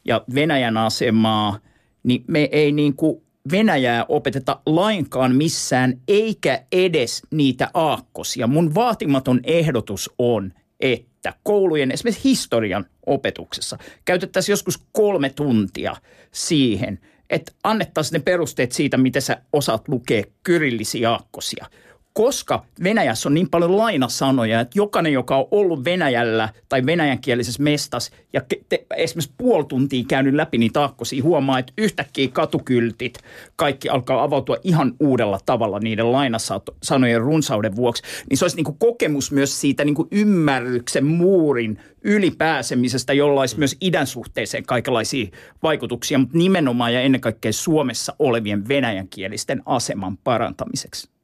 ja 0.06 0.22
Venäjän 0.36 0.78
asemaa, 0.78 1.60
niin 2.04 2.24
me 2.28 2.50
ei 2.52 2.72
niin 2.72 2.96
kuin 2.96 3.22
Venäjää 3.52 4.06
opeteta 4.10 4.60
lainkaan 4.66 5.36
missään, 5.36 6.02
eikä 6.08 6.64
edes 6.72 7.22
niitä 7.32 7.70
aakkosia. 7.74 8.48
Mun 8.48 8.76
vaatimaton 8.76 9.40
ehdotus 9.44 10.12
on, 10.20 10.54
että 10.80 11.34
koulujen 11.44 11.92
esimerkiksi 11.92 12.24
historian 12.24 12.86
opetuksessa 13.06 13.78
käytettäisiin 14.06 14.54
joskus 14.54 14.84
kolme 14.92 15.30
tuntia 15.30 15.96
siihen, 16.32 17.00
että 17.30 17.52
annettaisiin 17.64 18.20
ne 18.20 18.24
perusteet 18.24 18.72
siitä, 18.72 18.98
miten 18.98 19.22
sä 19.22 19.42
osaat 19.54 19.88
lukea 19.88 20.24
kyrillisiä 20.44 21.12
aakkosia– 21.12 21.66
koska 22.18 22.66
Venäjässä 22.84 23.30
on 23.30 23.34
niin 23.34 23.50
paljon 23.50 23.78
lainasanoja, 23.78 24.60
että 24.60 24.80
jokainen, 24.80 25.14
joka 25.14 25.38
on 25.38 25.48
ollut 25.52 25.86
Venäjällä 25.86 26.50
tai 26.70 26.86
venäjänkielisessä 26.86 27.64
mestas 27.64 28.12
ja 28.34 28.42
te, 28.70 28.86
esimerkiksi 28.98 29.34
puoli 29.38 29.66
tuntia 29.66 30.04
käynyt 30.08 30.34
läpi 30.34 30.58
niitä 30.58 30.82
aakkosia, 30.82 31.24
huomaa, 31.24 31.60
että 31.60 31.74
yhtäkkiä 31.78 32.28
katukyltit, 32.28 33.20
kaikki 33.56 33.90
alkaa 33.90 34.24
avautua 34.24 34.58
ihan 34.64 34.94
uudella 35.00 35.40
tavalla 35.46 35.80
niiden 35.80 36.12
lainasanojen 36.12 37.22
runsauden 37.22 37.76
vuoksi. 37.76 38.04
Niin 38.30 38.38
se 38.38 38.46
olisi 38.46 38.58
niin 38.58 38.66
kuin 38.66 38.78
kokemus 38.78 39.32
myös 39.32 39.62
siitä 39.62 39.86
niin 39.86 39.96
kuin 39.96 40.08
ymmärryksen 40.12 41.06
muurin 41.06 41.80
ylipääsemisestä, 42.04 43.14
jolla 43.14 43.40
olisi 43.40 43.60
myös 43.60 43.78
idän 43.82 44.08
suhteeseen 44.08 44.66
kaikenlaisia 44.66 45.28
vaikutuksia, 45.64 46.18
mutta 46.18 46.38
nimenomaan 46.38 46.94
ja 46.94 47.02
ennen 47.02 47.22
kaikkea 47.22 47.54
Suomessa 47.54 48.16
olevien 48.20 48.68
venäjänkielisten 48.68 49.62
aseman 49.66 50.18
parantamiseksi. 50.18 51.15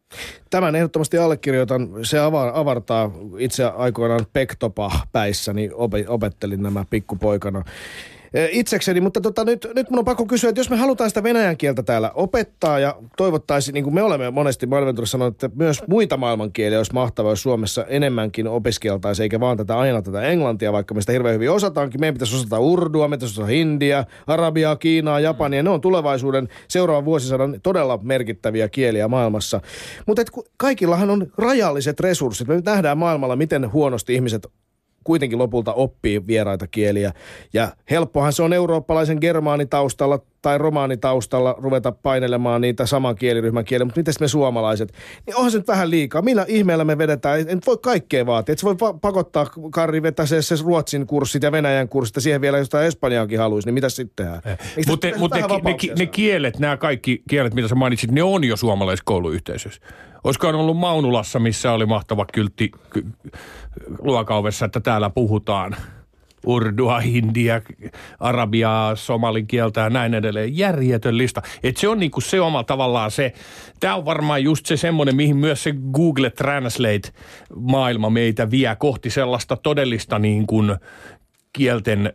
Tämän 0.49 0.76
ehdottomasti 0.76 1.18
allekirjoitan. 1.18 1.89
Se 2.03 2.20
avar, 2.20 2.51
avartaa 2.53 3.12
itse 3.38 3.66
aikoinaan 3.66 4.26
Pektopa 4.34 4.91
päissä, 5.12 5.53
niin 5.53 5.72
opettelin 6.07 6.64
nämä 6.64 6.86
pikkupoikana. 6.89 7.64
Itsekseni, 8.52 9.02
mutta 9.02 9.22
tota, 9.22 9.44
nyt, 9.44 9.68
nyt 9.76 9.90
mun 9.90 10.00
on 10.00 10.06
pakko 10.06 10.26
kysyä, 10.26 10.50
että 10.50 10.60
jos 10.60 10.70
me 10.70 10.76
halutaan 10.76 11.10
sitä 11.10 11.24
venäjän 11.24 11.58
kieltä 11.58 11.84
täällä 11.84 12.12
opettaa 12.14 12.80
ja 12.80 12.96
toivottaisiin, 13.18 13.74
niin 13.74 13.84
kuin 13.84 13.94
me 13.94 14.04
olemme 14.04 14.32
monesti 14.32 14.66
maailmanventurissa 14.66 15.12
sanoneet, 15.12 15.44
että 15.44 15.58
myös 15.58 15.84
muita 15.88 16.18
maailmankieliä 16.18 16.80
olisi 16.80 16.94
mahtavaa, 16.94 17.32
jos 17.32 17.42
Suomessa 17.42 17.86
enemmänkin 17.86 18.48
opiskeltaisiin, 18.48 19.24
eikä 19.24 19.40
vaan 19.40 19.58
tätä 19.58 19.78
aina 19.78 20.02
tätä 20.02 20.22
englantia, 20.22 20.74
vaikka 20.74 20.94
me 20.94 21.02
sitä 21.02 21.12
hirveän 21.12 21.36
hyvin 21.36 21.52
osataankin. 21.52 22.00
Meidän 22.00 22.14
pitäisi 22.14 22.36
osata 22.36 22.60
urdua, 22.60 23.08
me 23.08 23.18
pitäisi 23.18 23.34
osata 23.34 23.48
hindiä, 23.48 24.06
arabiaa, 24.28 24.76
kiinaa, 24.76 25.20
japania. 25.20 25.64
Ne 25.64 25.70
on 25.70 25.82
tulevaisuuden 25.82 26.48
seuraavan 26.68 27.06
vuosisadan 27.06 27.60
todella 27.64 28.00
merkittäviä 28.04 28.70
kieliä 28.70 29.08
maailmassa. 29.08 29.62
Mutta 30.08 30.22
kaikillahan 30.58 31.10
on 31.10 31.28
rajalliset 31.38 32.00
resurssit. 32.00 32.48
Me 32.48 32.62
nähdään 32.66 32.98
maailmalla, 32.98 33.36
miten 33.36 33.72
huonosti 33.74 34.14
ihmiset 34.14 34.48
kuitenkin 35.04 35.39
lopulta 35.39 35.74
oppii 35.74 36.28
vieraita 36.28 36.68
kieliä. 36.68 37.14
Ja 37.54 37.76
helppohan 37.91 38.34
se 38.34 38.43
on 38.43 38.54
eurooppalaisen 38.54 39.18
germaanitaustalla 39.22 40.20
tai 40.42 40.58
romaanitaustalla 40.58 41.56
ruveta 41.58 41.92
painelemaan 41.92 42.62
niitä 42.62 42.86
saman 42.86 43.16
kieliryhmän 43.16 43.66
kieliä, 43.66 43.86
mutta 43.86 44.00
miten 44.00 44.14
me 44.20 44.28
suomalaiset? 44.28 44.94
Niin 45.26 45.36
onhan 45.36 45.52
se 45.52 45.58
nyt 45.58 45.68
vähän 45.68 45.89
liikaa. 45.89 46.22
Millä 46.22 46.46
ihmeellä 46.48 46.84
me 46.84 46.98
vedetään? 46.98 47.39
En 47.39 47.60
voi 47.66 47.78
kaikkea 47.78 48.26
vaatia. 48.26 48.54
Et 48.54 48.60
se 48.60 48.66
voi 48.66 48.76
pakottaa 49.02 49.46
Karri 49.72 50.02
vetää 50.02 50.26
se, 50.26 50.42
se 50.42 50.56
Ruotsin 50.64 51.08
kurssit 51.08 51.44
ja 51.44 51.52
Venäjän 51.52 51.89
kurssit 51.89 52.16
ja 52.16 52.22
siihen 52.22 52.42
vielä 52.42 52.58
jostain 52.58 52.88
Espanjaankin 52.88 53.39
haluaisi, 53.39 53.68
niin 53.68 53.74
mitä 53.74 53.89
sitten 53.89 54.26
tehdään? 54.26 54.42
Eh. 54.46 54.86
Mutta 54.88 55.08
mut 55.18 55.32
ne, 55.32 55.42
ne, 55.42 55.94
ne, 56.00 56.06
kielet, 56.06 56.60
nämä 56.60 56.78
kaikki 56.78 57.24
kielet, 57.30 57.54
mitä 57.54 57.68
sä 57.68 57.76
mainitsit, 57.76 58.12
ne 58.12 58.24
on 58.24 58.44
jo 58.44 58.58
suomalaiskouluyhteisössä. 58.58 59.82
Olisiko 60.24 60.48
ollut 60.48 60.78
Maunulassa, 60.78 61.39
missä 61.39 61.72
oli 61.72 61.86
mahtava 61.86 62.26
kyltti 62.34 62.72
luokauvessa, 64.00 64.66
että 64.66 64.80
täällä 64.80 65.10
puhutaan 65.10 65.76
urdua, 66.46 67.00
hindiä, 67.00 67.62
arabiaa, 68.20 68.96
somalin 68.96 69.48
kieltä 69.48 69.82
ja 69.82 69.89
näin 69.89 70.14
edelleen. 70.14 70.58
Järjetön 70.58 71.18
lista. 71.18 71.42
Et 71.64 71.78
se 71.78 71.88
on 71.88 72.00
niinku 72.00 72.22
se 72.22 72.42
oma 72.42 72.64
tavallaan 72.64 73.12
se, 73.12 73.34
tämä 73.80 73.96
on 73.96 74.06
varmaan 74.06 74.44
just 74.44 74.66
se 74.66 74.78
semmoinen, 74.78 75.16
mihin 75.16 75.38
myös 75.38 75.64
se 75.64 75.74
Google 75.94 76.30
Translate-maailma 76.30 78.10
meitä 78.10 78.52
vie 78.52 78.76
kohti 78.80 79.10
sellaista 79.10 79.56
todellista 79.56 80.20
niin 80.20 80.48
kuin 80.48 80.76
kielten 81.54 82.14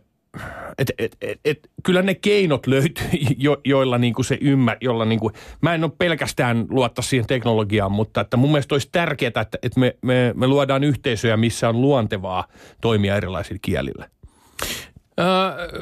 et, 0.77 0.91
et, 0.97 1.17
et, 1.21 1.39
et, 1.45 1.69
kyllä 1.83 2.01
ne 2.01 2.15
keinot 2.15 2.67
löytyy, 2.67 3.05
jo, 3.37 3.61
joilla 3.65 3.97
niinku 3.97 4.23
se 4.23 4.37
ymmär, 4.41 4.77
jolla 4.81 5.05
niinku, 5.05 5.31
mä 5.61 5.75
en 5.75 5.83
ole 5.83 5.91
pelkästään 5.97 6.65
luottaa 6.69 7.03
siihen 7.03 7.27
teknologiaan, 7.27 7.91
mutta 7.91 8.21
että 8.21 8.37
mun 8.37 8.51
mielestä 8.51 8.75
olisi 8.75 8.89
tärkeää, 8.91 9.27
että, 9.41 9.57
että 9.63 9.79
me, 9.79 9.95
me, 10.01 10.33
me 10.35 10.47
luodaan 10.47 10.83
yhteisöjä, 10.83 11.37
missä 11.37 11.69
on 11.69 11.81
luontevaa 11.81 12.47
toimia 12.81 13.15
erilaisilla 13.15 13.59
kielillä. 13.61 14.07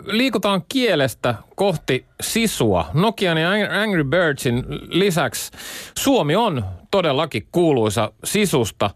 Liikutaan 0.05 0.63
kielestä 0.69 1.35
kohti 1.55 2.05
sisua. 2.21 2.85
Nokian 2.93 3.37
ja 3.37 3.49
Angry 3.81 4.03
Birdsin 4.03 4.63
lisäksi 4.89 5.51
Suomi 5.97 6.35
on 6.35 6.65
todellakin 6.91 7.47
kuuluisa 7.51 8.11
sisusta. 8.23 8.89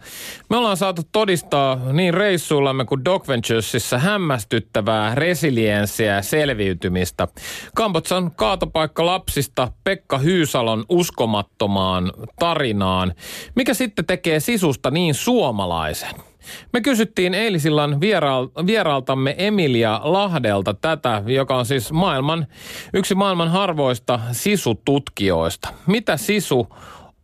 Me 0.50 0.58
ollaan 0.58 0.78
saatu 0.78 1.02
todistaa 1.12 1.80
niin 1.94 2.14
reissuillamme 2.14 2.86
kuin 2.86 3.06
Doc 3.06 3.28
Venturesissa 3.28 3.98
hämmästyttävää 3.98 5.16
resilienssiä 5.16 6.16
ja 6.16 6.22
selviytymistä. 6.22 7.28
Kambotsan 7.76 8.32
kaatopaikka 8.32 9.06
lapsista 9.06 9.72
Pekka 9.84 10.18
Hyysalon 10.18 10.86
uskomattomaan 10.90 12.12
tarinaan. 12.40 13.14
Mikä 13.56 13.74
sitten 13.74 14.06
tekee 14.06 14.40
sisusta 14.40 14.92
niin 14.92 15.14
suomalaisen? 15.16 16.29
Me 16.74 16.82
kysyttiin 16.82 17.34
eilisillan 17.34 18.02
vieraal- 18.02 18.66
vieraaltamme 18.66 19.36
Emilia 19.38 20.02
Lahdelta 20.04 20.74
tätä, 20.74 21.24
joka 21.26 21.58
on 21.58 21.66
siis 21.66 21.92
maailman, 21.92 22.48
yksi 22.94 23.16
maailman 23.16 23.52
harvoista 23.52 24.20
sisututkijoista. 24.32 25.70
Mitä 25.88 26.18
sisu 26.18 26.68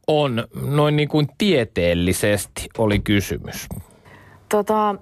on 0.07 0.47
noin 0.61 0.95
niin 0.95 1.09
kuin 1.09 1.27
tieteellisesti, 1.37 2.69
oli 2.77 2.99
kysymys. 2.99 3.67
Tota, 4.49 4.95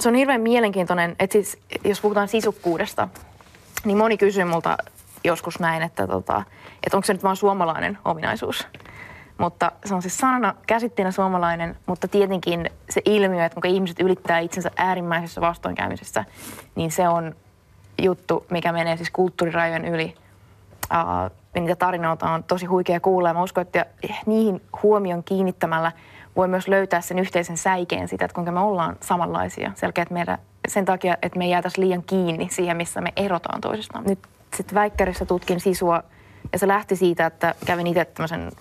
se 0.00 0.08
on 0.08 0.14
hirveän 0.14 0.40
mielenkiintoinen, 0.40 1.16
että 1.18 1.32
siis, 1.32 1.58
jos 1.84 2.00
puhutaan 2.00 2.28
sisukkuudesta, 2.28 3.08
niin 3.84 3.98
moni 3.98 4.16
kysyy 4.16 4.44
multa 4.44 4.76
joskus 5.24 5.60
näin, 5.60 5.82
että, 5.82 6.06
tota, 6.06 6.42
että 6.86 6.96
onko 6.96 7.06
se 7.06 7.12
nyt 7.12 7.22
vain 7.22 7.36
suomalainen 7.36 7.98
ominaisuus. 8.04 8.66
Mutta 9.38 9.72
se 9.84 9.94
on 9.94 10.02
siis 10.02 10.18
sanana 10.18 10.54
käsitteenä 10.66 11.10
suomalainen, 11.10 11.76
mutta 11.86 12.08
tietenkin 12.08 12.70
se 12.90 13.00
ilmiö, 13.04 13.44
että 13.44 13.54
kuinka 13.54 13.68
ihmiset 13.68 14.00
ylittää 14.00 14.38
itsensä 14.38 14.70
äärimmäisessä 14.76 15.40
vastoinkäymisessä, 15.40 16.24
niin 16.74 16.90
se 16.90 17.08
on 17.08 17.34
juttu, 18.02 18.46
mikä 18.50 18.72
menee 18.72 18.96
siis 18.96 19.10
kulttuurirajojen 19.10 19.84
yli. 19.84 20.14
Uh, 20.92 21.36
niitä 21.54 21.76
tarinoita 21.76 22.30
on 22.30 22.44
tosi 22.44 22.66
huikea 22.66 23.00
kuulla 23.00 23.28
ja 23.28 23.34
mä 23.34 23.42
uskon, 23.42 23.62
että 23.62 23.86
niihin 24.26 24.62
huomion 24.82 25.24
kiinnittämällä 25.24 25.92
voi 26.36 26.48
myös 26.48 26.68
löytää 26.68 27.00
sen 27.00 27.18
yhteisen 27.18 27.56
säikeen 27.56 28.08
sitä, 28.08 28.24
että 28.24 28.34
kuinka 28.34 28.52
me 28.52 28.60
ollaan 28.60 28.96
samanlaisia. 29.00 29.72
Selkeä, 29.74 30.02
että 30.02 30.14
meidän, 30.14 30.38
sen 30.68 30.84
takia, 30.84 31.16
että 31.22 31.38
me 31.38 31.44
ei 31.44 31.50
jäätäisi 31.50 31.80
liian 31.80 32.02
kiinni 32.02 32.48
siihen, 32.50 32.76
missä 32.76 33.00
me 33.00 33.12
erotaan 33.16 33.60
toisistaan. 33.60 34.04
Nyt 34.04 34.18
sitten 34.56 34.74
väikkärissä 34.74 35.26
tutkin 35.26 35.60
sisua 35.60 36.02
ja 36.52 36.58
se 36.58 36.68
lähti 36.68 36.96
siitä, 36.96 37.26
että 37.26 37.54
kävin 37.66 37.86
itse 37.86 38.04
tämmöisen 38.04 38.52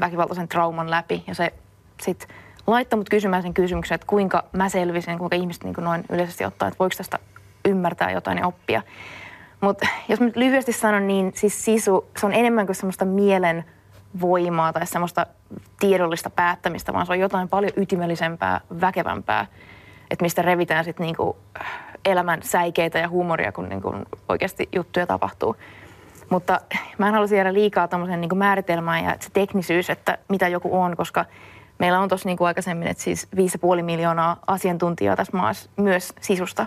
väkivaltaisen 0.00 0.48
trauman 0.48 0.90
läpi 0.90 1.24
ja 1.26 1.34
se 1.34 1.54
sitten 2.02 2.28
laittoi 2.66 2.96
mut 2.96 3.08
kysymään 3.08 3.42
sen 3.42 3.54
kysymyksen, 3.54 3.94
että 3.94 4.06
kuinka 4.06 4.44
mä 4.52 4.68
selvisin, 4.68 5.18
kuinka 5.18 5.36
ihmiset 5.36 5.64
niin 5.64 5.74
kuin 5.74 5.84
noin 5.84 6.04
yleisesti 6.10 6.44
ottaa, 6.44 6.68
että 6.68 6.78
voiko 6.78 6.94
tästä 6.96 7.18
ymmärtää 7.64 8.10
jotain 8.10 8.38
ja 8.38 8.46
oppia. 8.46 8.82
Mutta 9.60 9.88
jos 10.08 10.20
mä 10.20 10.26
nyt 10.26 10.36
lyhyesti 10.36 10.72
sanon, 10.72 11.06
niin 11.06 11.32
siis 11.34 11.64
sisu, 11.64 12.06
se 12.20 12.26
on 12.26 12.32
enemmän 12.32 12.66
kuin 12.66 12.76
semmoista 12.76 13.04
mielen 13.04 13.64
voimaa 14.20 14.72
tai 14.72 14.86
semmoista 14.86 15.26
tiedollista 15.80 16.30
päättämistä, 16.30 16.92
vaan 16.92 17.06
se 17.06 17.12
on 17.12 17.20
jotain 17.20 17.48
paljon 17.48 17.72
ytimellisempää, 17.76 18.60
väkevämpää, 18.80 19.46
että 20.10 20.24
mistä 20.24 20.42
revitään 20.42 20.84
sitten 20.84 21.06
niinku 21.06 21.36
elämän 22.04 22.42
säikeitä 22.42 22.98
ja 22.98 23.08
huumoria, 23.08 23.52
kun 23.52 23.68
niinku 23.68 23.94
oikeasti 24.28 24.68
juttuja 24.72 25.06
tapahtuu. 25.06 25.56
Mutta 26.30 26.60
mä 26.98 27.08
en 27.08 27.14
halusi 27.14 27.36
jäädä 27.36 27.52
liikaa 27.52 27.88
tämmöisen 27.88 28.20
niin 28.20 28.38
määritelmään 28.38 29.04
ja 29.04 29.16
se 29.20 29.30
teknisyys, 29.32 29.90
että 29.90 30.18
mitä 30.28 30.48
joku 30.48 30.80
on, 30.80 30.96
koska 30.96 31.24
meillä 31.78 32.00
on 32.00 32.08
tuossa 32.08 32.28
niin 32.28 32.38
aikaisemmin, 32.40 32.88
että 32.88 33.02
siis 33.02 33.28
5,5 33.36 33.82
miljoonaa 33.82 34.36
asiantuntijaa 34.46 35.16
tässä 35.16 35.36
maassa 35.36 35.70
myös 35.76 36.12
sisusta. 36.20 36.66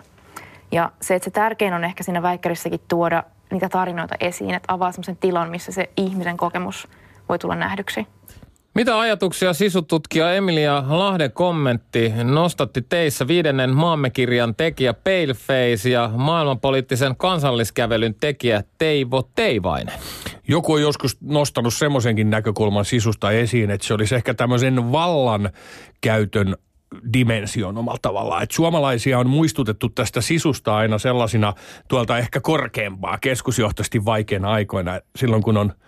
Ja 0.72 0.92
se, 1.02 1.16
että 1.16 1.24
se 1.24 1.32
tärkein 1.32 1.74
on 1.74 1.84
ehkä 1.84 2.04
siinä 2.04 2.22
väikkärissäkin 2.22 2.82
tuoda 2.88 3.24
niitä 3.52 3.70
tarinoita 3.70 4.16
esiin, 4.20 4.54
että 4.54 4.74
avaa 4.74 4.92
semmoisen 4.92 5.18
tilan, 5.18 5.50
missä 5.50 5.72
se 5.72 5.90
ihmisen 5.98 6.38
kokemus 6.38 6.88
voi 7.30 7.40
tulla 7.40 7.56
nähdyksi. 7.56 8.08
Mitä 8.78 9.00
ajatuksia 9.00 9.54
sisututkija 9.54 10.34
Emilia 10.34 10.84
Lahden 10.88 11.32
kommentti 11.32 12.14
nostatti 12.24 12.82
teissä 12.82 13.28
viidennen 13.28 13.76
maammekirjan 13.76 14.56
tekijä 14.56 14.94
Paleface 14.94 15.90
ja 15.90 16.12
maailmanpoliittisen 16.16 17.16
kansalliskävelyn 17.16 18.16
tekijä 18.20 18.64
Teivo 18.78 19.30
Teivainen? 19.36 19.94
Joku 20.48 20.74
on 20.74 20.82
joskus 20.82 21.18
nostanut 21.22 21.74
semmoisenkin 21.74 22.30
näkökulman 22.30 22.86
sisusta 22.86 23.32
esiin, 23.32 23.72
että 23.72 23.88
se 23.88 23.94
olisi 23.94 24.16
ehkä 24.16 24.34
tämmöisen 24.34 24.92
vallan 24.92 25.50
käytön 26.02 26.56
dimension 27.14 27.78
omalla 27.78 28.00
tavallaan. 28.02 28.44
Että 28.44 28.56
suomalaisia 28.56 29.20
on 29.20 29.30
muistutettu 29.30 29.90
tästä 29.90 30.22
sisusta 30.22 30.76
aina 30.76 30.98
sellaisina 30.98 31.54
tuolta 31.88 32.18
ehkä 32.18 32.40
korkeampaa 32.40 33.18
keskusjohtoisesti 33.18 34.06
vaikeina 34.06 34.52
aikoina, 34.52 35.00
silloin 35.16 35.44
kun 35.44 35.58
on– 35.58 35.74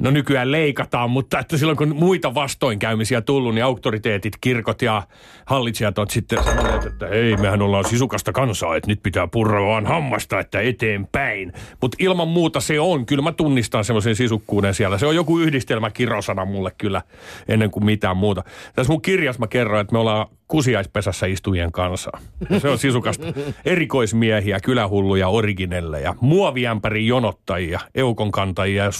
no 0.00 0.10
nykyään 0.10 0.52
leikataan, 0.52 1.10
mutta 1.10 1.38
että 1.38 1.56
silloin 1.56 1.78
kun 1.78 1.96
muita 1.96 2.34
vastoinkäymisiä 2.34 3.20
tullut, 3.20 3.54
niin 3.54 3.64
auktoriteetit, 3.64 4.32
kirkot 4.40 4.82
ja 4.82 5.02
hallitsijat 5.46 5.98
on 5.98 6.10
sitten 6.10 6.44
sanoneet, 6.44 6.84
että 6.84 7.06
hei, 7.06 7.36
mehän 7.36 7.62
ollaan 7.62 7.84
sisukasta 7.84 8.32
kansaa, 8.32 8.76
että 8.76 8.90
nyt 8.90 9.02
pitää 9.02 9.26
purra 9.26 9.66
vaan 9.66 9.86
hammasta, 9.86 10.40
että 10.40 10.60
eteenpäin. 10.60 11.52
Mutta 11.80 11.96
ilman 12.00 12.28
muuta 12.28 12.60
se 12.60 12.80
on, 12.80 13.06
kyllä 13.06 13.22
mä 13.22 13.32
tunnistan 13.32 13.84
semmoisen 13.84 14.16
sisukkuuden 14.16 14.74
siellä. 14.74 14.98
Se 14.98 15.06
on 15.06 15.16
joku 15.16 15.38
yhdistelmä 15.38 15.90
kirosana 15.90 16.44
mulle 16.44 16.72
kyllä 16.78 17.02
ennen 17.48 17.70
kuin 17.70 17.84
mitään 17.84 18.16
muuta. 18.16 18.44
Tässä 18.74 18.92
mun 18.92 19.02
kirjas 19.02 19.38
mä 19.38 19.46
kerroin, 19.46 19.80
että 19.80 19.92
me 19.92 19.98
ollaan 19.98 20.26
kusiaispesässä 20.48 21.26
istujien 21.26 21.72
kanssa. 21.72 22.10
Se 22.58 22.68
on 22.68 22.78
sisukasta. 22.78 23.26
Erikoismiehiä, 23.64 24.60
kylähulluja, 24.60 25.28
originelleja, 25.28 26.14
muoviämpäri 26.20 27.06
jonottajia, 27.06 27.80
eukonkantajia 27.94 28.84
ja 28.84 28.92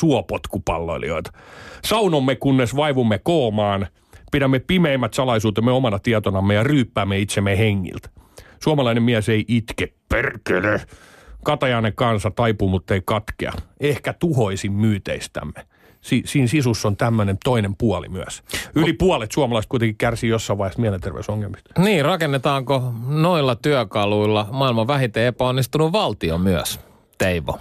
suopotkupalloilijoita. 0.83 1.33
Saunomme 1.85 2.37
kunnes 2.37 2.77
vaivumme 2.77 3.19
koomaan, 3.19 3.87
pidämme 4.33 4.59
pimeimmät 4.59 5.15
salaisuutemme 5.15 5.71
omana 5.71 5.99
tietonamme 5.99 6.55
ja 6.55 6.63
ryyppäämme 6.63 7.19
itsemme 7.19 7.59
hengiltä. 7.59 8.09
Suomalainen 8.63 9.03
mies 9.03 9.29
ei 9.29 9.45
itke, 9.49 9.93
perkele. 10.09 10.81
Katajainen 11.45 11.93
kansa 11.95 12.31
taipuu, 12.31 12.69
mutta 12.69 12.95
ei 12.95 13.03
katkea. 13.05 13.53
Ehkä 13.81 14.13
tuhoisin 14.13 14.73
myyteistämme 14.73 15.67
si, 16.01 16.23
siinä 16.27 16.47
sisussa 16.47 16.89
on 16.89 16.97
tämmöinen 16.97 17.39
toinen 17.45 17.77
puoli 17.77 18.09
myös. 18.09 18.43
Yli 18.75 18.93
puolet 18.93 19.33
suomalaiset 19.33 19.69
kuitenkin 19.69 19.97
kärsii 19.97 20.31
jossain 20.31 20.59
vaiheessa 20.59 20.81
mielenterveysongelmista. 20.81 21.83
Niin, 21.83 22.05
rakennetaanko 22.05 22.93
noilla 23.09 23.57
työkaluilla 23.57 24.49
maailman 24.53 24.87
vähiten 24.87 25.27
epäonnistunut 25.27 25.93
valtio 25.93 26.39
myös, 26.39 26.81
Teivo? 27.19 27.59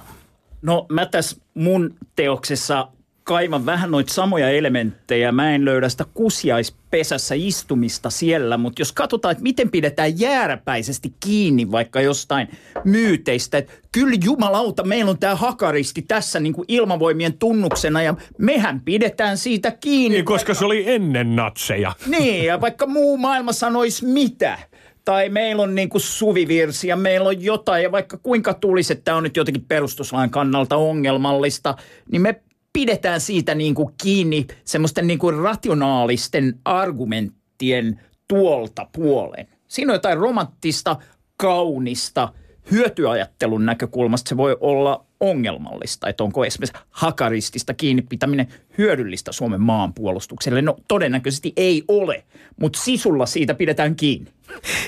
No 0.61 0.85
mä 0.89 1.05
tässä 1.05 1.37
mun 1.53 1.95
teoksessa 2.15 2.87
kaivan 3.23 3.65
vähän 3.65 3.91
noita 3.91 4.13
samoja 4.13 4.49
elementtejä. 4.49 5.31
Mä 5.31 5.55
en 5.55 5.65
löydä 5.65 5.89
sitä 5.89 6.05
kusiaispesässä 6.13 7.35
istumista 7.37 8.09
siellä, 8.09 8.57
mutta 8.57 8.81
jos 8.81 8.91
katsotaan, 8.91 9.31
että 9.31 9.43
miten 9.43 9.71
pidetään 9.71 10.19
jääräpäisesti 10.19 11.13
kiinni 11.19 11.71
vaikka 11.71 12.01
jostain 12.01 12.47
myyteistä, 12.83 13.57
että 13.57 13.73
kyllä 13.91 14.17
jumalauta, 14.23 14.83
meillä 14.83 15.11
on 15.11 15.19
tämä 15.19 15.35
hakaristi 15.35 16.01
tässä 16.01 16.39
niin 16.39 16.53
kuin 16.53 16.65
ilmavoimien 16.67 17.37
tunnuksena 17.37 18.01
ja 18.01 18.15
mehän 18.37 18.81
pidetään 18.81 19.37
siitä 19.37 19.71
kiinni. 19.71 20.17
Niin, 20.17 20.25
koska 20.25 20.53
se 20.53 20.65
oli 20.65 20.89
ennen 20.89 21.35
natseja. 21.35 21.93
Niin, 22.07 22.45
ja 22.45 22.61
vaikka 22.61 22.87
muu 22.87 23.17
maailma 23.17 23.53
sanoisi 23.53 24.05
mitä 24.05 24.57
tai 25.05 25.29
meillä 25.29 25.63
on 25.63 25.75
niin 25.75 25.89
kuin 25.89 26.01
suvivirsi 26.01 26.87
ja 26.87 26.95
meillä 26.95 27.29
on 27.29 27.43
jotain, 27.43 27.83
ja 27.83 27.91
vaikka 27.91 28.17
kuinka 28.17 28.53
tulisi, 28.53 28.93
että 28.93 29.03
tämä 29.03 29.17
on 29.17 29.23
nyt 29.23 29.37
jotenkin 29.37 29.65
perustuslain 29.67 30.29
kannalta 30.29 30.75
ongelmallista, 30.75 31.75
niin 32.11 32.21
me 32.21 32.41
pidetään 32.73 33.21
siitä 33.21 33.55
niin 33.55 33.75
kuin 33.75 33.93
kiinni 34.03 34.47
semmoisten 34.63 35.07
niin 35.07 35.19
kuin 35.19 35.37
rationaalisten 35.37 36.59
argumenttien 36.65 38.01
tuolta 38.27 38.87
puolen. 38.95 39.47
Siinä 39.67 39.91
on 39.91 39.95
jotain 39.95 40.17
romanttista, 40.17 40.95
kaunista, 41.37 42.33
hyötyajattelun 42.71 43.65
näkökulmasta 43.65 44.29
se 44.29 44.37
voi 44.37 44.57
olla 44.59 45.05
ongelmallista, 45.21 46.09
että 46.09 46.23
onko 46.23 46.45
esimerkiksi 46.45 46.83
hakaristista 46.89 47.73
kiinni 47.73 48.01
pitäminen 48.01 48.47
hyödyllistä 48.77 49.31
Suomen 49.31 49.61
maanpuolustukselle. 49.61 50.61
No 50.61 50.77
todennäköisesti 50.87 51.53
ei 51.57 51.83
ole, 51.87 52.23
mutta 52.61 52.79
sisulla 52.79 53.25
siitä 53.25 53.53
pidetään 53.53 53.95
kiinni. 53.95 54.31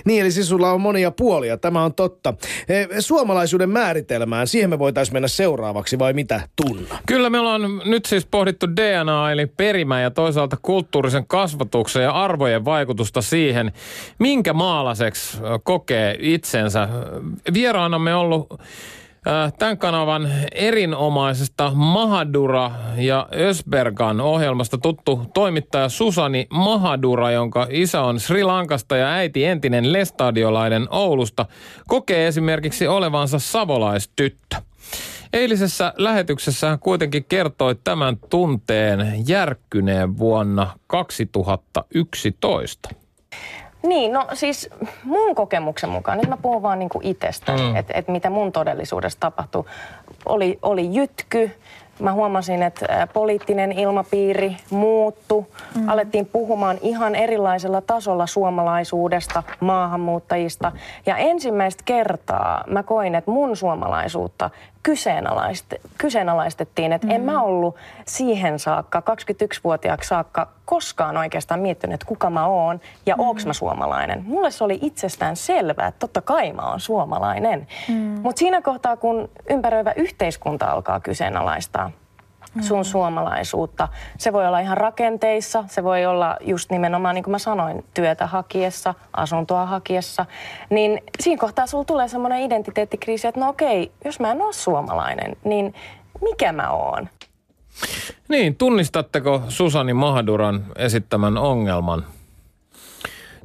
Niin, 0.05 0.21
eli 0.21 0.31
sisulla 0.31 0.71
on 0.71 0.81
monia 0.81 1.11
puolia, 1.11 1.57
tämä 1.57 1.83
on 1.83 1.93
totta. 1.93 2.33
E, 2.69 3.01
suomalaisuuden 3.01 3.69
määritelmään, 3.69 4.47
siihen 4.47 4.69
me 4.69 4.79
voitaisiin 4.79 5.15
mennä 5.15 5.27
seuraavaksi 5.27 5.99
vai 5.99 6.13
mitä 6.13 6.47
tunna? 6.55 6.99
Kyllä 7.05 7.29
me 7.29 7.39
ollaan 7.39 7.61
nyt 7.85 8.05
siis 8.05 8.25
pohdittu 8.25 8.67
DNA 8.75 9.31
eli 9.31 9.45
perimä 9.45 10.01
ja 10.01 10.11
toisaalta 10.11 10.57
kulttuurisen 10.61 11.27
kasvatuksen 11.27 12.03
ja 12.03 12.11
arvojen 12.11 12.65
vaikutusta 12.65 13.21
siihen, 13.21 13.71
minkä 14.19 14.53
maalaseksi 14.53 15.37
kokee 15.63 16.17
itsensä. 16.19 16.89
Vieraanamme 17.53 18.15
ollut 18.15 18.59
tämän 19.59 19.77
kanavan 19.77 20.31
erinomaisesta 20.51 21.71
Mahadura 21.75 22.71
ja 22.97 23.27
Ösbergan 23.33 24.21
ohjelmasta 24.21 24.77
tuttu 24.77 25.25
toimittaja 25.33 25.89
Susani 25.89 26.47
Mahadura, 26.49 27.31
jonka 27.31 27.67
isä 27.69 28.01
on 28.01 28.19
Sri 28.19 28.43
Lankasta 28.43 28.97
ja 28.97 29.07
äiti 29.07 29.45
entinen 29.45 29.93
lestadiolainen 29.93 30.87
Oulusta, 30.89 31.45
kokee 31.87 32.27
esimerkiksi 32.27 32.87
olevansa 32.87 33.39
savolaistyttö. 33.39 34.55
Eilisessä 35.33 35.93
lähetyksessä 35.97 36.69
hän 36.69 36.79
kuitenkin 36.79 37.25
kertoi 37.25 37.75
tämän 37.83 38.17
tunteen 38.29 39.23
järkkyneen 39.27 40.17
vuonna 40.17 40.77
2011. 40.87 42.89
Niin, 43.83 44.13
no 44.13 44.27
siis 44.33 44.69
mun 45.03 45.35
kokemuksen 45.35 45.89
mukaan, 45.89 46.17
nyt 46.17 46.29
mä 46.29 46.37
puhun 46.41 46.61
vaan 46.61 46.79
niinku 46.79 46.99
itsestä, 47.03 47.51
mm. 47.51 47.75
että 47.75 47.93
et 47.95 48.07
mitä 48.07 48.29
mun 48.29 48.51
todellisuudessa 48.51 49.19
tapahtui. 49.19 49.65
Oli, 50.25 50.59
oli 50.61 50.95
jytky, 50.95 51.51
mä 51.99 52.13
huomasin, 52.13 52.63
että 52.63 53.07
poliittinen 53.13 53.71
ilmapiiri 53.71 54.57
muuttu. 54.69 55.47
Mm. 55.75 55.89
Alettiin 55.89 56.25
puhumaan 56.25 56.77
ihan 56.81 57.15
erilaisella 57.15 57.81
tasolla 57.81 58.27
suomalaisuudesta, 58.27 59.43
maahanmuuttajista. 59.59 60.71
Ja 61.05 61.17
ensimmäistä 61.17 61.83
kertaa 61.85 62.63
mä 62.67 62.83
koin, 62.83 63.15
että 63.15 63.31
mun 63.31 63.57
suomalaisuutta 63.57 64.49
kyseenalaist, 64.83 65.73
kyseenalaistettiin. 65.97 66.93
Että 66.93 67.07
mm. 67.07 67.13
en 67.13 67.21
mä 67.21 67.41
ollut 67.41 67.75
siihen 68.07 68.59
saakka, 68.59 68.99
21-vuotiaaksi 68.99 70.07
saakka, 70.07 70.47
koskaan 70.65 71.17
oikeastaan 71.17 71.59
miettinyt, 71.59 71.93
että 71.93 72.05
kuka 72.05 72.29
mä 72.29 72.45
oon 72.45 72.79
ja 73.05 73.15
mm. 73.15 73.19
onks 73.19 73.45
mä 73.45 73.53
suomalainen. 73.53 74.23
Mulle 74.25 74.51
se 74.51 74.63
oli 74.63 74.79
itsestään 74.81 75.35
selvää, 75.35 75.87
että 75.87 75.99
totta 75.99 76.21
kai 76.21 76.53
mä 76.53 76.69
oon 76.69 76.79
suomalainen. 76.79 77.67
Mm. 77.89 77.95
Mutta 77.95 78.39
siinä 78.39 78.61
kohtaa, 78.61 78.97
kun 78.97 79.29
ympäröivä 79.49 79.93
yhteiskunta 79.95 80.71
alkaa 80.71 80.99
kyseenalaistaa 80.99 81.91
sun 82.61 82.79
mm. 82.79 82.83
suomalaisuutta. 82.83 83.87
Se 84.17 84.33
voi 84.33 84.47
olla 84.47 84.59
ihan 84.59 84.77
rakenteissa, 84.77 85.63
se 85.67 85.83
voi 85.83 86.05
olla 86.05 86.37
just 86.41 86.69
nimenomaan, 86.69 87.15
niin 87.15 87.23
kuin 87.23 87.31
mä 87.31 87.39
sanoin, 87.39 87.85
työtä 87.93 88.27
hakiessa, 88.27 88.93
asuntoa 89.13 89.65
hakiessa. 89.65 90.25
Niin 90.69 91.03
siinä 91.19 91.39
kohtaa 91.39 91.67
sulla 91.67 91.85
tulee 91.85 92.07
semmoinen 92.07 92.41
identiteettikriisi, 92.41 93.27
että 93.27 93.39
no 93.39 93.49
okei, 93.49 93.91
jos 94.05 94.19
mä 94.19 94.31
en 94.31 94.41
ole 94.41 94.53
suomalainen, 94.53 95.35
niin 95.43 95.73
mikä 96.21 96.51
mä 96.51 96.69
oon? 96.69 97.09
Niin, 98.29 98.55
tunnistatteko 98.55 99.41
Susani 99.47 99.93
Mahduran 99.93 100.65
esittämän 100.75 101.37
ongelman? 101.37 102.05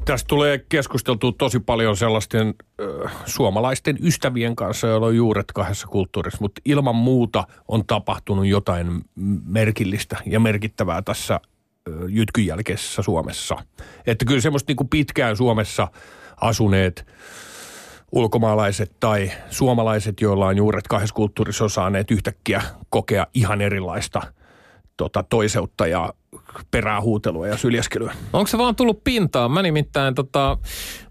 Tästä 0.05 0.29
tulee 0.29 0.65
keskusteltua 0.69 1.33
tosi 1.39 1.61
paljon 1.61 1.97
sellaisten 1.97 2.55
ö, 2.81 3.09
suomalaisten 3.27 3.99
ystävien 4.03 4.57
kanssa, 4.57 4.87
joilla 4.87 5.07
on 5.07 5.17
juuret 5.17 5.53
kahdessa 5.55 5.87
kulttuurissa, 5.87 6.39
mutta 6.41 6.61
ilman 6.65 6.97
muuta 6.97 7.45
on 7.69 7.87
tapahtunut 7.87 8.47
jotain 8.47 9.05
merkillistä 9.45 10.17
ja 10.27 10.41
merkittävää 10.41 11.03
tässä 11.03 11.41
jytkyn 12.09 12.47
jälkeisessä 12.47 13.03
Suomessa. 13.03 13.57
Että 14.07 14.25
kyllä 14.25 14.41
semmoista 14.41 14.73
niin 14.73 14.89
pitkään 14.89 15.37
Suomessa 15.37 15.89
asuneet 16.41 17.07
ulkomaalaiset 18.13 18.97
tai 19.01 19.33
suomalaiset, 19.51 20.21
joilla 20.21 20.47
on 20.47 20.57
juuret 20.57 20.89
kahdessa 20.89 21.15
kulttuurissa, 21.15 21.65
on 21.65 21.71
saaneet 21.71 22.11
yhtäkkiä 22.11 22.63
kokea 22.91 23.27
ihan 23.35 23.61
erilaista 23.61 24.23
tota, 24.99 25.23
toiseutta 25.23 25.87
ja 25.87 26.15
perähuutelua 26.71 27.47
ja 27.47 27.57
syljeskelyä. 27.57 28.13
Onko 28.33 28.47
se 28.47 28.59
vaan 28.59 28.77
tullut 28.77 29.05
pintaan? 29.05 29.51
Mä 29.51 29.63
nimittäin, 29.63 30.15
tota, 30.15 30.59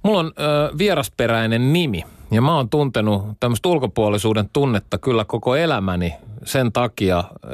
mulla 0.04 0.20
on 0.20 0.32
ö, 0.40 0.78
vierasperäinen 0.78 1.74
nimi 1.74 2.04
ja 2.32 2.42
mä 2.42 2.56
oon 2.56 2.70
tuntenut 2.70 3.24
tämmöistä 3.40 3.70
ulkopuolisuuden 3.70 4.50
tunnetta 4.54 4.98
kyllä 4.98 5.26
koko 5.26 5.56
elämäni 5.56 6.14
sen 6.44 6.72
takia. 6.72 7.24
Ö, 7.44 7.48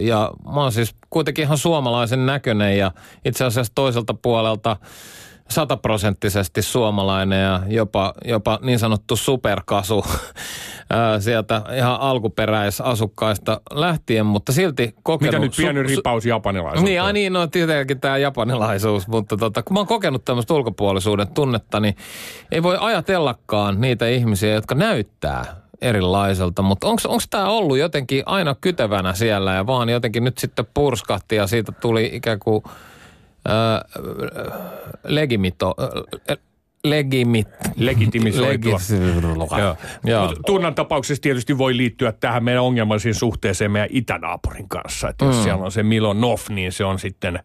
ja 0.00 0.30
mä 0.54 0.60
oon 0.60 0.72
siis 0.72 0.94
kuitenkin 1.10 1.42
ihan 1.44 1.58
suomalaisen 1.58 2.26
näköinen 2.26 2.78
ja 2.78 2.92
itse 3.24 3.44
asiassa 3.44 3.72
toiselta 3.74 4.14
puolelta 4.14 4.76
sataprosenttisesti 5.52 6.62
suomalainen 6.62 7.42
ja 7.42 7.60
jopa, 7.66 8.14
jopa 8.24 8.58
niin 8.62 8.78
sanottu 8.78 9.16
superkasu. 9.16 10.04
sieltä 11.20 11.62
ihan 11.76 12.00
alkuperäisasukkaista 12.00 13.60
lähtien, 13.70 14.26
mutta 14.26 14.52
silti 14.52 14.94
kokenut... 15.02 15.32
Mitä 15.32 15.38
nyt 15.38 15.56
pieni 15.56 15.82
ripaus 15.82 16.26
japanilaisuutta? 16.26 16.90
Niin, 16.90 17.14
niin, 17.14 17.32
no 17.32 17.46
tietenkin 17.46 18.00
tämä 18.00 18.18
japanilaisuus, 18.18 19.08
mutta 19.08 19.36
tota, 19.36 19.62
kun 19.62 19.74
mä 19.74 19.80
oon 19.80 19.86
kokenut 19.86 20.24
tämmöistä 20.24 20.54
ulkopuolisuuden 20.54 21.28
tunnetta, 21.28 21.80
niin 21.80 21.96
ei 22.52 22.62
voi 22.62 22.76
ajatellakaan 22.80 23.80
niitä 23.80 24.08
ihmisiä, 24.08 24.54
jotka 24.54 24.74
näyttää 24.74 25.62
erilaiselta, 25.80 26.62
mutta 26.62 26.86
onko 26.86 27.22
tämä 27.30 27.48
ollut 27.48 27.78
jotenkin 27.78 28.22
aina 28.26 28.56
kytevänä 28.60 29.12
siellä 29.12 29.54
ja 29.54 29.66
vaan 29.66 29.88
jotenkin 29.88 30.24
nyt 30.24 30.38
sitten 30.38 30.66
purskahti 30.74 31.36
ja 31.36 31.46
siitä 31.46 31.72
tuli 31.72 32.10
ikään 32.12 32.38
kuin 32.38 32.64
legimito, 35.04 35.74
legimit, 36.84 37.48
Legitimisoitua. 37.76 38.78
Legis- 38.78 39.58
Joo. 39.58 39.76
Joo. 40.04 40.26
Mut 40.28 40.38
Tunnan 40.46 40.74
tapauksessa 40.74 41.22
tietysti 41.22 41.58
voi 41.58 41.76
liittyä 41.76 42.12
tähän 42.12 42.44
meidän 42.44 42.62
ongelmallisiin 42.62 43.14
suhteeseen 43.14 43.70
meidän 43.70 43.88
itänaapurin 43.92 44.68
kanssa. 44.68 45.08
Että 45.08 45.24
jos 45.24 45.36
mm. 45.36 45.42
siellä 45.42 45.64
on 45.64 45.72
se 45.72 45.82
Milonov, 45.82 46.38
niin 46.48 46.72
se 46.72 46.84
on 46.84 46.98
sitten 46.98 47.38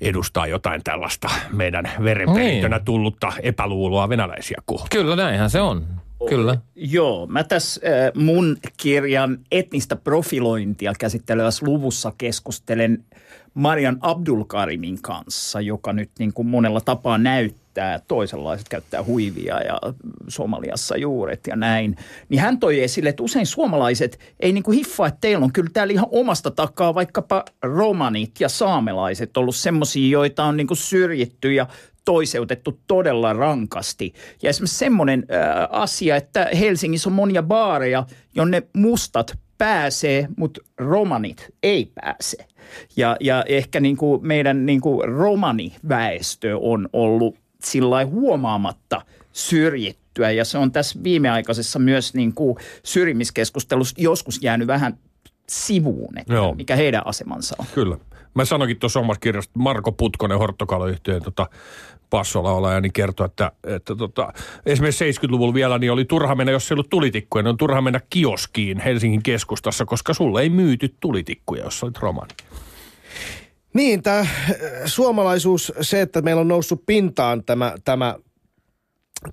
edustaa 0.00 0.46
jotain 0.46 0.80
tällaista 0.84 1.28
meidän 1.52 1.90
verenperintönä 2.04 2.76
Niin. 2.76 2.84
tullutta 2.84 3.32
epäluuloa 3.42 4.08
venäläisiä 4.08 4.58
kohtaan. 4.66 4.88
Kyllä 4.90 5.16
näinhän 5.16 5.50
se 5.50 5.60
on. 5.60 5.86
Kyllä. 6.28 6.56
Joo, 6.74 7.26
mä 7.26 7.44
tässä 7.44 7.80
äh, 7.84 8.22
mun 8.22 8.56
kirjan 8.76 9.38
etnistä 9.52 9.96
profilointia 9.96 10.92
käsittelevässä 10.98 11.66
luvussa 11.66 12.12
keskustelen 12.18 13.04
Marian 13.56 13.98
Abdulkarimin 14.00 15.02
kanssa, 15.02 15.60
joka 15.60 15.92
nyt 15.92 16.10
niin 16.18 16.32
kuin 16.32 16.48
monella 16.48 16.80
tapaa 16.80 17.18
näyttää 17.18 18.00
toisenlaiset, 18.08 18.68
käyttää 18.68 19.04
huivia 19.04 19.60
ja 19.60 19.80
Somaliassa 20.28 20.96
juuret 20.96 21.40
ja 21.46 21.56
näin. 21.56 21.96
Niin 22.28 22.40
hän 22.40 22.58
toi 22.58 22.82
esille, 22.82 23.08
että 23.08 23.22
usein 23.22 23.46
suomalaiset 23.46 24.18
ei 24.40 24.52
niin 24.52 24.62
kuin 24.62 24.76
hiffaa, 24.76 25.06
että 25.06 25.20
teillä 25.20 25.44
on 25.44 25.52
kyllä 25.52 25.70
täällä 25.72 25.92
ihan 25.92 26.08
omasta 26.10 26.50
takaa 26.50 26.94
vaikkapa 26.94 27.44
romanit 27.62 28.40
ja 28.40 28.48
saamelaiset 28.48 29.36
ollut 29.36 29.56
semmoisia, 29.56 30.10
joita 30.10 30.44
on 30.44 30.56
niin 30.56 30.66
kuin 30.66 30.78
syrjitty 30.78 31.52
ja 31.52 31.66
toiseutettu 32.04 32.80
todella 32.86 33.32
rankasti. 33.32 34.14
Ja 34.42 34.50
esimerkiksi 34.50 34.78
semmoinen 34.78 35.26
äh, 35.30 35.68
asia, 35.70 36.16
että 36.16 36.48
Helsingissä 36.58 37.08
on 37.08 37.12
monia 37.14 37.42
baareja, 37.42 38.06
jonne 38.34 38.62
mustat 38.72 39.38
pääsee, 39.58 40.28
mutta 40.36 40.60
romanit 40.78 41.46
ei 41.62 41.90
pääse. 41.94 42.36
Ja, 42.96 43.16
ja 43.20 43.44
ehkä 43.48 43.80
niin 43.80 43.96
kuin 43.96 44.26
meidän 44.26 44.66
niin 44.66 44.80
kuin 44.80 45.08
romaniväestö 45.08 46.58
on 46.58 46.88
ollut 46.92 47.36
sillä 47.64 48.04
huomaamatta 48.04 49.02
syrjittyä. 49.32 50.30
Ja 50.30 50.44
se 50.44 50.58
on 50.58 50.72
tässä 50.72 50.98
viimeaikaisessa 51.02 51.78
myös 51.78 52.14
niin 52.14 52.34
kuin 52.34 52.56
syrjimiskeskustelussa 52.82 53.94
joskus 53.98 54.42
jäänyt 54.42 54.66
vähän 54.66 54.98
sivuun, 55.48 56.18
että 56.18 56.34
Joo. 56.34 56.54
mikä 56.54 56.76
heidän 56.76 57.06
asemansa 57.06 57.56
on. 57.58 57.66
Kyllä. 57.74 57.96
Mä 58.34 58.44
sanoinkin 58.44 58.78
tuossa 58.78 59.00
omassa 59.00 59.20
kirjassa, 59.20 59.50
Marko 59.54 59.92
Putkonen, 59.92 60.38
Horttokaloyhtiön 60.38 61.22
tota, 61.22 61.46
passolaulaja, 62.10 62.80
niin 62.80 62.92
kertoi, 62.92 63.24
että, 63.24 63.52
että 63.64 63.96
tota, 63.96 64.32
esimerkiksi 64.66 65.10
70-luvulla 65.10 65.54
vielä 65.54 65.78
niin 65.78 65.92
oli 65.92 66.04
turha 66.04 66.34
mennä, 66.34 66.52
jos 66.52 66.70
ei 66.70 66.74
ollut 66.74 66.90
tulitikkuja, 66.90 67.42
niin 67.42 67.50
on 67.50 67.56
turha 67.56 67.80
mennä 67.80 68.00
kioskiin 68.10 68.80
Helsingin 68.80 69.22
keskustassa, 69.22 69.84
koska 69.84 70.14
sulle 70.14 70.42
ei 70.42 70.50
myyty 70.50 70.94
tulitikkuja, 71.00 71.64
jos 71.64 71.82
olit 71.82 71.98
romani. 71.98 72.34
Niin, 73.74 74.02
tämä 74.02 74.26
suomalaisuus, 74.84 75.72
se, 75.80 76.00
että 76.00 76.22
meillä 76.22 76.40
on 76.40 76.48
noussut 76.48 76.86
pintaan 76.86 77.44
tämä, 77.44 77.74
tämä, 77.84 78.16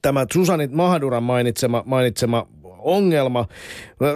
tämä 0.01 0.25
Susanit 0.33 0.71
Mahduran 0.71 1.23
mainitsema, 1.23 1.83
mainitsema 1.85 2.47
ongelma. 2.79 3.47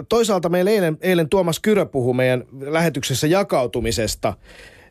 Toisaalta 0.08 0.48
meillä 0.48 0.70
eilen, 0.70 0.98
eilen 1.00 1.28
Tuomas 1.28 1.60
Kyrö 1.60 1.86
puhui 1.86 2.14
meidän 2.14 2.44
lähetyksessä 2.60 3.26
jakautumisesta 3.26 4.34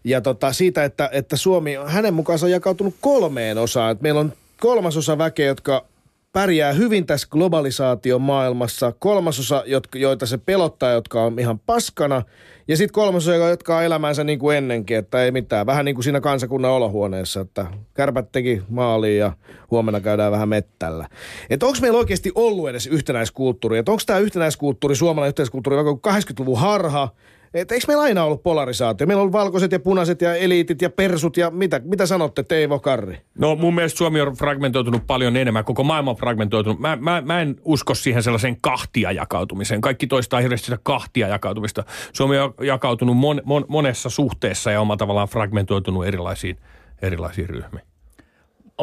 ja 0.08 0.22
tota, 0.22 0.54
siitä, 0.54 0.84
että, 0.84 1.10
että 1.12 1.38
Suomi 1.38 1.76
hänen 1.86 2.14
mukaansa 2.14 2.46
on 2.46 2.52
jakautunut 2.52 2.96
kolmeen 3.02 3.58
osaan. 3.58 3.92
Että 3.92 4.02
meillä 4.02 4.20
on 4.20 4.34
kolmasosa 4.60 5.18
väkeä, 5.18 5.48
jotka 5.48 5.86
pärjää 6.34 6.74
hyvin 6.74 7.06
tässä 7.06 7.28
globalisaation 7.32 8.22
maailmassa, 8.22 8.94
kolmasosa, 9.00 9.64
jotka, 9.66 10.00
joita 10.00 10.26
se 10.26 10.38
pelottaa, 10.38 10.92
jotka 10.92 11.24
on 11.24 11.40
ihan 11.40 11.60
paskana, 11.60 12.22
ja 12.68 12.78
sitten 12.78 12.94
kolmasosa, 12.94 13.36
jotka 13.36 13.78
on 13.78 13.84
elämänsä 13.84 14.24
niin 14.24 14.40
kuin 14.40 14.58
ennenkin, 14.58 14.98
että 14.98 15.24
ei 15.24 15.32
mitään. 15.32 15.66
Vähän 15.66 15.86
niin 15.86 15.96
kuin 15.96 16.04
siinä 16.04 16.22
kansakunnan 16.22 16.72
olohuoneessa, 16.72 17.42
että 17.42 17.66
kärpät 17.94 18.32
teki 18.32 18.62
maaliin 18.70 19.20
ja 19.20 19.32
huomenna 19.72 20.00
käydään 20.00 20.32
vähän 20.32 20.50
mettällä. 20.50 21.08
Että 21.50 21.66
onko 21.66 21.78
meillä 21.82 22.00
oikeasti 22.00 22.32
ollut 22.36 22.70
edes 22.70 22.88
yhtenäiskulttuuri? 22.88 23.78
Että 23.78 23.92
onko 23.92 24.04
tämä 24.06 24.20
yhtenäiskulttuuri, 24.20 24.96
suomalainen 24.96 25.30
yhtenäiskulttuuri, 25.30 25.86
vaikka 25.86 26.12
80-luvun 26.12 26.60
harha? 26.60 27.10
Et 27.58 27.72
eikö 27.72 27.86
meillä 27.88 28.04
aina 28.04 28.24
ollut 28.24 28.44
polarisaatio? 28.44 29.08
Meillä 29.08 29.24
on 29.24 29.32
valkoiset 29.32 29.72
ja 29.72 29.80
punaiset 29.80 30.22
ja 30.22 30.36
eliitit 30.36 30.82
ja 30.82 30.90
persut 30.90 31.38
ja 31.38 31.52
mitä, 31.52 31.82
mitä 31.84 32.06
sanotte 32.06 32.44
Teivo 32.44 32.80
Karri? 32.80 33.18
No 33.38 33.56
mun 33.56 33.76
mielestä 33.76 33.98
Suomi 33.98 34.22
on 34.22 34.34
fragmentoitunut 34.34 35.08
paljon 35.08 35.38
enemmän, 35.38 35.64
koko 35.64 35.84
maailma 35.84 36.12
on 36.12 36.18
fragmentoitunut. 36.18 36.80
Mä, 36.80 36.96
mä, 36.96 37.22
mä 37.22 37.42
en 37.42 37.56
usko 37.66 37.96
siihen 37.96 38.24
sellaiseen 38.24 38.58
kahtia 38.62 39.12
jakautumiseen. 39.12 39.82
Kaikki 39.82 40.08
toistaa 40.08 40.40
hirveästi 40.40 40.66
sitä 40.66 40.80
kahtia 40.84 41.28
jakautumista. 41.28 41.84
Suomi 42.14 42.38
on 42.38 42.54
jakautunut 42.62 43.18
mon, 43.18 43.42
mon, 43.46 43.66
monessa 43.68 44.10
suhteessa 44.10 44.72
ja 44.72 44.82
omalla 44.82 44.98
tavallaan 44.98 45.28
fragmentoitunut 45.28 46.06
erilaisiin, 46.06 46.58
erilaisiin 47.02 47.50
ryhmiin. 47.50 47.86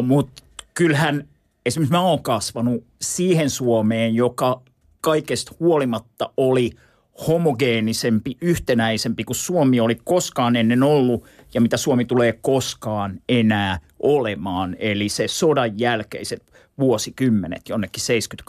Mutta 0.03 0.43
kyllähän 0.75 1.29
esimerkiksi 1.67 1.93
mä 1.93 2.01
oon 2.01 2.23
kasvanut 2.23 2.85
siihen 3.01 3.51
Suomeen, 3.51 4.15
joka 4.15 4.61
kaikesta 5.01 5.53
huolimatta 5.61 6.31
oli 6.37 6.71
homogeenisempi, 7.29 8.37
yhtenäisempi 8.41 9.25
kuin 9.25 9.37
Suomi 9.37 9.81
oli 9.81 9.99
koskaan 10.05 10.57
ennen 10.57 10.83
ollut 10.83 11.25
ja 11.55 11.61
mitä 11.61 11.77
Suomi 11.77 12.05
tulee 12.05 12.39
koskaan 12.43 13.21
enää 13.29 13.79
olemaan. 14.01 14.77
Eli 14.79 15.09
se 15.09 15.29
sodan 15.29 15.79
jälkeiset 15.79 16.55
vuosikymmenet 16.79 17.69
jonnekin 17.69 18.03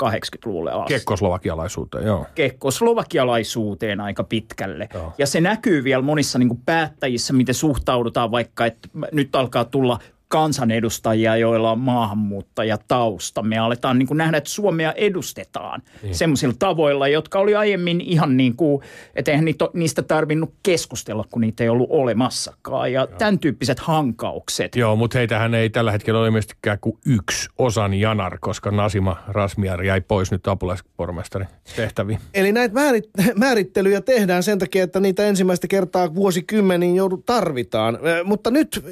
70-80-luvulle 0.03 0.71
asti 0.71 0.93
Kekkoslovakialaisuuteen, 0.93 2.05
joo. 2.05 2.25
kekkoslovakialaisuuteen 2.35 4.01
aika 4.01 4.23
pitkälle. 4.23 4.89
Joo. 4.93 5.13
Ja 5.17 5.27
se 5.27 5.41
näkyy 5.41 5.83
vielä 5.83 6.01
monissa 6.01 6.39
niin 6.39 6.61
päättäjissä, 6.65 7.33
miten 7.33 7.55
suhtaudutaan 7.55 8.31
vaikka, 8.31 8.65
että 8.65 8.89
nyt 9.11 9.35
alkaa 9.35 9.65
tulla 9.65 9.99
kansanedustajia, 10.27 11.37
joilla 11.37 11.71
on 11.71 11.79
maahanmuuttajatausta. 11.79 13.43
Me 13.43 13.57
aletaan 13.57 13.99
niin 13.99 14.07
kuin 14.07 14.17
nähdä, 14.17 14.37
että 14.37 14.49
Suomea 14.49 14.91
edustetaan 14.91 15.81
niin. 16.03 16.15
semmoisilla 16.15 16.55
tavoilla, 16.59 17.07
jotka 17.07 17.39
oli 17.39 17.55
aiemmin 17.55 18.01
ihan 18.01 18.37
niin 18.37 18.55
kuin, 18.55 18.83
että 19.15 19.31
eihän 19.31 19.45
niitä, 19.45 19.69
niistä 19.73 20.01
tarvinnut 20.01 20.53
keskustella, 20.63 21.25
kun 21.31 21.41
niitä 21.41 21.63
ei 21.63 21.69
ollut 21.69 21.89
olemassakaan. 21.91 22.93
Ja 22.93 23.01
Joo. 23.01 23.17
tämän 23.17 23.39
tyyppiset 23.39 23.79
hankaukset. 23.79 24.75
Joo, 24.75 24.95
mutta 24.95 25.17
heitähän 25.17 25.53
ei 25.53 25.69
tällä 25.69 25.91
hetkellä 25.91 26.19
ole 26.19 26.27
ilmeisestikään 26.27 26.79
kuin 26.81 26.97
yksi 27.05 27.49
osan 27.57 27.93
janar, 27.93 28.37
koska 28.41 28.71
Nasima 28.71 29.17
Rasmiar 29.27 29.83
jäi 29.83 30.01
pois 30.01 30.31
nyt 30.31 30.47
apulaispormestarin 30.47 31.47
tehtäviin. 31.75 32.19
Eli 32.33 32.51
näitä 32.51 32.73
määrit, 32.73 33.09
määrittelyjä 33.35 34.01
tehdään 34.01 34.43
sen 34.43 34.59
takia, 34.59 34.83
että 34.83 34.99
niitä 34.99 35.27
ensimmäistä 35.27 35.67
kertaa 35.67 36.15
vuosikymmeniin 36.15 36.95
joudu 36.95 37.17
tarvitaan. 37.17 37.99
Mutta 38.23 38.51
nyt, 38.51 38.85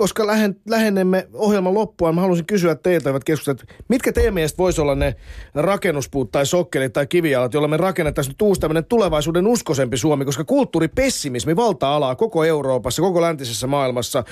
koska 0.00 0.26
lähen, 0.26 0.56
lähennemme 0.68 1.28
ohjelman 1.34 1.74
loppua, 1.74 2.12
mä 2.12 2.20
haluaisin 2.20 2.46
kysyä 2.46 2.74
teiltä, 2.74 3.08
hyvät 3.08 3.24
keskustelut, 3.24 3.64
mitkä 3.88 4.12
teidän 4.12 4.34
mielestä 4.34 4.58
voisi 4.58 4.80
olla 4.80 4.94
ne 4.94 5.16
rakennuspuut 5.54 6.30
tai 6.30 6.46
sokkelit 6.46 6.92
tai 6.92 7.06
kivijalat, 7.06 7.54
joilla 7.54 7.68
me 7.68 7.76
rakennettaisiin 7.76 8.32
nyt 8.32 8.42
uusi 8.42 8.60
tämmöinen 8.60 8.84
tulevaisuuden 8.84 9.46
uskoisempi 9.46 9.96
Suomi, 9.96 10.24
koska 10.24 10.44
kulttuuripessimismi 10.44 11.56
valta-alaa 11.56 12.14
koko 12.14 12.44
Euroopassa, 12.44 13.02
koko 13.02 13.20
läntisessä 13.20 13.66
maailmassa. 13.66 14.24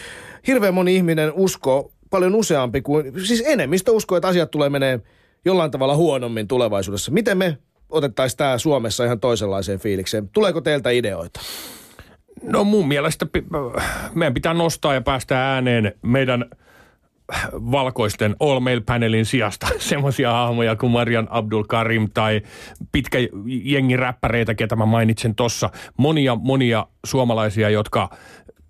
Hirveän 0.47 0.75
moni 0.75 0.97
ihminen 0.97 1.33
uskoo, 1.33 1.93
paljon 2.11 2.35
useampi 2.35 2.83
kuin, 2.83 3.13
siis 3.25 3.43
enemmistö 3.47 3.93
uskoo, 3.93 4.19
että 4.19 4.29
asiat 4.29 4.51
tulee 4.51 4.69
menee 4.69 5.01
jollain 5.45 5.71
tavalla 5.71 5.97
huonommin 5.97 6.49
tulevaisuudessa. 6.49 7.13
Miten 7.13 7.39
me 7.39 7.59
otettaisiin 7.89 8.39
tämä 8.39 8.59
Suomessa 8.59 9.05
ihan 9.05 9.21
toisenlaiseen 9.21 9.79
fiilikseen? 9.79 10.29
Tuleeko 10.29 10.61
teiltä 10.61 10.91
ideoita? 10.91 11.41
No 12.43 12.65
mun 12.65 12.89
mielestä 12.89 13.27
meidän 14.15 14.35
pitää 14.35 14.55
nostaa 14.55 14.95
ja 14.95 15.01
päästä 15.01 15.53
ääneen 15.53 15.93
meidän 16.03 16.45
valkoisten 17.53 18.37
All 18.41 18.61
Mail 18.61 18.81
Panelin 18.87 19.27
sijasta 19.27 19.67
semmoisia 19.79 20.33
hahmoja 20.33 20.77
kuin 20.77 20.93
Marian 20.93 21.29
Abdul 21.31 21.65
Karim 21.65 22.09
tai 22.15 22.43
pitkä 22.93 23.19
jengi 23.47 23.97
räppäreitä, 23.97 24.55
ketä 24.55 24.77
mä 24.77 24.87
mainitsen 24.87 25.35
tossa. 25.35 25.71
Monia, 25.97 26.35
monia 26.35 26.87
suomalaisia, 27.07 27.71
jotka 27.71 28.11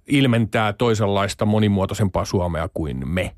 ilmentää 0.07 0.73
toisenlaista 0.73 1.45
monimuotoisempaa 1.45 2.25
Suomea 2.25 2.69
kuin 2.75 3.09
me. 3.09 3.35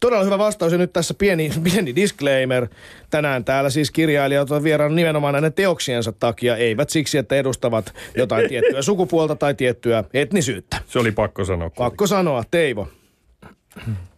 Todella 0.00 0.24
hyvä 0.24 0.38
vastaus 0.38 0.72
ja 0.72 0.78
nyt 0.78 0.92
tässä 0.92 1.14
pieni, 1.14 1.50
pieni 1.72 1.96
disclaimer. 1.96 2.68
Tänään 3.10 3.44
täällä 3.44 3.70
siis 3.70 3.90
kirjailijat 3.90 4.50
ovat 4.50 4.62
vieraan 4.62 4.96
nimenomaan 4.96 5.32
näiden 5.34 5.52
teoksiensa 5.52 6.12
takia, 6.12 6.56
eivät 6.56 6.90
siksi, 6.90 7.18
että 7.18 7.34
edustavat 7.34 7.94
jotain 8.16 8.48
tiettyä 8.48 8.82
sukupuolta 8.92 9.36
tai 9.36 9.54
tiettyä 9.54 10.04
etnisyyttä. 10.14 10.76
Se 10.86 10.98
oli 10.98 11.12
pakko 11.12 11.44
sanoa. 11.44 11.70
Pakko 11.70 12.06
sanoa, 12.06 12.44
Teivo. 12.50 12.88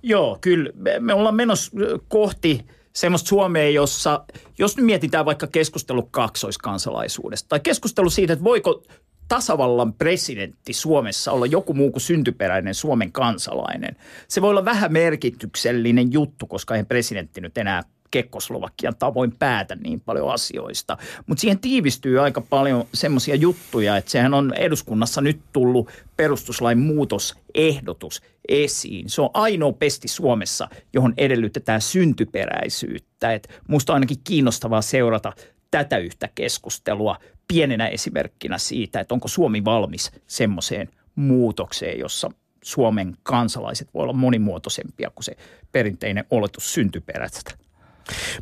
Joo, 0.03 0.39
kyllä. 0.41 0.71
Me, 0.75 0.99
me 1.01 1.15
ollaan 1.15 1.35
menossa 1.35 1.73
kohti 2.09 2.65
semmoista 2.93 3.29
Suomea, 3.29 3.71
jossa, 3.71 4.25
jos 4.59 4.77
nyt 4.77 4.87
mietitään 4.87 5.25
vaikka 5.25 5.47
keskustelu 5.47 6.03
kaksoiskansalaisuudesta 6.03 7.49
tai 7.49 7.61
keskustelu 7.61 8.11
siitä, 8.11 8.33
että 8.33 8.45
voiko 8.45 8.83
tasavallan 9.29 9.93
presidentti 9.93 10.73
Suomessa 10.73 11.33
olla 11.33 11.47
joku 11.47 11.75
muu 11.75 11.91
kuin 11.91 12.01
syntyperäinen 12.01 12.75
Suomen 12.75 13.13
kansalainen. 13.13 13.97
Se 14.29 14.43
voi 14.43 14.51
olla 14.51 14.65
vähän 14.65 14.93
merkityksellinen 14.93 16.13
juttu, 16.13 16.47
koska 16.47 16.77
ei 16.77 16.85
presidentti 16.85 17.41
nyt 17.41 17.59
enää 17.59 17.83
Kekkoslovakian 18.11 18.97
tavoin 18.99 19.33
päätä 19.39 19.75
niin 19.75 20.01
paljon 20.01 20.33
asioista. 20.33 20.97
Mutta 21.27 21.41
siihen 21.41 21.59
tiivistyy 21.59 22.21
aika 22.21 22.41
paljon 22.41 22.85
semmoisia 22.95 23.35
juttuja, 23.35 23.97
että 23.97 24.11
sehän 24.11 24.35
on 24.35 24.55
eduskunnassa 24.55 25.21
nyt 25.21 25.41
tullut 25.53 25.91
perustuslain 26.17 26.79
muutosehdotus 26.79 28.23
esiin. 28.49 29.11
Se 29.11 29.23
on 29.23 29.31
ainoa 29.35 29.73
pesti 29.73 30.09
Suomessa, 30.09 30.69
johon 30.93 31.15
edellytetään 31.17 31.81
syntyperäisyyttä. 31.81 33.33
Et 33.33 33.61
musta 33.69 33.93
on 33.93 33.95
ainakin 33.95 34.21
kiinnostavaa 34.25 34.83
seurata 34.83 35.33
tätä 35.71 35.99
yhtä 35.99 36.29
keskustelua 36.35 37.17
pienenä 37.49 37.89
esimerkkinä 37.89 38.59
siitä, 38.59 39.01
että 39.01 39.15
onko 39.15 39.29
Suomi 39.29 39.65
valmis 39.65 40.13
semmoiseen 40.27 40.89
muutokseen, 41.15 41.99
jossa 41.99 42.31
Suomen 42.63 43.17
kansalaiset 43.23 43.95
voi 43.95 44.03
olla 44.03 44.13
monimuotoisempia 44.13 45.11
kuin 45.11 45.25
se 45.25 45.37
perinteinen 45.73 46.25
oletus 46.31 46.75
syntyperäistä. 46.75 47.64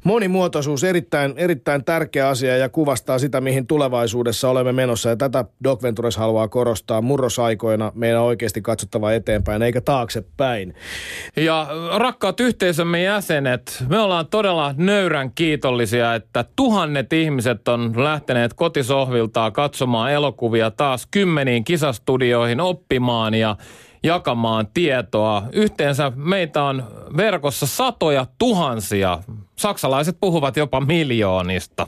Monimuotoisuus 0.05 0.85
erittäin, 0.85 1.35
erittäin 1.37 1.85
tärkeä 1.85 2.29
asia 2.29 2.57
ja 2.57 2.69
kuvastaa 2.69 3.19
sitä, 3.19 3.41
mihin 3.41 3.67
tulevaisuudessa 3.67 4.51
olemme 4.51 4.73
menossa. 4.73 5.09
Ja 5.09 5.17
tätä 5.17 5.45
Doc 5.65 5.83
Ventures 5.83 6.17
haluaa 6.17 6.49
korostaa 6.49 7.01
murrosaikoina. 7.03 7.93
Meidän 7.95 8.23
oikeasti 8.23 8.63
katsottava 8.63 9.13
eteenpäin 9.13 9.63
eikä 9.63 9.81
taaksepäin. 9.81 10.75
Ja 11.37 11.67
rakkaat 11.97 12.41
yhteisömme 12.41 13.03
jäsenet, 13.03 13.85
me 13.89 13.99
ollaan 13.99 14.27
todella 14.27 14.75
nöyrän 14.77 15.33
kiitollisia, 15.35 16.15
että 16.15 16.45
tuhannet 16.57 17.13
ihmiset 17.13 17.69
on 17.69 18.05
lähteneet 18.05 18.55
kotisohviltaan 18.55 19.53
katsomaan 19.53 20.13
elokuvia 20.13 20.71
taas 20.71 21.09
kymmeniin 21.11 21.65
kisastudioihin 21.65 22.61
oppimaan 22.61 23.35
ja 23.35 23.57
jakamaan 24.03 24.67
tietoa. 24.75 25.43
Yhteensä 25.53 26.13
meitä 26.17 26.63
on 26.63 26.85
verkossa 27.17 27.67
satoja 27.67 28.27
tuhansia. 28.39 29.19
Saksalaiset 29.57 30.17
puhuvat 30.21 30.57
jopa 30.57 30.81
miljoonista. 30.81 31.87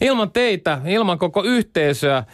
Ilman 0.00 0.30
teitä, 0.30 0.80
ilman 0.86 1.18
koko 1.18 1.42
yhteisöä, 1.42 2.24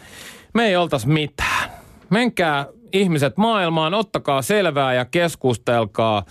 me 0.53 0.65
ei 0.67 0.75
oltaisi 0.75 1.07
mitään. 1.07 1.69
Menkää 2.09 2.65
ihmiset 2.93 3.37
maailmaan, 3.37 3.93
ottakaa 3.93 4.41
selvää 4.41 4.93
ja 4.93 5.05
keskustelkaa. 5.05 6.23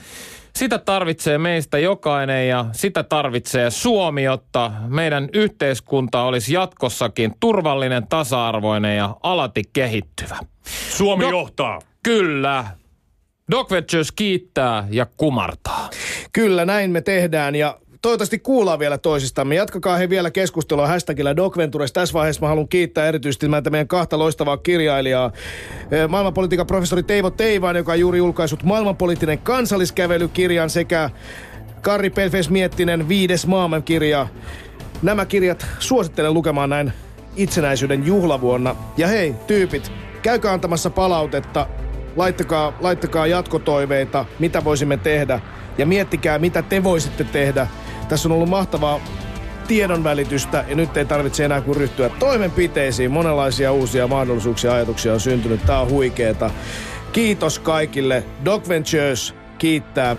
Sitä 0.57 0.79
tarvitsee 0.79 1.39
meistä 1.39 1.79
jokainen 1.79 2.49
ja 2.49 2.65
sitä 2.73 3.03
tarvitsee 3.03 3.71
Suomi, 3.71 4.23
jotta 4.23 4.73
meidän 4.89 5.29
yhteiskunta 5.33 6.23
olisi 6.23 6.55
jatkossakin 6.55 7.35
turvallinen, 7.41 8.07
tasa-arvoinen 8.09 8.97
ja 8.97 9.17
alati 9.23 9.63
kehittyvä. 9.73 10.39
Suomi 10.89 11.25
no, 11.25 11.31
johtaa. 11.31 11.79
Kyllä. 12.03 12.65
Doc 13.51 13.71
Ventures 13.71 14.13
kiittää 14.13 14.89
ja 14.91 15.07
kumartaa. 15.17 15.91
Kyllä, 16.33 16.65
näin 16.65 16.91
me 16.91 17.01
tehdään 17.01 17.55
ja 17.55 17.79
toivottavasti 18.03 18.39
kuullaan 18.39 18.79
vielä 18.79 18.99
toisistamme. 18.99 19.55
Jatkakaa 19.55 19.97
he 19.97 20.11
vielä 20.11 20.31
keskustelua 20.31 20.87
hashtagillä 20.87 21.37
DocVentures. 21.37 21.93
Tässä 21.93 22.13
vaiheessa 22.13 22.43
mä 22.43 22.49
haluan 22.49 22.69
kiittää 22.69 23.07
erityisesti 23.07 23.49
näitä 23.49 23.71
meidän 23.71 23.89
kahta 23.89 24.19
loistavaa 24.19 24.57
kirjailijaa. 24.57 25.33
Maailmanpolitiikan 26.09 26.67
professori 26.67 27.03
Teivo 27.03 27.31
Teivaan, 27.31 27.77
joka 27.77 27.93
on 27.93 28.01
juuri 28.01 28.19
julkaissut 28.19 28.63
maailmanpoliittinen 28.63 29.39
kansalliskävelykirjan 29.39 30.71
sekä 30.71 31.11
Karri 31.81 32.11
Pelfes 32.11 32.51
Miettinen 32.51 33.09
viides 33.09 33.47
maailmankirja. 33.47 34.27
Nämä 35.03 35.27
kirjat 35.27 35.67
suosittelen 35.79 36.35
lukemaan 36.35 36.71
näin 36.71 36.93
itsenäisyyden 37.37 38.07
juhlavuonna. 38.07 38.77
Ja 38.97 39.07
hei, 39.07 39.35
tyypit, 39.47 39.93
käykää 40.23 40.53
antamassa 40.53 40.91
palautetta 40.91 41.67
laittakaa, 42.17 42.73
laittakaa 42.81 43.27
jatkotoiveita, 43.27 44.25
mitä 44.39 44.65
voisimme 44.65 44.97
tehdä 44.97 45.41
ja 45.79 45.87
miettikää, 45.87 46.39
mitä 46.39 46.63
te 46.63 46.85
voisitte 46.85 47.25
tehdä. 47.25 47.67
Tässä 48.09 48.29
on 48.29 48.33
ollut 48.33 48.49
mahtavaa 48.49 49.01
tiedonvälitystä 49.69 50.65
ja 50.69 50.77
nyt 50.77 50.97
ei 50.97 51.05
tarvitse 51.05 51.45
enää 51.45 51.61
kuin 51.61 51.77
ryhtyä 51.77 52.09
toimenpiteisiin. 52.09 53.11
Monenlaisia 53.11 53.73
uusia 53.73 54.07
mahdollisuuksia 54.07 54.71
ja 54.71 54.77
ajatuksia 54.77 55.13
on 55.13 55.21
syntynyt. 55.21 55.67
Tämä 55.67 55.81
on 55.81 55.91
huikeeta. 55.91 56.51
Kiitos 57.13 57.59
kaikille. 57.59 58.25
Doc 58.45 58.69
Ventures 58.69 59.35
kiittää 59.59 60.17